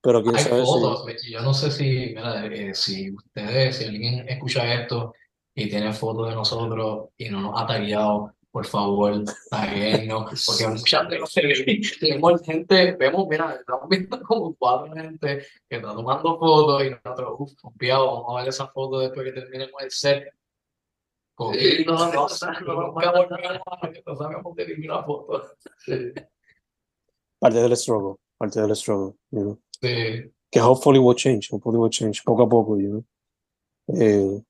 Pero 0.00 0.22
quién 0.22 0.36
Hay 0.36 0.42
sabe 0.44 0.60
si, 0.60 0.66
fotos, 0.66 1.06
yo 1.30 1.42
no 1.42 1.54
sé 1.54 1.70
si, 1.70 1.84
mira, 2.14 2.44
eh, 2.46 2.74
si 2.74 3.10
ustedes, 3.12 3.76
si 3.76 3.84
alguien 3.84 4.28
escucha 4.28 4.74
esto 4.74 5.14
y 5.54 5.68
tiene 5.68 5.92
fotos 5.92 6.28
de 6.28 6.34
nosotros 6.34 7.10
y 7.16 7.28
no 7.30 7.40
nos 7.40 7.60
ha 7.60 7.66
tagueado, 7.66 8.34
por 8.52 8.66
favor, 8.66 9.24
taguennos, 9.50 10.44
porque 10.46 10.68
muchas 10.68 11.08
veces 11.08 11.98
tenemos 11.98 12.42
gente, 12.42 12.92
vemos, 12.92 13.26
mira, 13.26 13.56
estamos 13.58 13.88
viendo 13.88 14.22
como 14.22 14.54
cuatro 14.54 14.92
gente 14.92 15.46
que 15.68 15.76
está 15.76 15.94
tomando 15.94 16.38
fotos 16.38 16.84
y 16.84 16.90
nosotros, 16.90 17.34
uff, 17.38 17.54
confiados, 17.54 18.06
vamos 18.06 18.26
a 18.28 18.40
ver 18.40 18.48
esas 18.50 18.70
fotos 18.72 19.02
después 19.02 19.24
que 19.24 19.40
terminemos 19.40 19.82
el 19.82 19.90
set. 19.90 20.34
Sí, 21.54 21.84
no, 21.86 22.12
no, 22.12 22.28
sabemos 22.28 22.94
de 24.54 24.68
ninguna 24.68 25.02
foto. 25.02 25.42
Parte 27.40 27.58
del 27.58 27.76
struggle, 27.76 28.16
parte 28.36 28.60
del 28.60 28.76
struggle, 28.76 29.14
you 29.30 29.40
know. 29.40 29.58
Sí. 29.80 30.30
que 30.52 30.60
hopefully 30.60 30.98
will 30.98 31.16
change, 31.16 31.48
hopefully 31.50 31.78
will 31.78 31.90
change 31.90 32.22
poco 32.22 32.42
a 32.42 32.48
poco, 32.48 32.78
you 32.78 32.90
know. 32.90 33.04
Eh, 33.98 34.42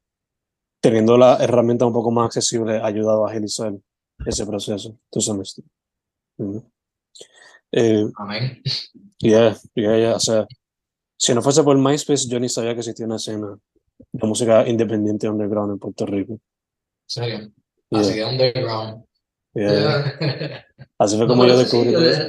teniendo 0.80 1.16
la 1.16 1.36
herramienta 1.36 1.86
un 1.86 1.92
poco 1.92 2.10
más 2.10 2.26
accesible 2.26 2.78
ha 2.78 2.86
ayudado 2.86 3.24
a 3.24 3.30
agilizar 3.30 3.72
ese 4.26 4.46
proceso, 4.46 4.96
to 5.10 5.20
some 5.20 5.40
extent. 5.40 5.66
Eh, 7.72 8.04
Amén. 8.16 8.62
yeah, 9.18 9.56
yeah, 9.74 9.96
yeah, 9.96 10.14
o 10.16 10.20
sea, 10.20 10.46
si 11.16 11.34
no 11.34 11.40
fuese 11.42 11.62
por 11.62 11.78
MySpace, 11.78 12.28
yo 12.28 12.38
ni 12.38 12.48
sabía 12.48 12.74
que 12.74 12.80
existía 12.80 13.06
una 13.06 13.16
escena 13.16 13.56
de 14.12 14.26
música 14.26 14.66
independiente 14.68 15.28
underground 15.28 15.72
en 15.72 15.78
Puerto 15.78 16.04
Rico. 16.06 16.38
Serio. 17.06 17.50
Así 17.90 18.14
de 18.14 18.24
underground. 18.24 19.04
yeah. 19.54 20.14
Así 20.98 21.16
fue 21.16 21.26
No, 21.26 21.32
como 21.32 21.42
pero 21.42 21.54
yo 21.54 21.58
sí, 21.58 21.64
descubrí 21.64 21.92
todo 21.92 22.08
eso. 22.10 22.22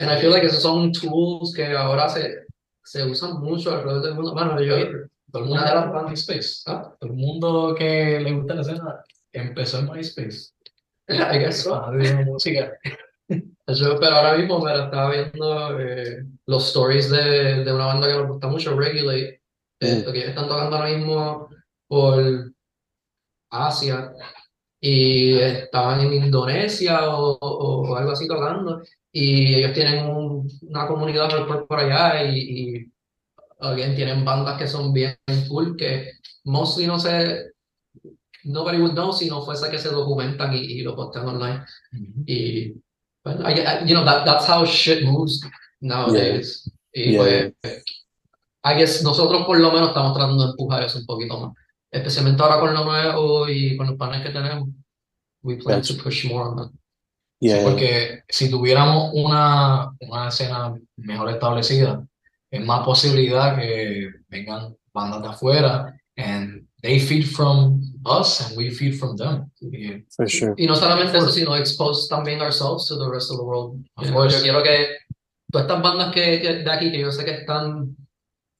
and 0.00 0.10
I 0.10 0.20
feel 0.20 0.30
like 0.30 0.46
esos 0.46 0.62
son 0.62 0.92
tools 0.92 1.52
que 1.54 1.66
ahora 1.66 2.08
se, 2.08 2.46
se 2.84 3.04
usan 3.04 3.40
mucho 3.40 3.70
alrededor 3.72 4.02
del 4.02 4.14
mundo. 4.14 4.32
Bueno, 4.32 4.60
yo, 4.60 4.76
Todo 5.30 5.42
el 5.44 5.48
mundo 5.48 5.64
bandas, 5.64 6.10
MySpace. 6.10 6.62
¿ah? 6.66 6.94
Todo 6.98 7.10
el 7.10 7.16
mundo 7.16 7.74
que 7.76 8.20
le 8.20 8.32
gusta 8.32 8.54
la 8.54 8.60
escena 8.62 9.04
empezó 9.32 9.78
en 9.80 9.90
MySpace. 9.90 10.53
I 11.08 11.38
guess 11.38 11.62
so. 11.64 11.70
Para 11.80 11.96
de 11.98 12.24
música. 12.24 12.72
Yo, 13.66 13.98
pero 13.98 14.16
ahora 14.16 14.36
mismo 14.36 14.60
me 14.60 14.72
estaba 14.72 15.10
viendo 15.10 15.80
eh, 15.80 16.24
los 16.46 16.66
stories 16.68 17.10
de, 17.10 17.64
de 17.64 17.72
una 17.72 17.86
banda 17.86 18.08
que 18.08 18.14
nos 18.14 18.28
gusta 18.28 18.48
mucho, 18.48 18.76
Regulate, 18.78 19.40
Mm. 19.80 19.86
esto, 19.86 20.12
que 20.12 20.18
ellos 20.18 20.30
están 20.30 20.46
tocando 20.48 20.76
ahora 20.76 20.88
mismo 20.96 21.48
por 21.88 22.52
Asia 23.50 24.12
y 24.80 25.34
estaban 25.38 26.00
en 26.02 26.14
Indonesia 26.14 27.10
o, 27.10 27.38
o- 27.40 27.90
o 27.90 27.96
algo 27.96 28.12
así 28.12 28.28
tocando 28.28 28.82
y 29.12 29.54
ellos 29.56 29.72
tienen 29.72 30.06
un- 30.06 30.48
una 30.62 30.86
comunidad 30.86 31.28
por, 31.46 31.66
por 31.66 31.80
allá 31.80 32.24
y, 32.24 32.38
y 32.78 32.92
again, 33.60 33.94
tienen 33.96 34.24
bandas 34.24 34.58
que 34.58 34.68
son 34.68 34.92
bien 34.92 35.16
cool 35.48 35.76
que 35.76 36.12
mostly 36.44 36.86
no 36.86 36.98
sé, 36.98 37.52
nobody 38.44 38.78
would 38.78 38.92
know 38.94 39.12
si 39.12 39.28
no 39.28 39.42
fuese 39.42 39.70
que 39.70 39.78
se 39.78 39.88
documentan 39.90 40.52
y, 40.54 40.58
y 40.58 40.82
lo 40.82 40.94
postean 40.94 41.28
online. 41.28 41.64
Y 42.26 42.74
bueno, 43.24 43.48
I, 43.48 43.54
I- 43.54 43.86
you 43.86 43.94
know, 43.94 44.04
that, 44.04 44.24
that's 44.24 44.46
how 44.48 44.64
shit 44.64 45.04
moves 45.04 45.40
nowadays. 45.80 46.70
Y 46.92 47.12
Yeah. 47.12 47.50
pues, 47.62 47.84
I 48.64 48.74
guess 48.78 49.02
nosotros 49.02 49.44
por 49.46 49.58
lo 49.58 49.70
menos 49.72 49.88
estamos 49.88 50.14
tratando 50.16 50.44
de 50.44 50.50
empujar 50.50 50.82
eso 50.84 50.98
un 50.98 51.06
poquito 51.06 51.38
más. 51.40 51.52
Especialmente 51.90 52.42
ahora 52.42 52.60
con 52.60 52.74
lo 52.74 52.84
nuevo 52.84 53.48
y 53.48 53.76
con 53.76 53.86
los 53.88 53.96
planes 53.96 54.22
que 54.22 54.30
tenemos. 54.30 54.68
We 55.42 55.56
plan 55.56 55.82
to 55.82 55.92
Gotcha. 55.94 56.02
push 56.04 56.24
more 56.26 56.48
on 56.48 56.56
that. 56.56 56.70
Sí, 57.40 57.48
Yeah, 57.48 57.62
porque 57.62 58.22
si 58.28 58.50
tuviéramos 58.50 59.10
una, 59.12 59.90
una 60.00 60.28
escena 60.28 60.74
mejor 60.96 61.28
establecida, 61.30 62.06
es 62.50 62.64
más 62.64 62.84
posibilidad 62.86 63.54
que 63.56 64.10
vengan 64.28 64.74
bandas 64.94 65.20
de 65.22 65.28
afuera 65.28 65.94
and 66.16 66.66
they 66.80 66.98
feed 67.00 67.26
from 67.26 67.82
us 68.04 68.40
and 68.46 68.56
we 68.56 68.70
feed 68.70 68.98
from 68.98 69.16
them. 69.16 69.50
Y, 69.60 70.04
for 70.16 70.28
sure. 70.28 70.54
Y 70.56 70.66
no 70.66 70.74
solamente 70.76 71.16
eso, 71.18 71.30
sino 71.30 71.54
expose 71.56 72.08
también 72.08 72.40
ourselves 72.40 72.86
to 72.88 72.96
the 72.98 73.08
rest 73.10 73.30
of 73.30 73.38
the 73.38 73.44
world. 73.44 73.84
Of 73.96 74.10
course. 74.12 74.36
Yo 74.36 74.42
quiero 74.42 74.62
que 74.62 74.86
todas 75.50 75.66
estas 75.66 75.82
bandas 75.82 76.12
que, 76.12 76.40
que- 76.40 76.62
de 76.64 76.70
aquí, 76.70 76.90
que 76.92 77.00
yo 77.00 77.10
sé 77.12 77.24
que 77.24 77.32
están 77.32 77.96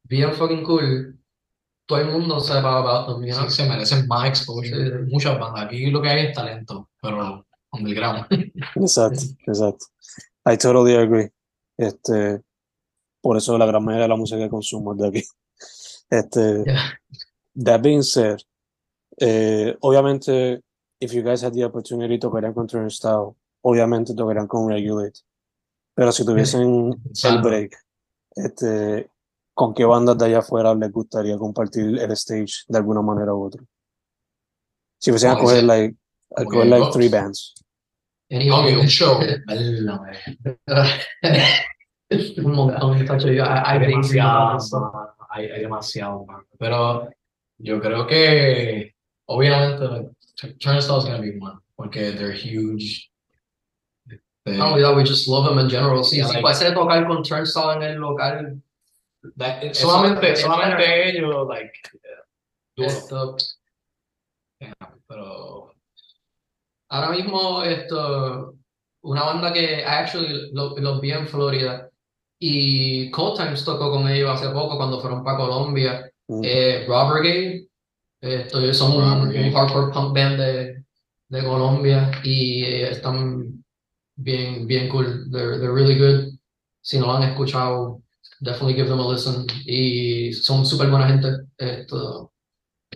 bien 0.05 0.33
fucking 0.33 0.63
cool, 0.65 1.19
todo 1.87 1.99
el 1.99 2.07
mundo 2.11 2.41
sepa 2.41 2.79
about 2.79 3.07
them, 3.09 3.25
you 3.27 3.35
know? 3.35 3.49
sí, 3.51 3.57
se 3.57 3.69
merecen 3.69 4.07
más 4.07 4.29
exposure. 4.29 4.87
Sí. 5.05 5.11
Muchas 5.13 5.39
bandas. 5.39 5.67
Aquí 5.67 5.91
lo 5.91 6.01
que 6.01 6.09
hay 6.09 6.27
es 6.27 6.35
talento, 6.35 6.89
pero 7.03 7.47
underground. 7.73 8.27
Exacto, 8.77 9.21
exacto. 9.47 9.87
I 10.47 10.57
totally 10.57 10.95
agree. 10.95 11.31
Este, 11.77 12.41
por 13.21 13.37
eso 13.37 13.57
la 13.59 13.67
gran 13.67 13.85
mayoría 13.85 14.05
de 14.05 14.09
la 14.09 14.17
música 14.17 14.39
que 14.39 14.49
consumo 14.49 14.93
es 14.93 14.99
de 15.01 15.09
aquí. 15.09 15.23
Este, 16.11 16.63
Yeah. 16.65 16.99
that 17.65 17.81
being 17.83 18.03
said, 18.03 18.39
eh, 19.19 19.77
obviamente, 19.81 20.61
if 21.01 21.13
you 21.13 21.23
guys 21.23 21.43
had 21.43 21.53
the 21.53 21.65
opportunity, 21.65 22.19
tocarían 22.19 22.55
con 22.55 22.67
Turnstile, 22.67 23.35
obviamente 23.63 24.15
tocarían 24.15 24.47
con 24.47 24.69
Regulate. 24.69 25.21
Pero 25.95 26.13
si 26.13 26.25
tuviesen 26.25 26.95
el 27.25 27.41
break, 27.41 27.77
este, 28.35 29.11
¿con 29.55 29.75
qué 29.75 29.85
bandas 29.85 30.19
de 30.19 30.27
allá 30.27 30.39
afuera 30.39 30.75
les 30.75 30.91
gustaría 30.91 31.39
compartir 31.39 31.99
el 31.99 32.11
stage 32.13 32.65
de 32.67 32.79
alguna 32.79 33.03
manera 33.03 33.35
u 33.35 33.45
otra? 33.45 33.63
Si 34.99 35.11
fuesen 35.11 35.31
a 35.31 35.39
coger 35.39 35.65
like, 35.65 35.97
a 36.37 36.45
coger 36.45 36.67
like 36.67 36.91
three 36.93 37.09
bands. 37.09 37.55
Anyway, 38.31 38.75
un 38.75 38.89
show. 38.89 39.21
Un 42.11 42.53
montón, 42.53 42.99
I 42.99 43.41
Hay 43.41 43.79
think 43.81 44.07
demasiado, 44.07 44.93
mano, 44.93 45.15
hay, 45.31 45.47
hay 45.47 45.61
demasiado. 45.61 46.27
Pero 46.59 47.09
yo 47.59 47.81
creo 47.81 48.07
que, 48.07 48.94
obviamente, 49.27 50.11
Turnstile 50.61 50.99
is 50.99 51.05
gonna 51.05 51.21
be 51.21 51.39
one, 51.39 51.59
porque 51.77 52.13
they're 52.13 52.33
huge. 52.33 53.11
Este, 54.09 54.59
Not 54.59 54.73
only 54.73 54.83
that, 54.83 54.95
we 54.97 55.05
just 55.05 55.27
love 55.29 55.47
them 55.49 55.59
in 55.59 55.69
general. 55.71 56.03
Si, 56.05 56.17
Yeah, 56.19 56.27
si 56.27 56.35
like- 56.35 56.43
fuese 56.43 56.67
a 56.67 56.75
tocar 56.75 57.07
con 57.07 57.23
Turnstile 57.23 57.77
en 57.77 57.83
el 57.83 57.99
local, 57.99 58.61
that- 59.37 59.63
Eso- 59.65 59.87
solamente, 59.89 60.33
eso- 60.33 60.43
solamente 60.49 61.09
ellos, 61.09 61.47
like, 61.49 61.73
duro. 62.77 62.89
esto, 62.89 63.37
Pero, 65.07 65.75
ahora 66.89 67.11
mismo, 67.11 67.63
esto, 67.63 68.55
una 69.03 69.23
banda 69.25 69.53
que 69.53 69.81
I 69.81 69.83
actually 69.85 70.51
lo- 70.53 70.75
los 70.79 71.01
vi 71.01 71.11
en 71.13 71.27
Florida 71.29 71.91
y 72.39 73.11
Cold 73.11 73.37
Times 73.37 73.65
tocó 73.65 73.91
con 73.91 74.09
ellos 74.09 74.31
hace 74.31 74.49
poco 74.51 74.77
cuando 74.79 75.01
fueron 75.01 75.23
para 75.23 75.37
Colombia. 75.39 76.11
Mm. 76.29 76.41
Eh, 76.45 76.85
Rob 76.89 77.13
Brigade, 77.13 77.64
esto, 78.33 78.61
ellos 78.61 78.77
son 78.77 78.97
un, 78.97 79.29
un 79.29 79.53
hardcore 79.53 79.93
punk 79.93 80.15
band 80.15 80.39
de, 80.39 80.85
de 81.29 81.45
Colombia 81.45 82.11
y 82.23 82.65
eh, 82.65 82.91
están 82.91 83.65
bien, 84.17 84.67
bien 84.67 84.89
cool. 84.89 85.31
They're, 85.31 85.59
they're 85.59 85.75
really 85.75 85.99
good. 85.99 86.33
Si 86.81 86.99
no 86.99 87.07
lo 87.07 87.15
han 87.15 87.31
escuchado, 87.31 88.03
definitely 88.41 88.75
give 88.75 88.89
them 88.89 89.01
a 89.01 89.09
listen. 89.09 89.47
Y 89.65 90.33
son 90.33 90.65
súper 90.65 90.89
buena 90.91 91.09
gente. 91.09 91.29
Esto, 91.57 92.33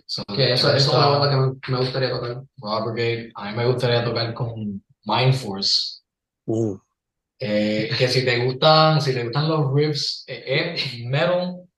so, 0.05 0.23
que 0.35 0.53
eso, 0.53 0.73
eso 0.73 0.77
es 0.77 0.87
una 0.87 1.07
banda 1.07 1.29
que 1.29 1.35
me, 1.35 1.77
me 1.77 1.83
gustaría 1.83 2.11
tocar. 2.11 2.43
Rob 2.57 2.91
Brigade, 2.91 3.31
a 3.35 3.51
mí 3.51 3.57
me 3.57 3.65
gustaría 3.65 4.03
tocar 4.03 4.33
con 4.33 4.83
Mind 5.05 5.33
Force. 5.33 6.01
Mm. 6.45 6.75
Eh, 7.41 7.89
que 7.97 8.07
si 8.07 8.25
te 8.25 8.45
gustan, 8.45 9.01
si 9.01 9.13
te 9.13 9.23
gustan 9.23 9.47
los 9.47 9.73
riffs, 9.73 10.25
eh, 10.27 10.75
es 10.75 11.05
metal 11.05 11.68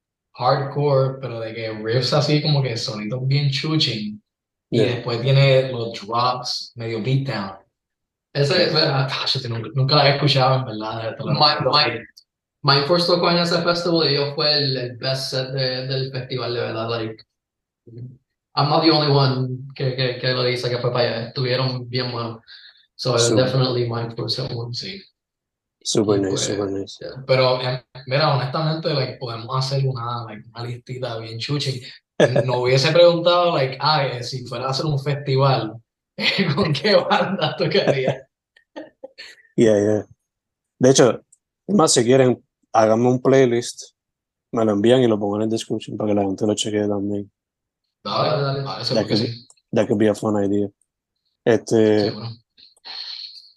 hardcore, 0.42 1.20
pero 1.22 1.40
de 1.40 1.54
que 1.54 1.70
riffs 1.72 2.14
así 2.14 2.42
como 2.42 2.62
que 2.64 2.76
sonidos 2.78 3.28
bien 3.28 3.50
chuching. 3.52 4.22
Y 4.74 4.78
Yeah. 4.78 4.86
después 4.96 5.22
tiene 5.22 5.70
los 5.72 6.00
drops 6.02 6.72
medio 6.76 7.02
beatdown. 7.04 7.58
Ese, 8.34 8.68
mira, 8.74 9.06
Ah, 9.12 9.26
yo 9.26 9.50
nunca, 9.50 9.70
nunca 9.76 9.96
la 9.98 10.10
he 10.10 10.16
escuchado 10.16 10.60
en 10.60 10.66
verdad. 10.66 11.16
Mindforce 12.64 13.08
tocó 13.08 13.30
en 13.32 13.38
ese 13.40 13.62
festival 13.62 14.10
y 14.10 14.16
yo 14.16 14.34
fue 14.36 14.54
el, 14.54 14.78
el 14.78 14.98
best 14.98 15.32
set 15.32 15.50
de- 15.50 15.88
del 15.88 16.12
festival, 16.12 16.54
de 16.54 16.60
verdad. 16.62 16.90
Like, 16.90 17.24
I'm 18.56 18.70
not 18.70 18.84
the 18.84 18.92
only 18.92 19.12
one 19.12 19.58
que, 19.76 19.96
que, 19.96 20.20
que 20.20 20.28
lo 20.34 20.44
dice 20.44 20.70
que 20.70 20.78
fue 20.78 20.92
para 20.94 21.06
allá. 21.18 21.28
Estuvieron 21.30 21.90
bien 21.90 22.12
buenos. 22.12 22.40
So 22.96 23.18
Super. 23.18 23.46
definitely 23.46 23.90
Mindforce 23.90 24.40
at 24.44 24.52
one. 24.54 24.74
Sí. 24.74 25.02
Super 25.84 26.20
nice, 26.20 26.30
pues, 26.30 26.42
super 26.42 26.72
nice. 26.72 26.98
Yeah. 27.00 27.24
Pero, 27.26 27.60
em, 27.62 27.82
mira, 28.06 28.36
honestamente, 28.36 28.94
like, 28.94 29.18
podemos 29.18 29.56
hacer 29.58 29.88
una, 29.88 30.24
like, 30.26 30.48
una 30.50 30.64
listita 30.64 31.18
bien 31.18 31.40
chuchi. 31.40 31.82
No 32.46 32.62
hubiese 32.62 32.92
preguntado, 32.92 33.56
like, 33.56 33.78
ah, 33.80 34.06
eh, 34.06 34.24
si 34.24 34.46
fuera 34.46 34.68
a 34.68 34.70
hacer 34.70 34.86
un 34.86 35.00
festival, 35.00 35.74
¿con 36.56 36.72
qué 36.72 36.96
banda 36.96 37.56
tocaría? 37.58 38.28
Yeah, 39.56 39.80
yeah. 39.80 40.06
De 40.78 40.90
hecho, 40.92 41.22
más, 41.68 41.94
si 41.94 42.04
quieren, 42.04 42.44
háganme 42.74 43.08
un 43.08 43.22
playlist, 43.22 43.96
me 44.52 44.64
lo 44.64 44.72
envían 44.74 45.02
y 45.02 45.08
lo 45.08 45.20
pongan 45.20 45.44
en 45.44 45.50
description 45.50 45.98
para 45.98 46.10
que 46.10 46.16
la 46.16 46.22
gente 46.22 46.46
lo 46.46 46.54
chequee 46.54 46.88
también. 46.88 47.32
Dale, 48.04 48.42
Dale. 48.42 48.62
dale, 48.62 48.86
seguro 48.86 49.08
que 49.08 49.18
sí. 49.18 49.48
That 49.74 49.88
could 49.88 50.00
be 50.00 50.10
a 50.10 50.14
fun 50.14 50.44
idea. 50.44 50.70
Este, 51.44 52.14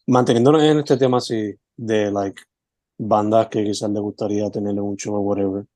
manteniéndonos 0.07 0.63
en 0.63 0.79
este 0.79 0.97
tema 0.97 1.19
así 1.19 1.55
de 1.77 2.11
like 2.11 2.43
bandas 2.99 3.49
que 3.49 3.65
quizás 3.65 3.91
les 3.91 4.01
gustaría 4.03 4.51
tener 4.51 4.73
en 4.73 4.81
un 4.81 4.97
show 4.97 5.15
or 5.15 5.21
whatever. 5.21 5.67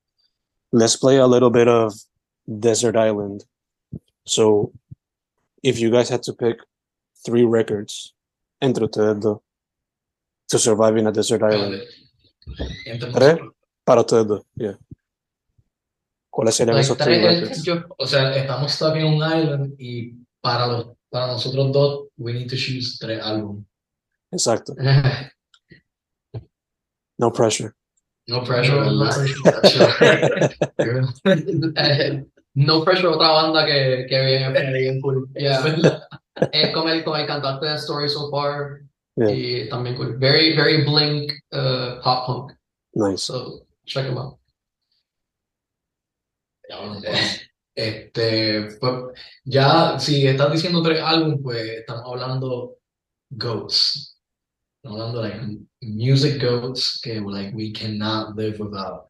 Let's 0.73 0.97
play 0.97 1.19
a 1.19 1.27
little 1.27 1.51
bit 1.51 1.69
of 1.69 1.95
Desert 2.47 2.97
Island. 2.97 3.45
So, 4.25 4.73
if 5.63 5.79
you 5.81 5.91
guys 5.91 6.11
had 6.11 6.23
to 6.25 6.33
pick 6.35 6.59
three 7.25 7.45
records 7.45 8.15
entre 8.61 8.85
ustedes 8.85 9.21
dos 9.21 9.39
to 10.49 10.59
survive 10.59 10.97
in 10.99 11.07
a 11.07 11.13
desert 11.13 11.43
island, 11.43 11.83
¿Tres? 13.15 13.39
para 13.85 14.01
ustedes 14.03 14.27
dos, 14.27 14.43
yeah. 14.55 14.79
¿Cuáles 16.31 16.55
serían 16.55 16.79
esos 16.79 16.97
tres 16.97 17.19
tres- 17.21 17.41
records? 17.41 17.63
yo- 17.65 17.85
O 17.99 18.07
sea, 18.07 18.35
estamos 18.37 18.73
stuck 18.73 18.95
en 18.97 19.05
un 19.07 19.15
island 19.17 19.75
y 19.79 20.15
para, 20.41 20.67
los, 20.67 20.89
para 21.11 21.27
nosotros 21.29 21.73
dos, 21.73 22.09
we 22.17 22.33
need 22.33 22.49
to 22.49 22.57
choose 22.57 22.97
tres 23.01 23.21
álbumes. 23.23 23.65
Exacto. 24.31 24.75
No 27.19 27.33
pressure. 27.33 27.73
No 28.27 28.45
pressure, 28.45 28.81
No, 28.85 29.05
¿verdad? 29.05 30.53
Eh, 31.77 32.25
no 32.55 32.85
pressure 32.85 33.09
otra 33.09 33.31
banda 33.31 33.66
que, 33.66 34.07
que 34.09 34.25
viene 34.25 34.73
bien 34.79 35.01
cool. 35.01 35.29
Yeah. 35.35 35.62
Eh, 36.53 36.73
con, 36.73 36.89
el, 36.89 37.03
con 37.05 37.19
el 37.19 37.27
cantante 37.27 37.66
de 37.66 37.75
Story 37.77 38.09
So 38.09 38.31
Far 38.31 38.83
Yeah. 39.19 39.33
y 39.33 39.69
también 39.69 39.97
cool. 39.97 40.16
Very, 40.16 40.55
very 40.55 40.85
blink 40.85 41.33
uh, 41.51 42.01
pop 42.03 42.27
punk. 42.27 42.53
Nice. 42.95 43.25
So 43.25 43.66
check 43.85 44.05
them 44.07 44.16
out. 44.16 44.39
Este, 47.75 48.77
pues, 48.79 48.95
ya, 49.45 49.99
si 49.99 50.27
estás 50.27 50.53
diciendo 50.53 50.83
tres 50.83 51.01
álbumes, 51.03 51.41
pues 51.43 51.62
estamos 51.81 52.05
hablando 52.07 52.77
goats. 53.31 54.21
Estamos 54.77 55.01
hablando 55.01 55.23
like 55.23 55.68
music 55.83 56.41
goats 56.41 57.01
que 57.01 57.20
like 57.20 57.55
we 57.55 57.72
cannot 57.72 58.37
live 58.37 58.59
without. 58.59 59.09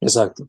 Exacto. 0.00 0.48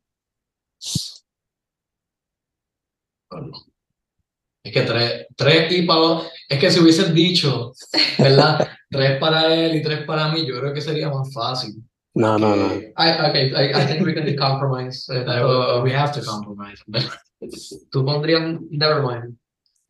Es 4.63 4.73
que 4.73 4.81
tres, 4.81 5.27
tres 5.35 5.71
y 5.71 5.83
para 5.83 5.99
los- 5.99 6.27
es 6.49 6.59
que 6.59 6.69
si 6.71 6.79
hubieses 6.79 7.13
dicho, 7.13 7.73
¿verdad? 8.17 8.67
tres 8.89 9.19
para 9.19 9.53
él 9.53 9.75
y 9.77 9.81
tres 9.81 10.05
para 10.05 10.29
mí, 10.31 10.45
yo 10.45 10.59
creo 10.59 10.73
que 10.73 10.81
sería 10.81 11.09
más 11.09 11.31
fácil. 11.33 11.83
No, 12.15 12.37
no, 12.37 12.55
no. 12.55 12.73
I, 12.97 13.29
okay, 13.29 13.51
I, 13.53 13.71
I 13.73 13.85
think 13.87 14.05
we 14.05 14.13
can 14.13 14.35
compromise. 14.35 15.07
Eh, 15.09 15.23
Uh, 15.41 15.81
we 15.83 15.91
have 15.93 16.11
to 16.11 16.21
compromise. 16.21 16.83
tú 17.91 18.03
pondrías 18.03 18.59
Nevermind, 18.69 19.37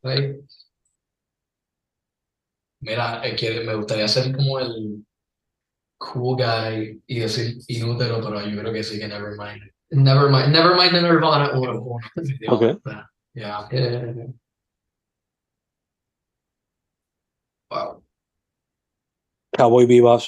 right? 0.03 0.35
Mira, 2.81 3.21
que 3.35 3.61
me 3.61 3.75
gustaría 3.75 4.07
ser 4.07 4.35
como 4.35 4.59
el 4.59 5.03
cool 5.99 6.35
guy 6.37 6.99
y 7.07 7.19
decir 7.19 7.57
inútero, 7.67 8.21
pero 8.23 8.41
yo 8.47 8.59
creo 8.59 8.73
que 8.73 8.83
sí 8.83 8.97
que 8.97 9.07
Nevermind. 9.07 9.61
never 9.91 10.29
mind 10.29 10.91
the 10.93 11.01
Nirvana 11.01 11.51
uno. 11.59 11.97
Okay. 12.49 12.77
Yeah. 13.35 13.67
Eh, 13.71 14.27
Wow. 17.71 18.01
Cowboy 19.55 19.85
Bebop 19.85 20.23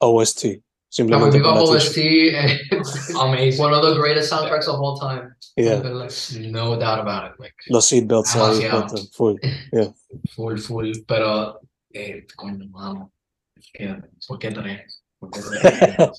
OST. 0.00 0.62
Cowboy 1.08 1.30
Bebop. 1.30 1.68
OST, 1.68 1.98
eh, 1.98 2.58
Amazing. 3.18 3.60
one 3.62 3.72
of 3.72 3.82
the 3.82 3.94
greatest 3.98 4.30
soundtracks 4.30 4.68
of 4.68 4.80
all 4.80 4.98
time. 4.98 5.34
Yeah. 5.56 5.80
No 6.50 6.78
doubt 6.78 7.00
about 7.00 7.30
it. 7.32 7.40
Like, 7.40 7.54
Los 7.70 7.86
seatbelts 7.86 8.34
ahí, 8.36 8.60
Demasiado. 8.60 8.80
puestos, 8.88 9.10
full. 9.14 9.36
full, 10.34 10.58
full, 10.58 10.92
pero, 11.06 11.60
eh, 11.94 12.26
coño, 12.36 12.68
mano. 12.70 13.10
¿Por 14.26 14.38
qué 14.38 14.50
tres? 14.50 15.04
¿Por 15.18 15.30
qué 15.30 15.40
tres? 15.40 16.18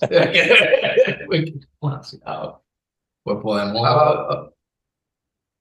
Pues 3.23 3.37
podemos. 3.41 4.51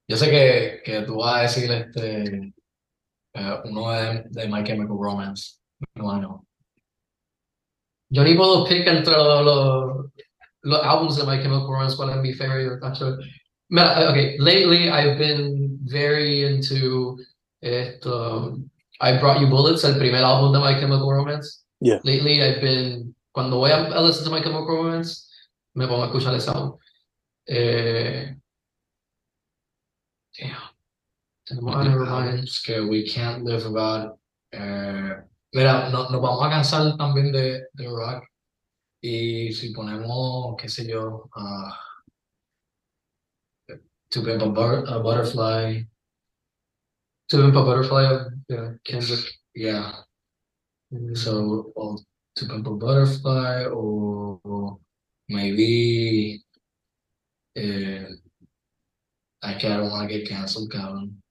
Yo 0.08 0.16
sé 0.16 0.30
que, 0.30 0.82
que 0.84 1.02
tú 1.02 1.16
vas 1.16 1.36
a 1.36 1.42
decir 1.42 1.70
este, 1.70 2.54
eh, 3.34 3.60
uno 3.64 3.90
de, 3.90 4.24
de 4.30 4.48
My 4.48 4.62
Chemical 4.62 4.96
Romance. 5.00 5.58
No, 5.96 6.20
no. 6.20 6.46
yo 8.08 8.22
ni 8.22 8.34
puedo 8.34 8.64
pick 8.64 8.86
entre 8.86 9.14
los, 9.14 9.44
los, 9.44 10.06
los 10.62 10.82
albums 10.82 11.16
de 11.16 11.24
My 11.24 11.42
Chemical 11.42 11.66
Romance 11.66 11.96
cuál 11.96 12.10
es 12.10 12.16
mi 12.18 12.32
actually. 12.82 13.16
Mira, 13.68 14.10
okay, 14.10 14.38
lately 14.38 14.88
I've 14.88 15.18
been 15.18 15.78
very 15.82 16.44
into 16.44 17.18
esto. 17.60 18.58
I 19.00 19.18
Brought 19.18 19.40
You 19.40 19.48
Bullets, 19.48 19.84
el 19.84 19.98
primer 19.98 20.24
álbum 20.24 20.52
de 20.52 20.60
My 20.60 20.78
Chemical 20.78 21.10
Romance. 21.10 21.65
Yeah. 21.80 22.00
Lately 22.04 22.42
I've 22.42 22.60
been, 22.60 23.14
cuando 23.32 23.58
voy 23.58 23.70
a, 23.70 23.86
a 23.88 24.00
listen 24.02 24.24
to 24.24 24.30
My 24.30 24.40
Chemical 24.40 24.66
Romance, 24.66 25.28
me 25.74 25.86
pongo 25.86 26.04
a 26.04 26.06
escuchar 26.06 26.34
ese 26.34 26.48
álbum. 26.50 26.78
Eh, 27.46 28.34
damn. 30.38 30.56
Tenemos 31.44 31.76
a 31.76 31.84
Nevermind. 31.84 32.48
Que 32.64 32.80
we 32.80 33.04
can't 33.06 33.44
live 33.44 33.64
without. 33.66 34.18
Eh, 34.52 35.14
mira, 35.52 35.90
no- 35.90 36.08
nos 36.08 36.20
vamos 36.20 36.42
a 36.44 36.50
cansar 36.50 36.96
también 36.96 37.30
de, 37.30 37.66
de 37.72 37.86
rock. 37.88 38.24
Y 39.02 39.52
si 39.52 39.72
ponemos, 39.72 40.56
qué 40.58 40.68
sé 40.68 40.86
yo, 40.88 41.28
ah, 41.36 41.78
To 44.10 44.22
Pimp 44.22 44.42
a, 44.42 44.46
Butter- 44.46 44.84
a 44.88 44.98
Butterfly, 44.98 45.86
To 47.28 47.36
Pimp 47.36 47.56
a 47.56 47.60
Butterfly, 47.62 48.04
yeah, 48.48 48.72
Kendrick. 48.82 49.26
yeah. 49.54 50.05
Mm. 50.92 51.16
So, 51.16 51.72
or 51.74 51.96
To 52.36 52.46
Pimp 52.46 52.66
a 52.66 52.70
Butterfly, 52.70 53.64
or, 53.64 54.38
or 54.44 54.78
maybe, 55.28 56.42
eh, 57.56 58.04
I 59.42 59.54
don't 59.58 59.90
want 59.90 60.08
to 60.10 60.18
get 60.18 60.28
canceled, 60.28 60.70
cabrón. 60.70 61.22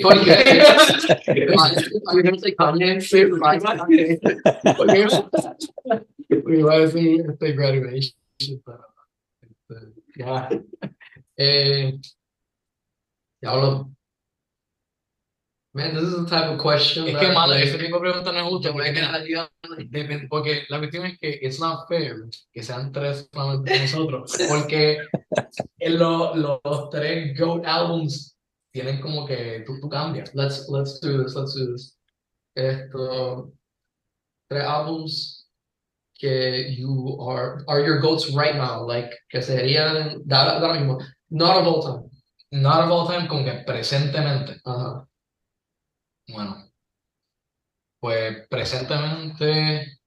¿Por 0.00 0.14
qué? 0.24 0.32
Are 1.26 2.16
you 2.16 2.22
gonna 2.22 2.38
say 2.38 2.54
Kanye? 2.54 3.00
We 6.44 6.58
iba 6.58 6.74
a 6.74 6.78
decir 6.80 7.24
este 7.28 7.52
graduation, 7.52 8.14
pero, 8.64 8.84
este, 9.42 9.92
Ya. 10.16 10.48
Eh, 11.38 11.98
diablo. 13.42 13.95
Man, 15.76 15.94
this 15.94 16.04
is 16.04 16.16
the 16.16 16.24
type 16.24 16.48
of 16.50 16.58
question 16.58 17.06
Es 17.06 17.12
that, 17.12 17.20
que, 17.20 17.32
mano, 17.34 17.52
like, 17.52 17.64
ese 17.64 17.76
tipo 17.76 17.96
de 17.96 18.00
preguntas 18.00 18.32
no 18.32 18.60
yo 18.62 18.72
me 18.72 18.82
porque, 18.82 19.84
depende- 19.90 20.26
porque 20.30 20.64
la 20.70 20.78
cuestión 20.78 21.04
es 21.04 21.18
que 21.18 21.38
it's 21.42 21.60
not 21.60 21.86
fair 21.86 22.16
que 22.50 22.62
sean 22.62 22.90
tres 22.92 23.28
solamente 23.30 23.78
nosotros, 23.80 24.32
porque 24.48 24.98
en 25.78 25.98
lo- 25.98 26.34
los 26.34 26.88
tres 26.90 27.38
GOAT 27.38 27.66
albums 27.66 28.38
tienen 28.72 29.02
como 29.02 29.26
que 29.26 29.64
tú, 29.66 29.78
tú 29.78 29.88
cambias. 29.90 30.34
Let's 30.34 30.66
let's 30.70 30.98
do 31.00 31.22
this. 31.22 31.34
Let's 31.34 31.54
do 31.54 31.72
this. 31.74 31.98
Esto, 32.54 33.52
tres 34.48 34.64
albums 34.64 35.46
que 36.18 36.74
you 36.74 37.18
are 37.20 37.62
are 37.68 37.84
your 37.84 38.00
goats 38.00 38.34
right 38.34 38.56
now, 38.56 38.82
like 38.86 39.10
que 39.28 39.42
serían 39.42 40.22
de 40.24 40.34
ahora, 40.34 40.72
mismo, 40.72 40.98
not 41.28 41.56
of 41.60 41.66
all 41.66 41.82
time. 41.82 42.10
Not 42.50 42.82
of 42.86 42.90
all 42.90 43.06
time, 43.06 43.28
como 43.28 43.44
que 43.44 43.62
presentemente. 43.66 44.58
Ajá. 44.64 45.06
Bueno, 46.28 46.70
pues 48.00 48.46
presentemente 48.48 49.98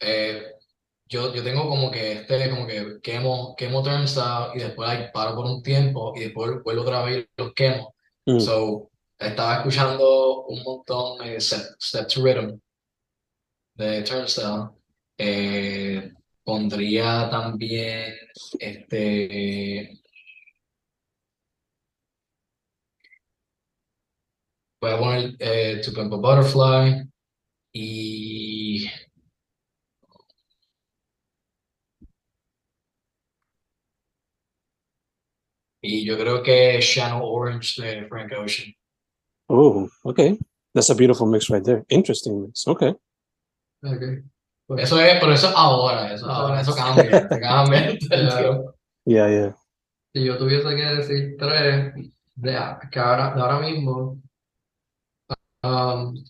eh, 0.00 0.42
yo, 1.06 1.32
yo 1.34 1.44
tengo 1.44 1.68
como 1.68 1.90
que 1.90 2.12
este, 2.12 2.50
como 2.50 2.66
que 2.66 2.98
quemo, 3.02 3.54
quemo 3.56 3.82
turnstile 3.82 4.50
y 4.54 4.58
después 4.60 4.88
like, 4.88 5.10
paro 5.12 5.34
por 5.36 5.46
un 5.46 5.62
tiempo 5.62 6.12
y 6.16 6.20
después 6.20 6.62
vuelvo 6.64 6.82
otra 6.82 7.02
vez 7.04 7.24
y 7.24 7.42
los 7.42 7.52
quemo. 7.54 7.94
Mm. 8.26 8.40
So, 8.40 8.90
estaba 9.18 9.56
escuchando 9.56 10.44
un 10.46 10.62
montón 10.62 11.18
de 11.18 11.40
Step, 11.40 11.76
Step 11.80 12.08
to 12.08 12.24
Rhythm 12.24 12.60
de 13.74 14.02
Turnstile. 14.02 14.70
Eh, 15.18 16.12
pondría 16.44 17.28
también 17.30 18.14
este. 18.58 20.01
Voy 24.82 24.90
I 24.90 24.98
wanted 25.00 25.36
eh, 25.40 25.80
To 25.82 25.92
Pimp 25.92 26.12
a 26.12 26.16
Butterfly 26.16 27.04
y. 27.72 28.90
Y 35.84 36.04
yo 36.04 36.16
creo 36.18 36.42
que 36.42 36.78
Channel 36.80 37.20
Orange 37.22 37.80
de 37.80 38.06
Frank 38.08 38.32
Ocean. 38.36 38.72
Oh, 39.48 39.88
okay. 40.04 40.36
That's 40.74 40.90
a 40.90 40.94
beautiful 40.96 41.26
mix 41.28 41.48
right 41.48 41.62
there. 41.64 41.84
Interesting 41.88 42.42
mix. 42.42 42.66
Okay. 42.66 42.94
Ok. 43.84 44.02
Eso 44.78 44.98
es, 45.00 45.20
pero 45.20 45.32
eso 45.32 45.48
es 45.48 45.54
ahora, 45.56 46.12
eso, 46.14 46.26
ahora, 46.30 46.60
eso 46.60 46.74
cambia, 46.74 47.28
cambia. 47.40 47.90
el 47.90 47.98
tiempo. 48.08 48.74
Yeah, 49.04 49.28
yeah. 49.28 49.56
Si 50.14 50.24
yo 50.24 50.38
tuviese 50.38 50.74
que 50.74 50.82
decir 50.82 51.36
tres 51.38 51.92
de, 52.36 52.56
a- 52.56 52.80
que 52.90 52.98
ahora, 52.98 53.34
de 53.34 53.40
ahora 53.42 53.58
mismo, 53.60 54.20
um, 55.64 56.24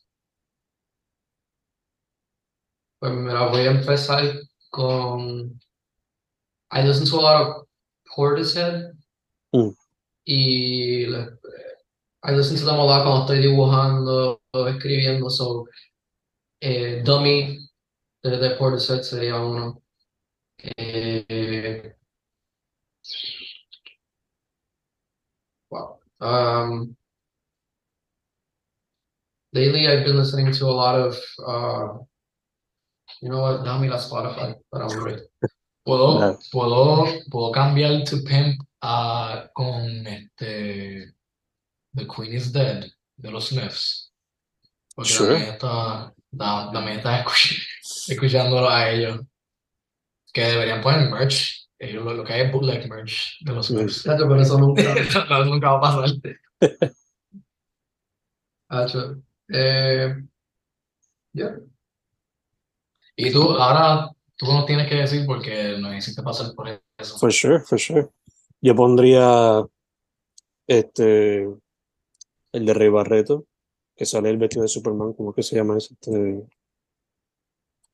pues 2.98 3.12
me 3.12 3.32
la 3.32 3.48
voy 3.48 3.62
a 3.62 3.70
empezar 3.72 4.22
con 4.70 5.60
I 6.72 6.82
listen 6.82 7.06
to 7.06 7.18
a 7.18 7.22
lot 7.22 7.42
of 7.46 7.66
Portishead 8.14 8.92
Mm. 9.54 9.74
y 10.24 11.04
I 12.24 12.30
listen 12.32 12.56
to 12.56 12.64
them 12.64 12.76
a 12.80 12.84
lot 12.84 13.04
cuando 13.04 13.20
estoy 13.22 13.40
dibujando 13.40 14.40
o 14.52 14.66
escribiendo, 14.68 15.28
so 15.28 15.66
eh, 16.60 17.02
Dummy 17.04 17.58
de, 18.22 18.38
de 18.38 18.50
Portishead 18.56 19.02
sería 19.02 19.36
uno. 19.40 19.82
Eh, 20.58 21.94
Wow. 25.70 25.98
Um, 26.20 26.96
lately, 29.52 29.86
I've 29.88 30.04
been 30.04 30.16
listening 30.16 30.52
to 30.52 30.66
a 30.66 30.72
lot 30.74 30.94
of, 30.98 31.16
uh, 31.46 31.98
you 33.20 33.28
know 33.28 33.40
what? 33.42 33.64
Dame 33.64 33.88
la 33.88 33.98
Spotify 33.98 34.54
para 34.70 34.86
hombre. 34.86 35.28
Puedo, 35.86 36.16
Claro. 36.18 36.38
puedo, 36.52 37.04
puedo 37.30 37.52
cambiar 37.52 38.04
To 38.04 38.16
Pimp 38.24 38.60
a, 38.82 39.48
con 39.54 40.06
este 40.06 41.12
The 41.94 42.06
Queen 42.06 42.34
is 42.34 42.52
Dead 42.52 42.84
de 43.16 43.30
los 43.30 43.48
Smiths. 43.48 44.10
Porque 44.94 45.10
Sure. 45.10 45.28
también 45.34 45.52
está, 45.54 46.14
ta- 46.38 46.70
también 46.72 46.96
está 46.98 47.24
escuch- 47.24 47.66
escuchándolo 48.08 48.68
a 48.68 48.90
ellos. 48.90 49.20
Que 50.32 50.44
deberían 50.44 50.80
poner 50.80 51.10
merch. 51.10 51.68
Ellos 51.78 52.04
lo, 52.04 52.14
lo 52.14 52.24
que 52.24 52.32
hay 52.32 52.40
es 52.42 52.52
bootleg 52.52 52.88
merch 52.88 53.38
de 53.40 53.52
los 53.52 53.66
Smiths. 53.66 54.06
Hacho, 54.06 54.28
pero 54.28 54.40
eso 54.40 54.58
nunca. 54.58 54.82
No, 55.28 55.44
nunca 55.44 55.72
va 55.72 55.78
a 55.78 55.80
pasar. 55.80 56.08
Eh, 59.48 60.14
yeah. 61.32 61.58
Y 63.16 63.30
tú, 63.32 63.42
ahora, 63.52 64.10
tú 64.36 64.46
no 64.46 64.64
tienes 64.64 64.88
que 64.88 64.96
decir 64.96 65.24
porque 65.26 65.76
no 65.78 65.94
hiciste 65.94 66.22
pasar 66.22 66.54
por 66.54 66.68
eso. 66.68 67.18
For 67.18 67.32
sure, 67.32 67.60
for 67.60 67.78
sure. 67.78 68.08
Yo 68.60 68.74
pondría 68.74 69.64
este 70.66 71.42
el 72.52 72.66
de 72.66 72.74
Rey 72.74 72.88
Barreto, 72.88 73.46
que 73.96 74.06
sale 74.06 74.30
el 74.30 74.36
vestido 74.38 74.62
de 74.62 74.68
Superman, 74.68 75.12
¿cómo 75.14 75.32
que 75.32 75.42
se 75.42 75.56
llama 75.56 75.78
ese? 75.78 75.94
Este, 75.94 76.10
voy 76.10 76.46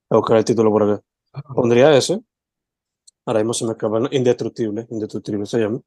a 0.09 0.17
buscar 0.17 0.37
el 0.37 0.45
título 0.45 0.69
por 0.71 0.83
acá. 0.83 1.03
Pondría 1.55 1.95
ese. 1.95 2.19
Ahora 3.25 3.39
mismo 3.39 3.53
se 3.53 3.65
me 3.65 3.71
escapa. 3.71 3.99
¿no? 3.99 4.07
Indestructible, 4.11 4.87
Indestructible 4.89 5.45
se 5.45 5.59
llama. 5.59 5.81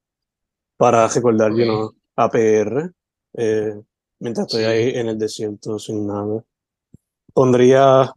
Para 0.76 1.06
recordar, 1.08 1.50
you 1.52 1.62
Ok. 1.62 1.64
know, 1.64 1.94
APR. 2.16 2.90
eh, 3.34 3.82
mientras 4.22 4.46
estoy 4.46 4.62
Sí. 4.64 4.70
ahí 4.70 4.88
en 4.98 5.08
el 5.08 5.18
desierto 5.18 5.78
sin 5.78 6.06
nada. 6.06 6.42
Pondría 7.34 8.12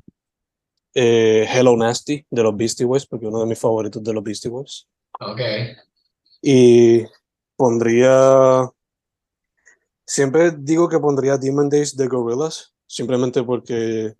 eh, 0.93 1.45
Hello 1.51 1.75
Nasty 1.75 2.25
de 2.29 2.43
los 2.43 2.55
Beastie 2.55 2.85
Boys, 2.85 3.05
porque 3.05 3.27
uno 3.27 3.39
de 3.39 3.45
mis 3.47 3.59
favoritos 3.59 4.01
de 4.03 4.13
los 4.13 4.23
Beastie 4.23 4.49
Boys. 4.49 4.87
Ok. 5.19 5.41
Y 6.41 7.03
pondría. 7.57 8.69
Siempre 10.05 10.51
digo 10.57 10.87
que 10.87 10.99
pondría 10.99 11.37
Demon 11.37 11.67
Days 11.69 11.97
de 11.97 12.07
Gorillaz, 12.07 12.73
simplemente 12.87 13.43
porque 13.43 14.13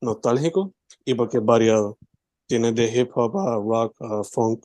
nostálgico 0.00 0.72
y 1.04 1.14
porque 1.14 1.38
es 1.38 1.44
variado. 1.44 1.98
Tiene 2.46 2.72
de 2.72 2.86
hip 2.86 3.10
hop 3.14 3.36
a 3.38 3.56
rock, 3.56 3.96
a 4.00 4.22
funk, 4.24 4.64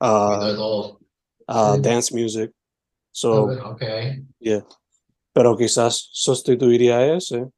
a, 0.00 0.54
a 1.46 1.76
dance 1.78 2.14
music. 2.14 2.52
So, 3.12 3.44
Ok. 3.44 3.50
Ok. 3.72 3.82
yeah. 4.40 4.66
Pero 5.32 5.56
quizás 5.56 6.08
sustituiría 6.12 7.14
ese 7.14 7.48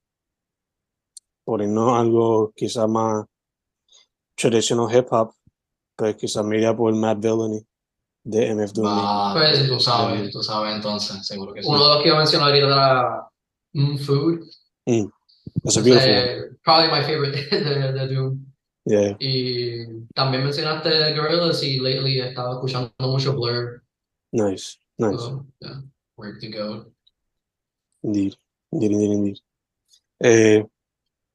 por 1.44 1.66
no 1.66 1.96
algo 1.96 2.52
quizás 2.54 2.88
más 2.88 3.24
traditional 4.36 4.94
hip 4.94 5.06
hop, 5.10 5.32
pues 5.96 6.16
quizás 6.16 6.44
me 6.44 6.56
iría 6.56 6.76
por 6.76 6.94
Mad 6.94 7.16
Villainy 7.16 7.66
de 8.22 8.54
MF 8.54 8.72
Doom. 8.72 8.86
Va, 8.86 9.32
Pues, 9.34 9.66
tú 9.66 9.80
sabes, 9.80 10.30
tú 10.30 10.42
sabes 10.42 10.76
entonces, 10.76 11.26
seguro 11.26 11.52
que 11.52 11.62
sí. 11.62 11.68
Uno 11.68 11.82
de 11.82 11.94
los 11.94 12.02
que 12.02 12.08
iba 12.08 12.16
a 12.16 12.20
mencionar 12.20 12.54
era 12.54 13.28
mm, 13.72 13.96
Food. 13.98 14.40
That's 15.64 15.76
a 15.76 15.82
beautiful. 15.82 16.08
Eh, 16.08 16.50
probably 16.62 16.90
my 16.90 17.02
favorite 17.02 17.50
de, 17.50 17.92
de 17.92 18.14
Doom. 18.14 18.46
Yeah. 18.84 19.16
Y 19.18 20.06
también 20.14 20.44
mencionaste 20.44 21.14
Gorillaz 21.14 21.62
y 21.62 21.78
lately 21.80 22.20
he 22.20 22.28
estado 22.28 22.54
escuchando 22.54 22.92
mucho 23.00 23.34
Blur. 23.34 23.82
Nice, 24.32 24.78
nice. 24.98 25.18
so, 25.18 25.46
yeah. 25.60 25.82
Where 26.16 26.38
to 26.38 26.48
go. 26.48 26.86
Indeed, 28.02 28.34
indeed, 28.70 28.92
indeed, 28.92 29.12
indeed. 29.12 29.38
Eh, 30.20 30.66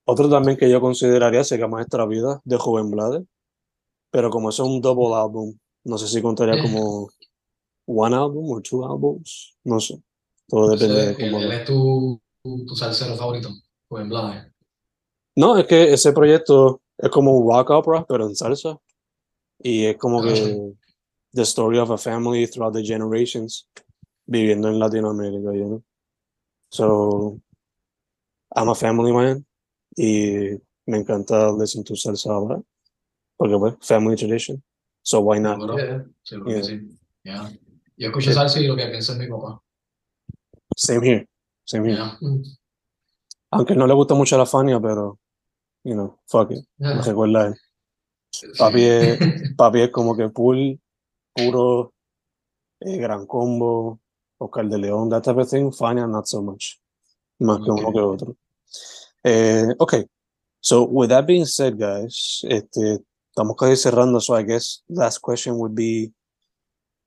otro 0.06 0.30
también 0.30 0.58
que 0.58 0.70
yo 0.70 0.80
consideraría 0.80 1.44
sería 1.44 1.68
Maestra 1.68 2.06
Vida 2.06 2.42
de 2.44 2.58
Joven 2.58 2.92
Blade, 2.92 3.26
pero 4.12 4.30
como 4.30 4.50
eso 4.50 4.64
es 4.64 4.70
un 4.70 4.82
double 4.82 5.16
álbum, 5.16 5.58
no 5.84 5.98
sé 5.98 6.08
si 6.08 6.22
contaría 6.22 6.62
como 6.62 7.10
one 7.86 8.16
album 8.16 8.52
o 8.52 8.62
two 8.62 8.86
albums, 8.86 9.56
no 9.64 9.80
sé. 9.80 10.02
Todo 10.48 10.70
depende 10.70 10.96
de 10.96 11.12
él, 11.12 11.32
cómo. 11.32 11.44
él 11.44 11.52
es 11.52 11.66
tu, 11.66 12.22
tu, 12.44 12.66
tu 12.66 12.76
salsero 12.76 13.16
favorito, 13.16 13.50
Rubén 13.90 14.10
Blades. 14.10 14.52
No, 15.36 15.58
es 15.58 15.66
que 15.66 15.92
ese 15.92 16.14
proyecto 16.14 16.82
es 16.98 17.10
como 17.10 17.38
un 17.38 17.52
rock 17.52 17.72
opera, 17.72 18.06
pero 18.08 18.26
en 18.26 18.36
salsa. 18.36 18.80
Y 19.60 19.86
es 19.86 19.98
como 19.98 20.22
que 20.22 20.74
the 21.34 21.42
story 21.42 21.78
of 21.80 21.92
a 21.92 21.98
family 21.98 22.48
throughout 22.48 22.74
the 22.74 22.84
generations 22.84 23.68
viviendo 24.26 24.70
en 24.70 24.80
Latinoamérica, 24.80 25.52
know? 25.52 25.84
So, 26.76 27.40
I'm 28.54 28.68
a 28.70 28.76
family 28.76 29.14
man 29.14 29.46
y 29.96 30.60
me 30.86 30.98
encanta 30.98 31.52
listen 31.58 31.84
to 31.86 31.96
salsa 31.96 32.32
ahora, 32.34 32.62
porque 33.38 33.58
pues, 33.58 33.76
family 33.82 34.16
tradition. 34.18 34.62
So 35.02 35.22
why 35.22 35.40
not? 35.40 35.60
Seguro, 35.60 35.78
Yeah. 35.78 36.06
seguro 36.24 36.52
Yeah. 36.52 36.62
que 36.62 36.64
sí. 36.68 36.98
Yeah. 37.24 37.50
Yo 37.98 38.08
escucho 38.10 38.34
salsa 38.34 38.60
y 38.60 38.68
lo 38.68 38.76
que 38.76 38.88
pienso 38.88 39.14
es 39.14 39.20
mi 39.20 39.28
papá. 39.28 39.62
Same 40.76 41.06
here, 41.08 41.28
same 41.64 41.86
here. 41.90 41.96
Yeah. 41.98 42.18
Mm, 42.20 42.44
Aunque 43.52 43.76
no 43.76 43.88
le 43.88 43.94
gusta 43.94 44.14
mucho 44.16 44.38
la 44.38 44.46
Fania, 44.46 44.80
pero, 44.82 45.18
you 45.86 45.94
know, 45.94 46.20
fuck 46.28 46.52
it, 46.52 46.66
me 46.78 47.02
recuerda 47.02 47.44
a 47.44 47.48
él. 47.48 47.56
Papi 48.58 48.84
es, 48.84 49.18
papi 49.58 49.82
es 49.82 49.92
como 49.92 50.14
que 50.18 50.30
full, 50.30 50.74
puro, 51.34 51.94
eh, 52.82 52.98
gran 52.98 53.26
combo, 53.26 54.02
Oscar 54.38 54.68
de 54.68 54.78
León, 54.78 55.10
that 55.10 55.24
type 55.24 55.38
of 55.40 55.50
thing. 55.50 55.72
Fania, 55.72 56.08
not 56.08 56.28
so 56.28 56.42
much. 56.42 56.80
Más 57.40 57.58
que 57.60 57.72
uno 57.72 57.88
Ok. 57.88 57.94
que 57.94 58.02
otro. 58.02 58.38
Eh, 59.24 59.74
okay. 59.80 60.06
So, 60.62 60.84
with 60.84 61.10
that 61.10 61.26
being 61.28 61.46
said, 61.46 61.78
guys, 61.78 62.42
este, 62.50 63.00
estamos 63.30 63.56
casi 63.58 63.76
cerrando, 63.76 64.20
so 64.22 64.36
I 64.36 64.44
guess 64.44 64.84
last 64.88 65.20
question 65.20 65.58
would 65.58 65.76
be 65.76 66.12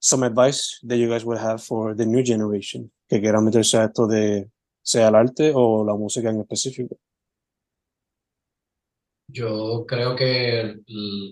some 0.01 0.23
advice 0.23 0.79
that 0.85 0.97
you 0.97 1.09
guys 1.09 1.25
would 1.25 1.39
have 1.39 1.63
for 1.63 1.95
the 1.95 2.07
new 2.07 2.23
generation 2.23 2.91
que 3.09 3.21
quieran 3.21 3.45
meterse 3.45 3.79
a 3.79 3.85
esto 3.87 4.07
de 4.07 4.49
sea 4.83 5.09
el 5.09 5.15
arte 5.17 5.53
o 5.55 5.85
la 5.85 5.95
música 5.95 6.31
en 6.31 6.41
específico. 6.41 6.97
Yo 9.31 9.85
creo 9.87 10.15
que 10.17 10.61
el, 10.61 10.85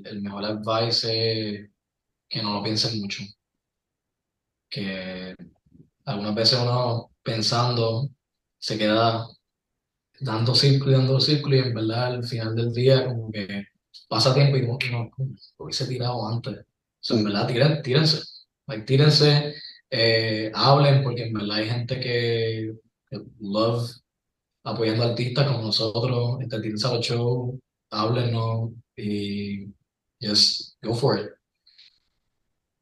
el 0.04 0.20
mejor 0.22 0.44
advice 0.44 1.60
es 1.62 1.70
que 2.28 2.42
no 2.42 2.54
lo 2.54 2.62
piensen 2.62 3.00
mucho. 3.00 3.22
Que 4.68 5.34
algunas 6.06 6.34
veces 6.34 6.58
uno 6.60 7.10
pensando 7.22 8.08
se 8.58 8.78
queda 8.78 9.26
dando 10.20 10.54
círculo 10.54 10.92
y 10.92 10.94
dando 10.94 11.20
círculo 11.20 11.56
y 11.56 11.58
en 11.60 11.74
verdad 11.74 12.06
al 12.06 12.24
final 12.24 12.54
del 12.56 12.72
día 12.72 13.06
como 13.06 13.30
que 13.30 13.66
pasa 14.08 14.34
tiempo 14.34 14.56
y 14.56 14.90
no, 14.90 15.10
hubiese 15.58 15.86
tirado 15.86 16.26
antes. 16.28 16.58
O 16.60 16.64
sea, 17.00 17.16
en 17.16 17.22
Mm. 17.22 17.26
verdad, 17.26 17.46
tiren, 17.48 17.82
tírense. 17.82 18.22
Like, 18.66 18.84
tírense, 18.84 19.54
eh, 19.90 20.50
hablen, 20.54 21.02
porque 21.02 21.24
en 21.26 21.32
verdad 21.32 21.56
hay 21.58 21.68
gente 21.68 22.00
que, 22.00 22.74
que 23.08 23.20
love 23.40 23.90
apoyando 24.64 25.04
artistas 25.04 25.46
como 25.46 25.62
nosotros, 25.62 26.38
este, 26.40 26.60
tírense 26.60 26.86
a 26.88 26.94
los 26.94 27.06
shows, 27.06 27.54
háblenos 27.90 28.70
y 28.96 29.66
just 30.20 30.74
go 30.82 30.94
for 30.94 31.18
it. 31.20 31.30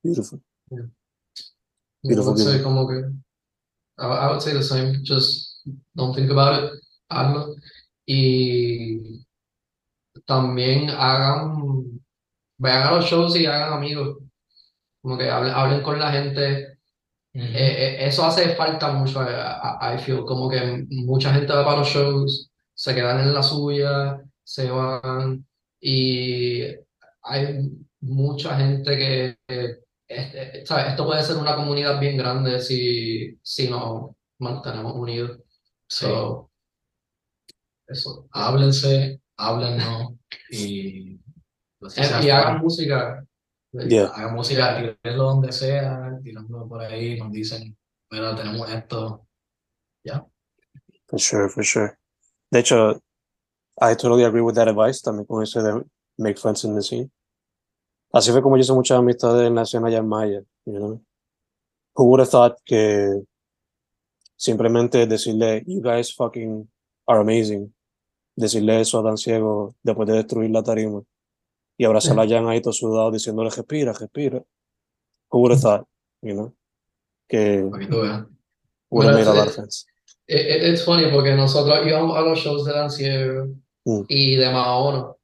Beautiful. 0.03 0.41
I 0.71 0.77
Beautiful, 2.09 2.35
would 2.35 2.39
say 2.43 2.63
como 2.63 2.87
que, 2.87 2.97
I, 3.99 4.05
I 4.07 4.31
would 4.31 4.43
say 4.43 4.53
the 4.53 4.63
same, 4.63 5.03
just 5.05 5.63
don't 5.95 6.15
think 6.15 6.31
about 6.31 6.63
it, 6.65 6.71
hazlo. 7.11 7.57
Y 8.07 9.25
también 10.27 10.91
hagan, 10.91 12.01
vayan 12.59 12.89
a 12.89 12.93
los 12.97 13.07
shows 13.07 13.37
y 13.37 13.47
hagan 13.47 13.73
amigos, 13.73 14.19
como 15.03 15.17
que 15.19 15.31
hablen, 15.31 15.53
hablen 15.55 15.83
con 15.83 15.99
la 15.99 16.13
gente. 16.13 16.79
Ujú. 17.35 17.43
Eh, 17.45 17.55
eh, 17.57 18.07
eso 18.07 18.25
hace 18.25 18.55
falta 18.55 18.93
mucho, 18.93 19.21
I, 19.23 19.27
I- 19.33 19.95
I 19.95 19.99
feel, 19.99 20.25
como 20.25 20.49
que 20.49 20.87
mucha 20.91 21.33
gente 21.35 21.53
va 21.53 21.65
para 21.65 21.79
los 21.79 21.89
shows, 21.89 22.51
se 22.75 22.95
quedan 22.95 23.21
en 23.21 23.35
la 23.35 23.43
suya, 23.43 24.21
se 24.45 24.71
van, 24.71 25.45
y 25.81 26.63
hay 27.23 27.71
mucha 28.01 28.57
gente 28.57 28.97
que, 29.49 29.79
este, 30.15 30.67
¿sabes? 30.67 30.89
Esto 30.89 31.05
puede 31.07 31.23
ser 31.23 31.37
una 31.37 31.57
comunidad 31.57 32.01
bien 32.01 32.17
grande 32.17 32.61
si, 32.61 33.39
si 33.43 33.69
nos 33.69 34.11
mantenemos 34.39 34.95
unidos. 34.95 35.41
Sí. 35.89 36.07
So, 36.07 36.51
eso. 37.87 38.29
Háblense, 38.33 39.21
háblennos 39.37 40.15
y, 40.51 41.19
pues, 41.79 41.99
Eh, 41.99 42.11
y 42.23 42.31
hagan 42.31 42.59
música. 42.61 43.25
Yeah. 43.73 44.07
hagan 44.07 44.35
música, 44.35 44.77
tírenlo 45.03 45.25
donde 45.25 45.51
sea, 45.51 46.17
tirándolo 46.23 46.69
por 46.69 46.81
ahí, 46.81 47.19
nos 47.19 47.33
dicen, 47.33 47.77
mira, 48.11 48.37
tenemos 48.37 48.71
esto. 48.71 49.27
For 51.07 51.19
sure, 51.19 51.49
for 51.49 51.65
sure. 51.65 51.99
De 52.51 52.61
hecho, 52.61 53.03
I 53.81 53.95
totally 53.97 54.25
agree 54.25 54.43
with 54.43 54.55
that 54.55 54.69
advice 54.69 55.03
también 55.03 55.27
con 55.27 55.43
eso 55.43 55.63
de 55.63 55.85
make 56.17 56.39
friends 56.39 56.65
in 56.65 56.75
the 56.75 56.83
scene. 56.83 57.11
Así 58.15 58.31
fue 58.31 58.43
como 58.43 58.57
yo 58.57 58.61
hice 58.63 58.73
muchas 58.73 58.99
amistades 58.99 59.49
en 59.49 59.57
la 59.57 59.63
escena 59.63 59.89
allá 59.89 59.99
en 59.99 60.07
Maya, 60.09 60.41
you 60.67 60.77
know. 60.79 61.03
Who 61.97 62.05
would 62.05 62.21
have 62.21 62.31
thought 62.31 62.57
que 62.65 63.23
simplemente 64.37 65.07
decirle, 65.07 65.65
you 65.67 65.81
guys 65.83 66.15
fucking 66.15 66.69
are 67.07 67.21
amazing, 67.21 67.73
decirle 68.37 68.81
eso 68.81 68.99
a 68.99 69.03
Dan 69.03 69.17
Ciego 69.17 69.75
después 69.83 70.09
de 70.09 70.15
destruir 70.15 70.51
la 70.51 70.63
tarima 70.63 71.03
y 71.77 71.85
abrazar 71.85 72.19
a 72.21 72.27
Jan 72.29 72.47
ahí 72.49 72.61
todo 72.61 72.73
sudado 72.73 73.11
diciéndole, 73.11 73.51
respira, 73.51 73.93
respira. 73.93 74.43
Who 75.31 75.41
would 75.41 75.53
have 75.53 75.61
thought, 75.61 75.87
you 76.23 76.35
know, 76.35 76.55
que 77.29 77.67
Para 77.71 77.85
que 77.85 77.91
tú 77.91 78.01
veas. 78.01 78.27
Bueno, 78.91 79.19
it- 80.29 80.63
it's 80.73 80.85
funny 80.85 81.11
porque 81.13 81.35
nosotros 81.35 81.85
íbamos 81.85 82.17
a 82.17 82.21
los 82.21 82.39
shows 82.39 82.65
de 82.65 82.73
Lanciero 82.73 83.47
Mm. 83.85 84.03
y 84.09 84.37
de 84.37 84.51
Maono. 84.53 85.19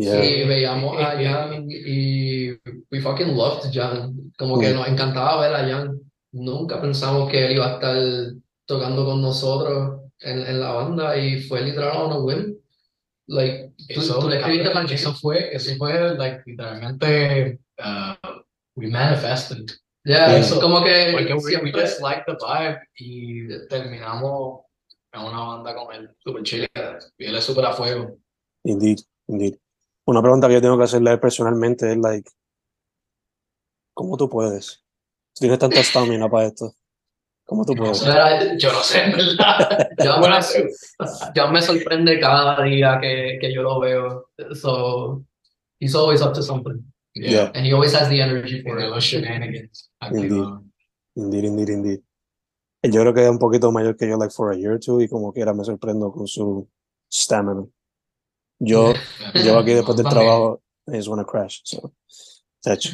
Yeah. 0.00 0.24
Y 0.24 0.44
veíamos 0.46 0.96
a 1.02 1.16
Jan 1.20 1.66
y 1.68 2.50
we 2.90 3.00
fucking 3.00 3.36
loved 3.36 3.70
Jan. 3.72 4.14
Como 4.38 4.58
que 4.60 4.70
Mm. 4.70 4.76
nos 4.76 4.88
encantaba 4.88 5.40
ver 5.40 5.54
a 5.56 5.68
Jan. 5.68 6.00
Nunca 6.32 6.80
pensamos 6.80 7.28
que 7.30 7.46
él 7.46 7.52
iba 7.56 7.66
a 7.66 7.74
estar 7.74 7.96
tocando 8.66 9.04
con 9.04 9.20
nosotros 9.20 10.02
en, 10.20 10.40
en 10.46 10.60
la 10.60 10.70
banda 10.72 11.16
y 11.16 11.40
fue 11.42 11.62
literal 11.62 11.96
on 11.96 12.12
a 12.12 12.18
whim. 12.20 12.54
Like, 13.26 13.72
tú, 13.92 14.00
Eso, 14.00 14.18
tú 14.20 14.28
le 14.28 14.36
escribiste 14.38 14.70
para 14.70 14.86
eso 14.86 15.12
fue, 15.14 15.54
eso 15.54 15.74
fue, 15.76 16.14
like, 16.16 16.42
literalmente, 16.46 17.58
uh, 17.80 18.14
we 18.76 18.86
manifested. 18.86 19.66
Yeah, 20.04 20.30
Sí. 20.30 20.40
eso 20.40 20.60
como 20.60 20.82
que 20.84 21.08
Porque 21.12 21.34
we, 21.34 21.40
we 21.42 21.50
siempre- 21.50 21.72
just 21.72 22.00
like 22.00 22.22
the 22.26 22.34
vibe 22.34 22.78
y 22.98 23.66
terminamos 23.68 24.60
en 25.12 25.20
una 25.22 25.40
banda 25.40 25.74
con 25.74 25.92
él, 25.94 26.08
super 26.24 26.42
chill. 26.42 26.68
Y 27.18 27.24
él 27.24 27.34
es 27.36 27.44
súper 27.44 27.66
a 27.66 27.72
fuego. 27.72 28.16
Indeed, 28.64 28.98
indeed. 29.26 29.56
Una 30.08 30.22
pregunta 30.22 30.48
que 30.48 30.54
yo 30.54 30.62
tengo 30.62 30.78
que 30.78 30.84
hacerle 30.84 31.18
personalmente 31.18 31.92
es, 31.92 31.98
like, 31.98 32.30
¿cómo 33.92 34.16
tú 34.16 34.26
puedes? 34.26 34.82
Tienes 35.34 35.58
tanta 35.58 35.80
estamina 35.80 36.30
para 36.30 36.46
esto. 36.46 36.72
¿Cómo 37.44 37.62
tú 37.66 37.74
puedes? 37.74 38.00
yo 38.58 38.72
no 38.72 38.80
sé, 38.80 39.02
en 39.04 39.12
verdad. 39.12 39.90
Bueno, 40.18 40.36
me, 40.38 41.48
me 41.52 41.60
sorprende 41.60 42.18
cada 42.18 42.62
día 42.62 42.98
que, 43.02 43.36
que 43.38 43.52
yo 43.52 43.62
lo 43.62 43.80
veo. 43.80 44.30
So, 44.54 45.26
he's 45.78 45.94
always 45.94 46.22
up 46.22 46.32
to 46.32 46.42
something. 46.42 46.82
Yeah. 47.14 47.52
And 47.54 47.66
he 47.66 47.74
always 47.74 47.92
has 47.92 48.08
the 48.08 48.22
energy 48.22 48.62
for 48.62 48.80
los 48.80 49.04
shenanigans. 49.04 49.90
Indeed. 50.00 50.42
Indeed, 51.16 51.44
indeed, 51.44 51.68
indeed. 51.68 52.00
Yo 52.82 53.02
creo 53.02 53.12
que 53.12 53.24
es 53.24 53.30
un 53.30 53.38
poquito 53.38 53.70
mayor 53.72 53.94
que 53.94 54.08
yo, 54.08 54.16
like, 54.16 54.32
for 54.32 54.52
a 54.52 54.56
year 54.56 54.72
or 54.72 54.80
two, 54.80 55.02
y 55.02 55.08
como 55.08 55.34
quiera 55.34 55.52
me 55.52 55.64
sorprendo 55.64 56.10
con 56.10 56.26
su 56.26 56.66
stamina. 57.12 57.66
Yo 58.58 58.92
llevo 59.34 59.58
aquí 59.58 59.72
después 59.72 59.96
del 59.96 60.08
trabajo, 60.08 60.62
just 60.86 61.08
wanna 61.08 61.24
crash. 61.24 61.60
So, 61.64 61.92
tacho. 62.62 62.90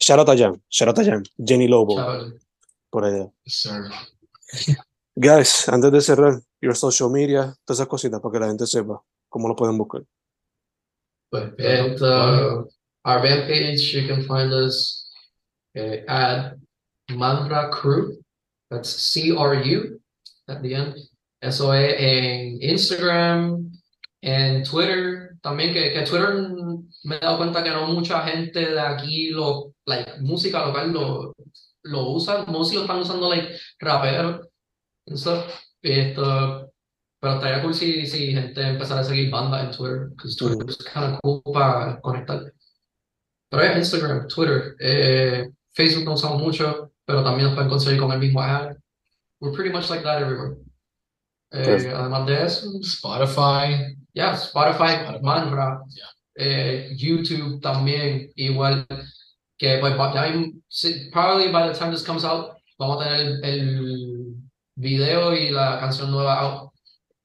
Shout 0.00 0.18
out 0.18 0.30
a 0.30 0.36
Jan, 0.36 0.62
shout 0.68 0.88
out 0.88 0.98
a 0.98 1.04
Jan, 1.04 1.22
Jenny 1.38 1.68
Lobo, 1.68 1.94
por 2.90 3.04
allá. 3.04 3.30
Guys, 5.14 5.68
antes 5.68 5.92
de 5.92 6.00
cerrar, 6.00 6.40
your 6.62 6.74
social 6.74 7.10
media, 7.10 7.54
todas 7.64 7.80
esas 7.80 7.88
cositas 7.88 8.20
para 8.20 8.32
que 8.32 8.40
la 8.40 8.46
gente 8.46 8.66
sepa 8.66 9.02
cómo 9.28 9.48
lo 9.48 9.54
pueden 9.54 9.76
buscar. 9.76 10.02
But 11.30 11.60
at 11.60 12.00
uh, 12.02 12.64
our 13.04 13.20
page, 13.20 13.94
you 13.94 14.08
can 14.08 14.26
find 14.26 14.52
us 14.52 15.08
uh, 15.76 15.98
at 16.08 16.56
Mantra 17.10 17.70
Crew. 17.70 18.16
That's 18.70 18.88
C 18.88 19.36
R 19.36 19.54
U 19.54 20.00
at 20.48 20.62
the 20.62 20.74
end. 20.74 20.96
Eso 21.42 21.72
es 21.72 21.94
en 21.98 22.58
Instagram, 22.62 23.70
en 24.20 24.62
Twitter. 24.64 25.30
También 25.42 25.72
que, 25.72 25.92
que 25.92 26.02
Twitter 26.02 26.34
me 27.04 27.16
he 27.16 27.20
dado 27.20 27.38
cuenta 27.38 27.62
que 27.64 27.70
no 27.70 27.86
mucha 27.88 28.22
gente 28.22 28.72
de 28.72 28.80
aquí, 28.80 29.30
lo, 29.30 29.74
like, 29.86 30.20
música 30.20 30.66
local 30.66 30.92
lo, 30.92 31.34
lo 31.82 32.10
usa. 32.10 32.44
Mostly 32.46 32.76
lo 32.76 32.82
están 32.82 33.00
usando, 33.00 33.28
like, 33.28 33.48
raperos. 33.78 34.46
stuff. 35.14 35.44
Esto, 35.82 36.70
pero 37.20 37.34
estaría 37.34 37.62
cool 37.62 37.74
si, 37.74 38.06
si 38.06 38.32
gente 38.32 38.60
empezara 38.60 39.00
a 39.00 39.04
seguir 39.04 39.30
bandas 39.30 39.64
en 39.64 39.70
Twitter, 39.70 40.08
because 40.10 40.36
Twitter 40.36 40.68
es 40.68 40.76
kind 40.76 41.14
of 41.14 41.20
cool 41.22 41.42
para 41.52 41.98
conectar. 42.00 42.52
Pero 43.48 43.62
es 43.62 43.76
Instagram, 43.78 44.28
Twitter, 44.28 44.76
eh, 44.78 45.48
Facebook 45.72 46.04
no 46.04 46.14
usamos 46.14 46.42
mucho, 46.42 46.92
pero 47.04 47.24
también 47.24 47.46
nos 47.46 47.54
pueden 47.54 47.70
conseguir 47.70 48.00
con 48.00 48.12
el 48.12 48.18
mismo 48.18 48.42
ad. 48.42 48.76
We're 49.40 49.54
pretty 49.56 49.72
much 49.72 49.88
like 49.88 50.02
that 50.02 50.20
everywhere. 50.20 50.56
Eh, 51.52 51.64
Perfect. 51.64 51.94
además 51.94 52.26
de 52.26 52.44
eso, 52.44 52.70
Spotify. 52.80 53.96
yeah, 54.12 54.34
Spotify, 54.34 54.94
Spotify. 55.02 55.22
Manra, 55.22 55.80
eh, 56.36 56.94
YouTube 56.96 57.60
también, 57.60 58.30
igual 58.36 58.86
que 59.58 59.78
pues, 59.78 59.94
ya 60.14 60.32
sí, 60.68 61.10
probably 61.12 61.52
by 61.52 61.68
the 61.68 61.78
time 61.78 61.90
this 61.90 62.02
comes 62.04 62.24
out, 62.24 62.52
vamos 62.78 63.00
a 63.00 63.04
tener 63.04 63.20
el, 63.20 63.44
el 63.44 64.34
video 64.76 65.34
y 65.34 65.50
la 65.50 65.78
canción 65.80 66.10
nueva 66.10 66.40
out. 66.40 66.70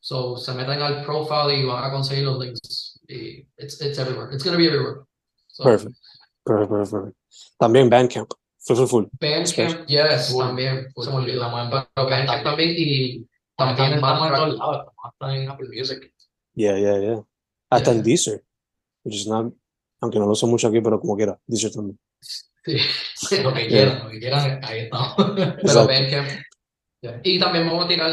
So 0.01 0.37
se 0.37 0.53
meten 0.53 0.81
al 0.81 1.03
profile 1.03 1.57
y 1.57 1.65
van 1.65 1.83
a 1.83 1.91
conseguir 1.91 2.25
los 2.25 2.37
links. 2.37 2.99
Y 3.07 3.47
it's, 3.57 3.81
it's 3.81 3.97
everywhere. 3.97 4.33
It's 4.33 4.43
gonna 4.43 4.57
be 4.57 4.67
everywhere. 4.67 5.05
So, 5.47 5.63
Perfect. 5.63 5.95
Perfect, 6.43 6.69
perfect, 6.69 6.91
perfect. 6.91 7.17
También 7.57 7.89
Bandcamp, 7.89 8.29
full, 8.59 8.75
full, 8.75 8.87
full. 8.87 9.05
Bandcamp, 9.19 9.87
yes, 9.87 10.35
también. 10.37 10.91
full, 10.93 11.05
se 11.05 11.09
me 11.09 11.15
olvidó. 11.17 11.49
Pero 11.95 12.09
Bandcamp 12.09 12.43
también 12.43 12.75
y 12.77 13.25
También 13.57 13.93
estamos 13.93 14.27
en 14.27 14.33
todos 14.35 14.57
lados. 14.57 14.87
Hasta 15.03 15.35
en 15.35 15.49
Apple 15.49 15.69
Music. 15.73 16.13
Yeah, 16.55 16.77
yeah, 16.77 16.99
yeah. 16.99 17.23
Hasta 17.69 17.91
en 17.91 17.97
Yeah. 17.97 18.03
Deezer, 18.03 18.43
which 19.03 19.15
is 19.15 19.27
not, 19.27 19.53
aunque 20.01 20.19
no 20.19 20.25
lo 20.25 20.31
uso 20.31 20.47
mucho 20.47 20.67
aquí, 20.67 20.81
pero 20.81 20.99
como 20.99 21.15
quiera, 21.15 21.39
Deezer 21.47 21.71
también. 21.71 21.99
Sí. 22.19 22.77
Lo 23.43 23.53
que 23.53 23.67
quieran, 23.67 24.03
lo 24.05 24.09
que 24.09 24.19
quieran, 24.19 24.59
ahí 24.63 24.79
estamos. 24.85 25.13
Pero. 25.61 25.85
Bandcamp. 25.87 26.27
yeah. 27.01 27.21
Y 27.23 27.39
también 27.39 27.67
vamos 27.67 27.85
a 27.85 27.87
tirar, 27.87 28.11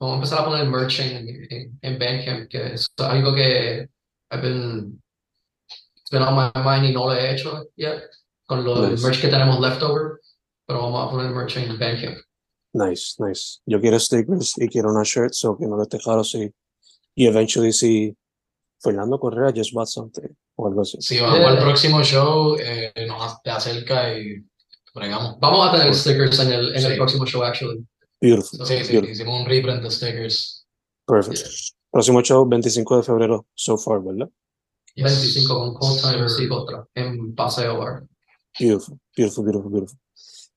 vamos 0.00 0.12
a 0.12 0.14
empezar 0.16 0.38
a 0.40 0.44
poner 0.46 0.66
merch 0.66 0.98
en, 1.00 1.28
en, 1.28 1.78
en 1.80 1.98
Bandcamp, 1.98 2.48
que 2.48 2.74
es 2.74 2.88
algo 2.98 3.32
que 3.34 3.88
I've 4.32 4.42
been, 4.42 5.00
it's 5.96 6.10
been 6.10 6.22
on 6.22 6.34
my 6.34 6.50
mind 6.64 6.86
y 6.90 6.92
no 6.92 7.06
lo 7.06 7.14
he 7.14 7.32
hecho 7.34 7.64
yet, 7.76 8.02
con 8.46 8.64
los 8.64 8.90
Nice. 8.90 9.02
merch 9.06 9.20
que 9.20 9.28
tenemos 9.28 9.60
leftover, 9.60 10.18
pero 10.66 10.80
vamos 10.82 11.06
a 11.06 11.10
poner 11.12 11.30
merch 11.30 11.56
en 11.58 11.78
Bandcamp. 11.78 12.18
Nice, 12.74 13.14
nice. 13.18 13.60
Yo 13.66 13.80
quiero 13.80 13.98
stickers 14.00 14.56
y 14.58 14.68
quiero 14.68 14.90
una 14.90 15.02
shirt, 15.04 15.32
so 15.32 15.56
que 15.58 15.66
no 15.66 15.76
lo 15.76 15.82
esté 15.82 15.98
claro 15.98 16.24
si. 16.24 16.50
Y 17.14 17.26
eventually 17.26 17.72
si 17.72 18.16
Fernando 18.80 19.18
Correa 19.18 19.52
just 19.54 19.72
bought 19.74 19.88
something 19.88 20.28
o 20.56 20.66
algo 20.68 20.80
así. 20.80 20.96
Si 21.00 21.20
vamos 21.20 21.38
Yeah. 21.38 21.48
al 21.50 21.58
próximo 21.58 22.02
show, 22.02 22.56
eh, 22.58 22.92
nos 23.06 23.42
te 23.42 23.50
acerca 23.50 24.16
y 24.18 24.42
bregamos. 24.94 25.38
Vamos 25.40 25.68
a 25.68 25.72
tener 25.76 25.94
stickers 25.94 26.38
en 26.40 26.52
el, 26.52 26.68
en 26.76 26.84
el 26.84 26.92
Sí. 26.92 26.96
próximo 26.96 27.26
show, 27.26 27.42
actually. 27.42 27.86
Beautiful, 28.20 28.66
Sí, 28.66 28.74
sí, 28.84 28.92
beautiful, 28.92 29.10
hicimos 29.10 29.40
un 29.40 29.46
reprint 29.46 29.82
de 29.82 29.90
stickers. 29.90 30.66
perfect. 31.06 31.46
Próximo 31.90 32.22
show, 32.22 32.46
25 32.48 32.96
de 32.96 33.02
febrero, 33.02 33.46
so 33.54 33.76
far, 33.76 34.02
¿verdad? 34.02 34.30
25 34.96 35.54
con 35.54 35.74
Cold 35.74 36.00
Timers 36.00 36.40
y 36.40 36.48
otra 36.48 36.86
en 36.94 37.34
Paseo 37.34 37.78
Bar. 37.78 38.04
Beautiful, 38.58 38.98
beautiful, 39.16 39.44
beautiful, 39.44 39.70
beautiful. 39.70 39.98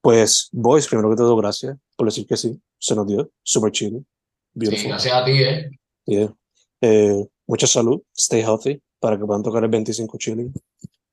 Pues, 0.01 0.47
boys, 0.53 0.87
primero 0.87 1.09
que 1.09 1.15
todo, 1.17 1.35
gracias 1.35 1.77
por 1.95 2.07
decir 2.07 2.25
que 2.27 2.37
sí. 2.37 2.59
Se 2.77 2.95
nos 2.95 3.07
dio. 3.07 3.31
Super 3.43 3.71
chido. 3.71 3.99
Sí, 3.99 4.05
Beautiful. 4.53 4.89
gracias 4.89 5.13
a 5.13 5.25
ti, 5.25 5.31
¿eh? 5.43 5.69
Yeah. 6.05 6.33
Eh, 6.81 7.25
mucha 7.47 7.67
salud. 7.67 8.01
Stay 8.15 8.41
healthy 8.41 8.81
para 8.99 9.17
que 9.17 9.25
puedan 9.25 9.43
tocar 9.43 9.63
el 9.63 9.69
25 9.69 10.17
chilling. 10.17 10.53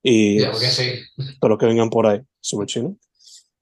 Y. 0.03 0.45
Porque 0.45 0.67
sí. 0.67 0.93
todos 1.41 1.51
los 1.51 1.59
que 1.59 1.67
vengan 1.67 1.91
por 1.91 2.07
ahí. 2.07 2.21
Super 2.41 2.67
chido. 2.67 2.97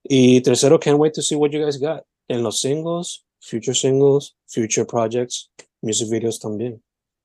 Y 0.03 0.41
tercero, 0.41 0.79
can't 0.81 0.99
wait 0.99 1.15
to 1.15 1.23
see 1.23 1.37
what 1.37 1.51
you 1.51 1.63
guys 1.63 1.79
got 1.79 2.03
en 2.29 2.43
los 2.43 2.61
singles, 2.61 3.25
future 3.41 3.75
singles, 3.75 4.35
future 4.47 4.87
projects, 4.87 5.51
music 5.83 6.09
videos 6.09 6.39
también. 6.41 6.83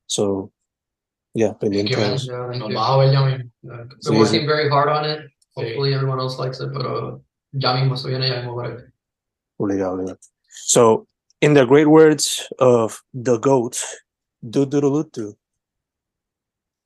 So, 0.07 0.51
yeah, 1.33 1.53
Thank 1.53 1.73
you, 1.73 1.79
man. 1.79 1.87
pendientes. 1.87 2.25
Yeah, 2.27 2.47
thank 2.49 2.59
Nos 2.59 2.73
vamos 2.73 2.89
a 2.89 2.97
ver 2.97 3.11
ya 3.13 3.21
mismo. 3.25 3.51
Been 3.61 3.89
Sí, 4.01 4.09
sí. 4.11 4.17
working 4.17 4.45
very 4.47 4.69
hard 4.69 4.89
on 4.89 5.05
it. 5.09 5.19
Hopefully 5.55 5.93
everyone 5.93 6.19
else 6.19 6.37
likes 6.37 6.59
it, 6.61 6.69
pero 6.73 7.23
ya 7.53 7.73
mismo 7.75 7.95
se 7.95 8.09
viene 8.09 8.27
ya 8.27 8.35
mismo 8.41 8.55
por 8.55 8.65
ahí. 8.65 8.73
Obligado, 9.57 9.93
obligado. 9.93 10.19
So, 10.49 11.07
in 11.41 11.53
the 11.53 11.65
great 11.65 11.87
words 11.87 12.47
of 12.59 13.01
the 13.13 13.37
GOAT, 13.37 13.81
do 14.49 14.65
do 14.65 14.81
do 14.81 15.03
do. 15.11 15.35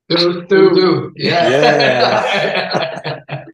Do, 0.10 0.46
do, 0.48 0.74
do. 0.74 1.12
Yeah. 1.16 2.36